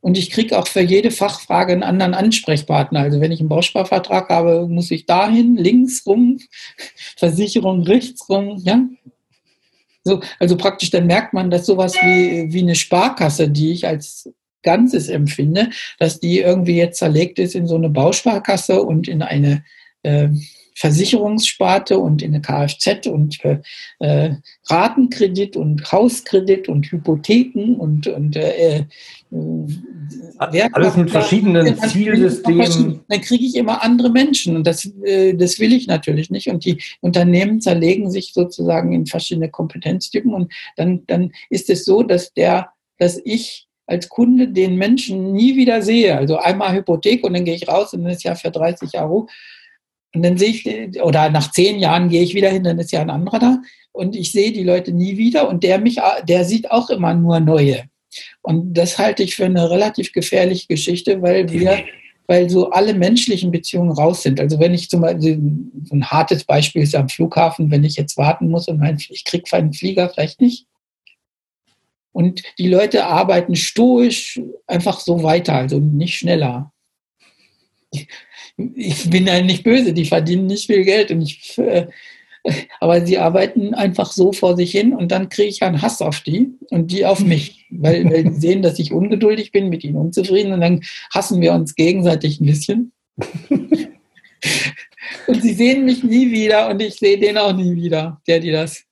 [0.01, 3.01] Und ich kriege auch für jede Fachfrage einen anderen Ansprechpartner.
[3.01, 6.39] Also wenn ich einen Bausparvertrag habe, muss ich dahin, links rum,
[7.17, 8.83] Versicherung rechts rum, ja.
[10.05, 14.31] So, also praktisch, dann merkt man, dass sowas wie, wie eine Sparkasse, die ich als
[14.67, 19.65] Ganzes empfinde, dass die irgendwie jetzt zerlegt ist in so eine Bausparkasse und in eine
[20.03, 20.29] äh,
[20.77, 23.61] Versicherungssparte und in eine Kfz und äh,
[23.99, 24.35] äh,
[24.67, 28.85] Ratenkredit und Hauskredit und Hypotheken und, und äh, äh
[30.71, 33.01] alles mit verschiedenen Zielsystemen.
[33.09, 36.49] Dann kriege ich immer andere Menschen und das, äh, das will ich natürlich nicht.
[36.49, 42.03] Und die Unternehmen zerlegen sich sozusagen in verschiedene Kompetenztypen und dann, dann ist es so,
[42.03, 46.17] dass der, dass ich als Kunde den Menschen nie wieder sehe.
[46.17, 49.27] Also einmal Hypothek und dann gehe ich raus und dann ist ja für 30 Jahre.
[50.15, 53.01] Und dann sehe ich, oder nach zehn Jahren gehe ich wieder hin, dann ist ja
[53.01, 53.59] ein anderer da.
[53.93, 57.41] Und ich sehe die Leute nie wieder und der mich, der sieht auch immer nur
[57.41, 57.85] neue.
[58.43, 61.85] Und das halte ich für eine relativ gefährliche Geschichte, weil wir,
[62.27, 64.41] weil so alle menschlichen Beziehungen raus sind.
[64.41, 65.39] Also wenn ich zum Beispiel,
[65.91, 69.45] ein hartes Beispiel ist am Flughafen, wenn ich jetzt warten muss und mein, ich kriege
[69.53, 70.67] einen Flieger vielleicht nicht,
[72.17, 76.73] und die Leute arbeiten stoisch einfach so weiter, also nicht schneller.
[78.75, 81.89] Ich bin ja nicht böse, die verdienen nicht viel Geld und ich, äh,
[82.81, 86.21] aber sie arbeiten einfach so vor sich hin und dann kriege ich einen Hass auf
[86.21, 89.97] die und die auf mich, weil, weil sie sehen, dass ich ungeduldig bin, mit ihnen
[89.97, 90.81] unzufrieden und dann
[91.13, 92.93] hassen wir uns gegenseitig ein bisschen.
[95.29, 98.51] Und sie sehen mich nie wieder und ich sehe den auch nie wieder, der die
[98.51, 98.86] das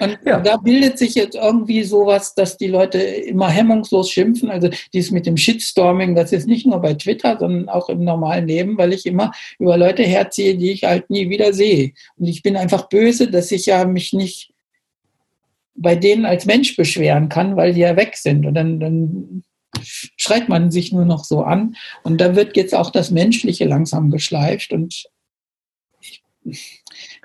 [0.00, 0.40] und ja.
[0.40, 4.50] da bildet sich jetzt irgendwie sowas, dass die Leute immer hemmungslos schimpfen.
[4.50, 8.46] Also dies mit dem Shitstorming, das ist nicht nur bei Twitter, sondern auch im normalen
[8.46, 11.92] Leben, weil ich immer über Leute herziehe, die ich halt nie wieder sehe.
[12.16, 14.52] Und ich bin einfach böse, dass ich ja mich nicht
[15.74, 18.46] bei denen als Mensch beschweren kann, weil die ja weg sind.
[18.46, 19.42] Und dann, dann
[19.82, 21.76] schreit man sich nur noch so an.
[22.02, 24.72] Und da wird jetzt auch das Menschliche langsam geschleift.
[24.72, 25.06] Und
[26.00, 26.82] ich, ich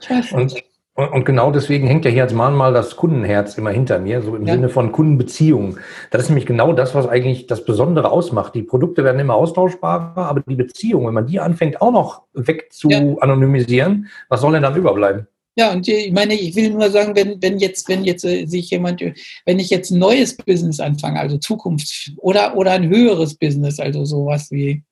[0.09, 0.55] weiß nicht.
[0.55, 0.63] Und,
[0.95, 4.45] und, genau deswegen hängt ja hier als Mahnmal das Kundenherz immer hinter mir, so im
[4.45, 4.53] ja.
[4.53, 5.77] Sinne von Kundenbeziehung.
[6.11, 8.53] Das ist nämlich genau das, was eigentlich das Besondere ausmacht.
[8.53, 12.71] Die Produkte werden immer austauschbarer, aber die Beziehung, wenn man die anfängt auch noch weg
[12.71, 12.99] zu ja.
[13.21, 15.27] anonymisieren, was soll denn dann überbleiben?
[15.55, 18.71] Ja, und ich meine, ich will nur sagen, wenn, wenn jetzt, wenn jetzt äh, sich
[18.71, 23.79] jemand, wenn ich jetzt ein neues Business anfange, also Zukunft oder, oder ein höheres Business,
[23.79, 24.83] also sowas wie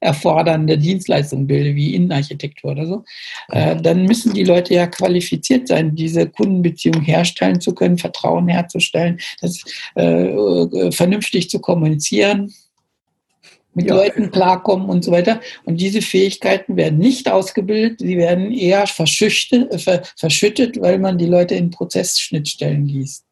[0.00, 3.04] beratungserfordernde Dienstleistungen bilde, wie Innenarchitektur oder so,
[3.50, 9.18] äh, dann müssen die Leute ja qualifiziert sein, diese Kundenbeziehung herstellen zu können, Vertrauen herzustellen,
[9.40, 9.62] das
[9.96, 12.52] äh, äh vernünftig zu kommunizieren
[13.74, 13.94] mit ja.
[13.94, 15.40] Leuten klarkommen und so weiter.
[15.64, 21.26] Und diese Fähigkeiten werden nicht ausgebildet, sie werden eher verschüttet, äh, verschüttet, weil man die
[21.26, 23.24] Leute in Prozessschnittstellen gießt.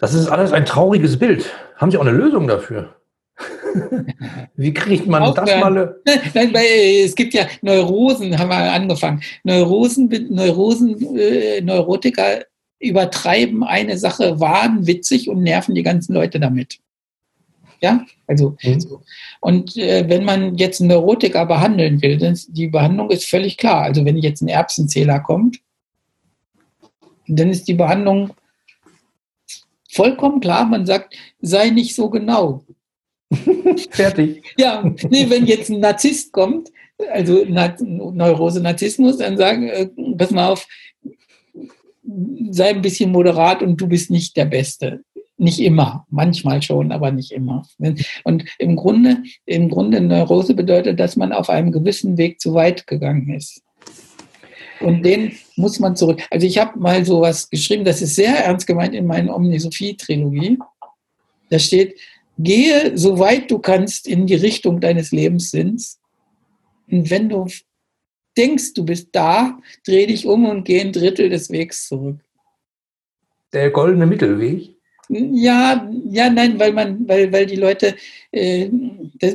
[0.00, 1.52] Das ist alles ein trauriges Bild.
[1.76, 2.97] Haben Sie auch eine Lösung dafür?
[4.56, 5.46] Wie kriegt man Aufhören.
[5.46, 5.96] das mal?
[6.34, 9.22] Nein, weil es gibt ja Neurosen, haben wir angefangen.
[9.44, 12.44] Neurosen, Neurosen, äh, Neurotiker
[12.80, 16.78] übertreiben eine Sache wahnwitzig und nerven die ganzen Leute damit.
[17.80, 18.80] Ja, also mhm.
[18.80, 19.02] so.
[19.40, 23.56] und äh, wenn man jetzt einen Neurotiker behandeln will, dann ist, die Behandlung ist völlig
[23.56, 23.82] klar.
[23.82, 25.60] Also wenn jetzt ein Erbsenzähler kommt,
[27.28, 28.30] dann ist die Behandlung
[29.90, 30.64] vollkommen klar.
[30.64, 32.64] Man sagt, sei nicht so genau.
[33.90, 34.42] Fertig.
[34.56, 36.70] Ja, nee, wenn jetzt ein Narzisst kommt,
[37.12, 40.66] also Neurose, Narzissmus, dann sagen, äh, pass mal auf,
[42.50, 45.02] sei ein bisschen moderat und du bist nicht der Beste.
[45.36, 47.64] Nicht immer, manchmal schon, aber nicht immer.
[48.24, 52.88] Und im Grunde, im Grunde Neurose bedeutet, dass man auf einem gewissen Weg zu weit
[52.88, 53.62] gegangen ist.
[54.80, 56.22] Und den muss man zurück.
[56.30, 60.58] Also ich habe mal sowas geschrieben, das ist sehr ernst gemeint in meiner Omnisophie-Trilogie.
[61.50, 61.98] Da steht,
[62.38, 65.98] gehe so weit du kannst in die Richtung deines Lebenssinns.
[66.90, 67.46] Und wenn du
[68.36, 72.20] denkst, du bist da, dreh dich um und geh ein Drittel des Wegs zurück.
[73.52, 74.76] Der goldene Mittelweg?
[75.10, 77.96] Ja, ja, nein, weil man, weil, weil die Leute,
[78.30, 78.68] äh,
[79.18, 79.34] das,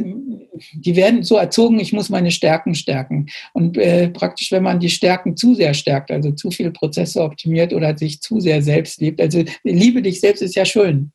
[0.73, 3.25] die werden so erzogen, ich muss meine Stärken stärken.
[3.53, 7.73] Und äh, praktisch, wenn man die Stärken zu sehr stärkt, also zu viele Prozesse optimiert
[7.73, 11.11] oder sich zu sehr selbst liebt, also liebe dich selbst ist ja schön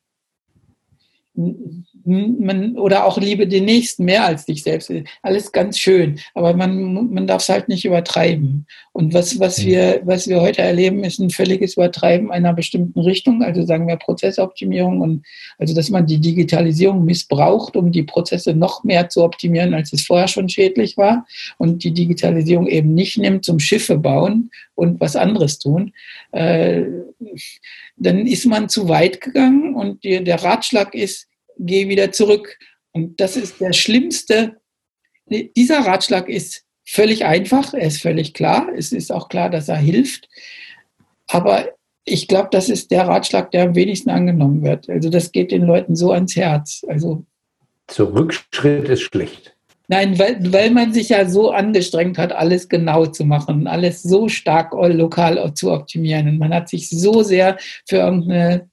[2.05, 4.91] man, oder auch liebe den Nächsten mehr als dich selbst.
[5.21, 8.65] Alles ganz schön, aber man, man darf es halt nicht übertreiben.
[8.91, 13.43] Und was, was, wir, was wir heute erleben, ist ein völliges Übertreiben einer bestimmten Richtung,
[13.43, 15.25] also sagen wir Prozessoptimierung und
[15.57, 20.05] also dass man die Digitalisierung missbraucht, um die Prozesse noch mehr zu optimieren, als es
[20.05, 21.25] vorher schon schädlich war
[21.57, 25.93] und die Digitalisierung eben nicht nimmt zum Schiffe bauen und was anderes tun.
[26.31, 26.83] Äh,
[27.97, 31.28] dann ist man zu weit gegangen und die, der Ratschlag ist,
[31.59, 32.57] geh wieder zurück.
[32.91, 34.57] Und das ist der schlimmste.
[35.27, 38.69] Dieser Ratschlag ist völlig einfach, er ist völlig klar.
[38.75, 40.27] Es ist auch klar, dass er hilft.
[41.27, 41.69] Aber
[42.03, 44.89] ich glaube, das ist der Ratschlag, der am wenigsten angenommen wird.
[44.89, 46.83] Also das geht den Leuten so ans Herz.
[46.87, 47.25] Also
[47.87, 49.55] Zurückschritt ist schlecht.
[49.91, 54.29] Nein, weil, weil man sich ja so angestrengt hat, alles genau zu machen, alles so
[54.29, 56.27] stark lokal zu optimieren.
[56.27, 58.67] Und man hat sich so sehr für irgendeine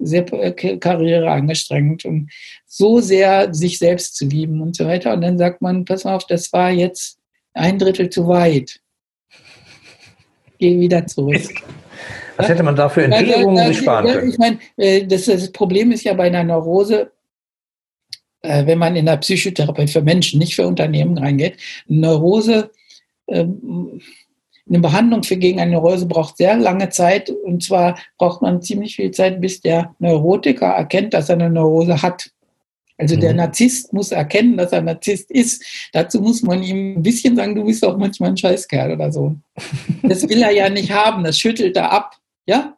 [0.79, 2.31] Karriere angestrengt und
[2.67, 5.14] so sehr sich selbst zu lieben und so weiter.
[5.14, 7.19] Und dann sagt man, pass mal auf, das war jetzt
[7.55, 8.79] ein Drittel zu weit.
[10.59, 11.49] Geh wieder zurück.
[12.37, 14.29] Was hätte man dafür Entbehrungen sich sparen können?
[14.29, 17.07] Ich meine, äh, das, das Problem ist ja bei einer Neurose, äh,
[18.43, 22.70] wenn man in der Psychotherapie für Menschen, nicht für Unternehmen reingeht, Neurose,
[23.28, 24.01] ähm,
[24.68, 28.97] eine Behandlung für gegen eine Neurose braucht sehr lange Zeit und zwar braucht man ziemlich
[28.97, 32.30] viel Zeit, bis der Neurotiker erkennt, dass er eine Neurose hat.
[32.99, 33.37] Also der mhm.
[33.37, 35.62] Narzisst muss erkennen, dass er Narzisst ist.
[35.93, 39.37] Dazu muss man ihm ein bisschen sagen, du bist auch manchmal ein Scheißkerl oder so.
[40.03, 42.16] Das will er ja nicht haben, das schüttelt er ab.
[42.47, 42.76] Ja,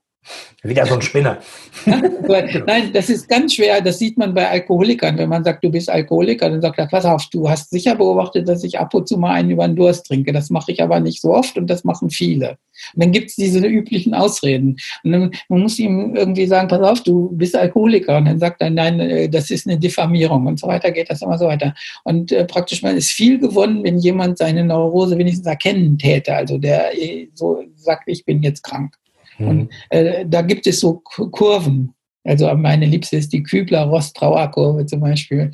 [0.64, 1.38] wieder so ein Spinner.
[1.86, 3.80] Nein, das ist ganz schwer.
[3.80, 5.16] Das sieht man bei Alkoholikern.
[5.16, 8.48] Wenn man sagt, du bist Alkoholiker, dann sagt er, pass auf, du hast sicher beobachtet,
[8.48, 10.32] dass ich ab und zu mal einen über den Durst trinke.
[10.32, 12.58] Das mache ich aber nicht so oft und das machen viele.
[12.94, 14.76] Und dann gibt es diese üblichen Ausreden.
[15.04, 18.16] Und dann, man muss ihm irgendwie sagen, pass auf, du bist Alkoholiker.
[18.16, 21.22] Und dann sagt er, nein, äh, das ist eine Diffamierung und so weiter geht das
[21.22, 21.72] immer so weiter.
[22.02, 26.34] Und äh, praktisch man ist viel gewonnen, wenn jemand seine Neurose wenigstens erkennen täte.
[26.34, 28.96] Also der äh, so sagt, ich bin jetzt krank.
[29.38, 29.48] Mhm.
[29.48, 31.94] Und äh, da gibt es so Kurven.
[32.24, 35.52] Also meine liebste ist die Kübler-Ross-Trauer-Kurve zum Beispiel.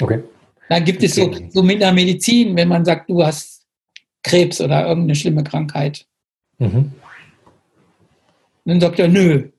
[0.00, 0.22] Okay.
[0.68, 3.64] Da gibt es so, so mit der Medizin, wenn man sagt, du hast
[4.22, 6.04] Krebs oder irgendeine schlimme Krankheit.
[6.58, 6.92] Mhm.
[8.64, 9.50] Dann sagt er, nö,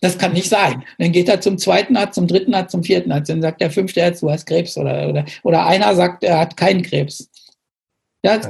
[0.00, 0.84] das kann nicht sein.
[0.98, 3.30] Dann geht er zum zweiten Arzt, zum dritten Arzt, zum vierten Arzt.
[3.30, 4.76] Dann sagt der fünfte Arzt, du hast Krebs.
[4.76, 7.28] Oder, oder, oder einer sagt, er hat keinen Krebs.
[8.24, 8.40] Ja,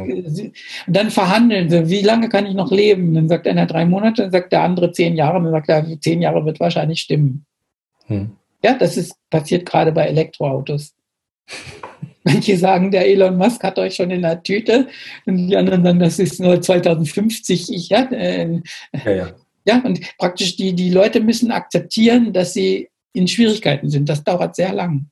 [0.86, 3.14] dann verhandeln sie, wie lange kann ich noch leben?
[3.14, 6.20] Dann sagt einer drei Monate, dann sagt der andere zehn Jahre, dann sagt er, zehn
[6.20, 7.46] Jahre wird wahrscheinlich stimmen.
[8.06, 8.32] Hm.
[8.62, 10.94] Ja, das ist passiert gerade bei Elektroautos.
[12.24, 14.88] Manche sagen, der Elon Musk hat euch schon in der Tüte
[15.26, 17.72] und die anderen sagen, das ist nur 2050.
[17.72, 18.60] Ich, ja, äh,
[19.04, 19.28] ja, ja.
[19.66, 24.08] ja, und praktisch die, die Leute müssen akzeptieren, dass sie in Schwierigkeiten sind.
[24.08, 25.06] Das dauert sehr lang.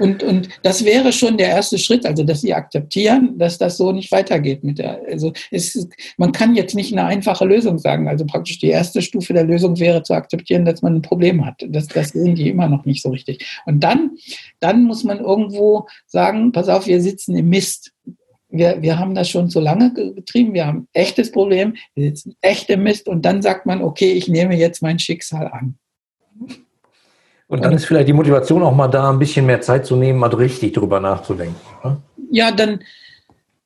[0.00, 3.92] Und, und das wäre schon der erste Schritt, also dass sie akzeptieren, dass das so
[3.92, 5.02] nicht weitergeht mit der.
[5.06, 8.08] Also es, man kann jetzt nicht eine einfache Lösung sagen.
[8.08, 11.62] Also praktisch die erste Stufe der Lösung wäre zu akzeptieren, dass man ein Problem hat.
[11.68, 13.46] Das, das sehen die immer noch nicht so richtig.
[13.66, 14.12] Und dann,
[14.58, 17.92] dann muss man irgendwo sagen, pass auf, wir sitzen im Mist.
[18.48, 22.34] Wir, wir haben das schon so lange getrieben, wir haben ein echtes Problem, wir sitzen
[22.40, 25.78] echt im Mist und dann sagt man, okay, ich nehme jetzt mein Schicksal an.
[27.50, 30.20] Und dann ist vielleicht die Motivation auch mal da, ein bisschen mehr Zeit zu nehmen,
[30.20, 31.56] mal richtig drüber nachzudenken.
[31.82, 31.96] Ne?
[32.30, 32.78] Ja, dann,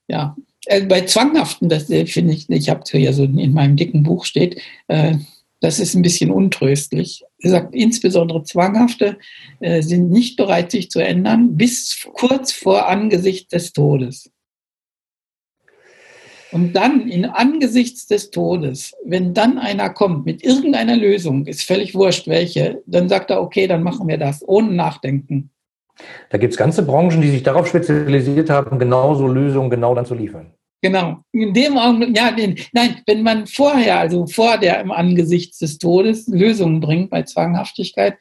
[0.09, 0.35] ja.
[0.65, 4.25] Äh, bei Zwanghaften, das äh, finde ich, ich habe ja so in meinem dicken Buch
[4.25, 4.59] steht,
[4.89, 5.17] äh,
[5.61, 7.25] das ist ein bisschen untröstlich.
[7.41, 9.19] Er sagt, insbesondere Zwanghafte
[9.61, 14.31] äh, sind nicht bereit, sich zu ändern, bis kurz vor Angesicht des Todes.
[16.55, 21.97] Und dann in angesichts des Todes, wenn dann einer kommt mit irgendeiner Lösung, ist völlig
[21.97, 25.51] wurscht welche, dann sagt er, okay, dann machen wir das, ohne Nachdenken.
[26.31, 30.15] Da gibt es ganze Branchen, die sich darauf spezialisiert haben, genauso Lösungen genau dann zu
[30.15, 30.53] liefern.
[30.81, 31.25] Genau.
[31.33, 35.79] In dem Augenblick, ja, den, nein, wenn man vorher, also vor der im Angesicht des
[35.79, 38.15] Todes Lösungen bringt bei Zwanghaftigkeit,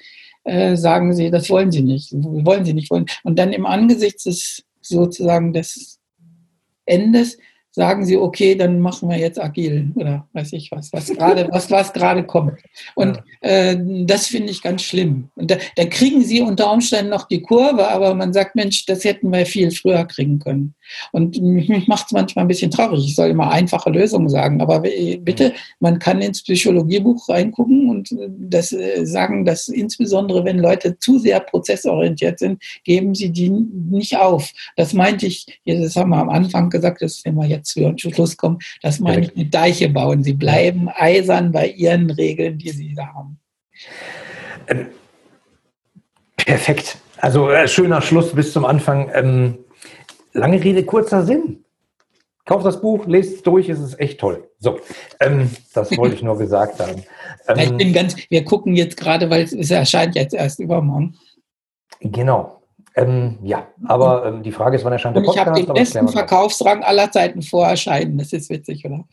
[0.43, 3.05] äh, sagen sie, das wollen sie nicht, wollen sie nicht wollen.
[3.23, 5.99] Und dann im Angesicht des sozusagen des
[6.85, 7.37] Endes
[7.75, 11.71] sagen sie, okay, dann machen wir jetzt agil oder weiß ich was, was gerade, was,
[11.71, 12.59] was gerade kommt.
[12.93, 13.75] Und äh,
[14.05, 15.29] das finde ich ganz schlimm.
[15.35, 19.03] Und da, da, kriegen sie unter Umständen noch die Kurve, aber man sagt, Mensch, das
[19.03, 20.75] hätten wir viel früher kriegen können.
[21.11, 23.05] Und mich macht es manchmal ein bisschen traurig.
[23.05, 28.29] Ich soll immer einfache Lösungen sagen, aber bitte, man kann ins Psychologiebuch reingucken und äh,
[28.29, 34.17] das äh, sagen, dass insbesondere wenn Leute zu sehr prozessorientiert sind, geben sie die nicht
[34.17, 34.51] auf.
[34.75, 38.37] Das meinte ich, das haben wir am Anfang gesagt, das wenn wir jetzt zu Schluss
[38.37, 40.23] kommen, das meine ich mit Deiche bauen.
[40.23, 43.39] Sie bleiben eisern bei ihren Regeln, die sie da haben.
[44.67, 44.87] Ähm,
[46.37, 46.97] perfekt.
[47.17, 49.09] Also äh, schöner Schluss bis zum Anfang.
[49.13, 49.57] Ähm,
[50.33, 51.63] Lange Rede, kurzer Sinn.
[52.45, 54.49] Kauft das Buch, lest es durch, es ist echt toll.
[54.59, 54.79] So,
[55.21, 57.03] ähm, das wollte ich nur gesagt haben.
[57.47, 61.17] Ähm, ich bin ganz, wir gucken jetzt gerade, weil es, erscheint jetzt erst übermorgen.
[62.01, 62.61] Genau.
[62.95, 65.47] Ähm, ja, aber ähm, die Frage ist, wann erscheint der Podcast?
[65.57, 68.17] Ich habe den besten Verkaufsrang aller Zeiten vor Erscheinen.
[68.17, 69.05] Das ist witzig, oder?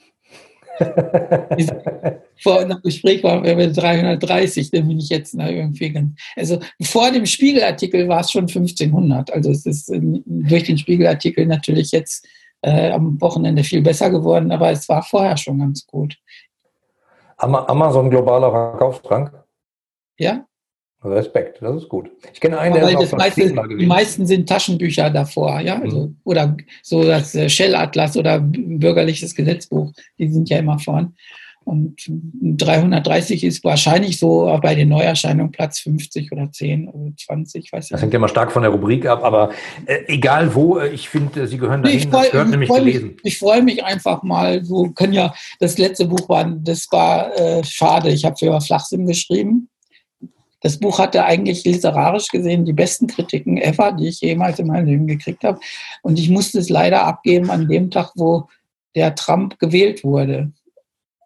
[2.43, 5.95] vor einem Gespräch waren wir bei 330, dann bin ich jetzt na, irgendwie.
[6.37, 9.33] Also vor dem Spiegelartikel war es schon 1500.
[9.33, 12.27] Also es ist äh, durch den Spiegelartikel natürlich jetzt
[12.63, 16.17] äh, am Wochenende viel besser geworden, aber es war vorher schon ganz gut.
[17.37, 19.31] Amazon globaler Verkaufsdrang?
[20.19, 20.45] Ja,
[21.03, 22.11] Respekt, das ist gut.
[22.33, 26.17] Ich kenne einen, der ist meiste, Die meisten sind Taschenbücher davor, ja, also, mhm.
[26.25, 31.15] oder so das äh, Shell-Atlas oder bürgerliches Gesetzbuch, die sind ja immer vorn.
[31.65, 32.01] Und
[32.43, 37.91] 330 ist wahrscheinlich so bei den Neuerscheinungen Platz 50 oder 10 oder 20, weiß ich
[37.91, 39.51] Das hängt ja immer stark von der Rubrik ab, aber
[39.87, 43.07] äh, egal wo, äh, ich finde, Sie gehören dahin, ich freu, das gehört nämlich gelesen.
[43.09, 47.39] Mich, ich freue mich einfach mal, so können ja, das letzte Buch war, das war
[47.39, 49.69] äh, schade, ich habe für Flachsinn geschrieben
[50.61, 54.87] das Buch hatte eigentlich literarisch gesehen die besten Kritiken ever, die ich jemals in meinem
[54.87, 55.61] Leben gekriegt habe.
[56.03, 58.49] Und ich musste es leider abgeben an dem Tag, wo
[58.95, 60.53] der Trump gewählt wurde.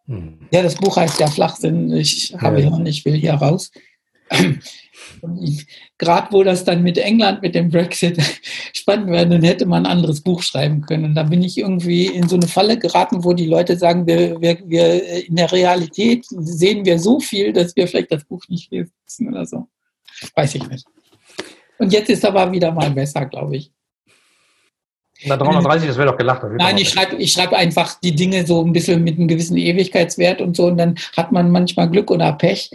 [0.06, 0.38] Hm.
[0.52, 1.92] Ja, das Buch heißt ja Flachsinn.
[1.92, 2.84] Ich habe ja, ja.
[2.84, 3.70] ich will hier raus.
[5.98, 8.18] Gerade wo das dann mit England, mit dem Brexit
[8.74, 11.04] spannend wäre, dann hätte man ein anderes Buch schreiben können.
[11.04, 14.40] Und da bin ich irgendwie in so eine Falle geraten, wo die Leute sagen, wir,
[14.40, 18.70] wir, wir in der Realität sehen wir so viel, dass wir vielleicht das Buch nicht
[18.70, 19.68] lesen oder so.
[20.34, 20.86] Weiß ich nicht.
[21.78, 23.72] Und jetzt ist aber wieder mal besser, glaube ich.
[25.26, 26.42] Na, 330, das wäre doch gelacht.
[26.56, 30.40] Nein, ich schreibe ich schreib einfach die Dinge so ein bisschen mit einem gewissen Ewigkeitswert
[30.40, 32.70] und so und dann hat man manchmal Glück oder Pech.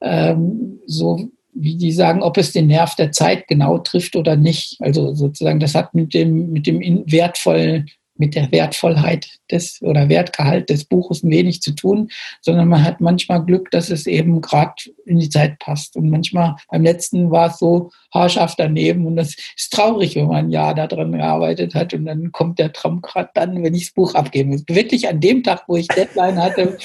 [0.00, 4.76] Ähm, so wie die sagen, ob es den Nerv der Zeit genau trifft oder nicht.
[4.80, 10.70] Also sozusagen, das hat mit dem, mit dem wertvollen mit der Wertvollheit des oder Wertgehalt
[10.70, 12.10] des Buches wenig zu tun,
[12.40, 14.74] sondern man hat manchmal Glück, dass es eben gerade
[15.04, 15.96] in die Zeit passt.
[15.96, 20.46] Und manchmal beim letzten war es so haarscharf daneben und das ist traurig, wenn man
[20.46, 23.94] ein Jahr daran gearbeitet hat und dann kommt der Traum gerade dann, wenn ich das
[23.94, 24.64] Buch abgeben muss.
[24.68, 26.76] Wirklich an dem Tag, wo ich Deadline hatte,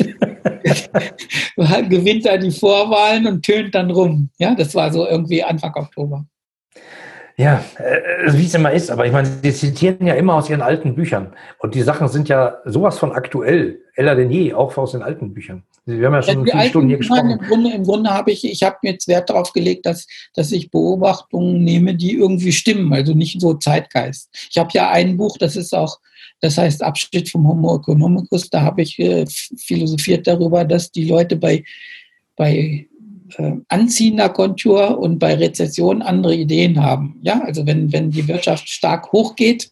[1.90, 4.30] gewinnt er die Vorwahlen und tönt dann rum.
[4.40, 6.26] Ja, das war so irgendwie Anfang Oktober.
[7.40, 10.62] Ja, äh, wie es immer ist, aber ich meine, Sie zitieren ja immer aus Ihren
[10.62, 11.34] alten Büchern.
[11.60, 15.34] Und die Sachen sind ja sowas von aktuell, eller denn je, auch aus den alten
[15.34, 15.64] Büchern.
[15.86, 17.30] Wir haben ja schon ja, viele Stunden hier gesprochen.
[17.30, 20.52] Im Grunde, im Grunde habe ich, ich habe mir jetzt Wert darauf gelegt, dass, dass
[20.52, 24.28] ich Beobachtungen nehme, die irgendwie stimmen, also nicht so Zeitgeist.
[24.52, 25.98] Ich habe ja ein Buch, das ist auch,
[26.42, 29.26] das heißt Abschnitt vom Homo economicus, da habe ich äh,
[29.58, 31.64] philosophiert darüber, dass die Leute bei,
[32.36, 32.89] bei
[33.38, 37.20] äh, anziehender Kontur und bei Rezession andere Ideen haben.
[37.22, 39.72] Ja, also wenn, wenn die Wirtschaft stark hochgeht,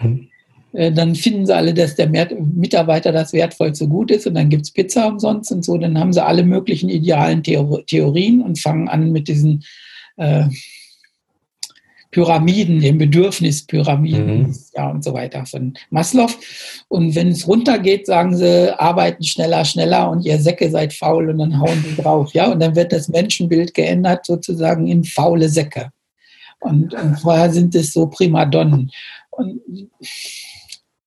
[0.00, 0.28] mhm.
[0.72, 4.64] äh, dann finden sie alle, dass der Mitarbeiter das wertvollste Gut ist und dann gibt
[4.64, 5.78] es Pizza umsonst und so.
[5.78, 9.64] Dann haben sie alle möglichen idealen Theorien und fangen an mit diesen
[10.16, 10.44] äh,
[12.14, 14.56] Pyramiden, den Bedürfnispyramiden mhm.
[14.72, 16.30] ja, und so weiter von Maslow.
[16.86, 21.38] Und wenn es runtergeht, sagen sie, arbeiten schneller, schneller und ihr Säcke seid faul und
[21.38, 22.32] dann hauen sie drauf.
[22.32, 22.52] Ja?
[22.52, 25.90] Und dann wird das Menschenbild geändert sozusagen in faule Säcke.
[26.60, 28.92] Und, und vorher sind es so Primadonnen.
[29.30, 29.60] Und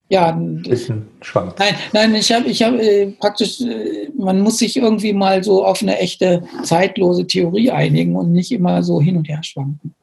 [0.10, 1.58] ja, bisschen schwankt.
[1.60, 5.66] Nein, nein, ich habe ich hab, äh, praktisch, äh, man muss sich irgendwie mal so
[5.66, 9.94] auf eine echte zeitlose Theorie einigen und nicht immer so hin und her schwanken.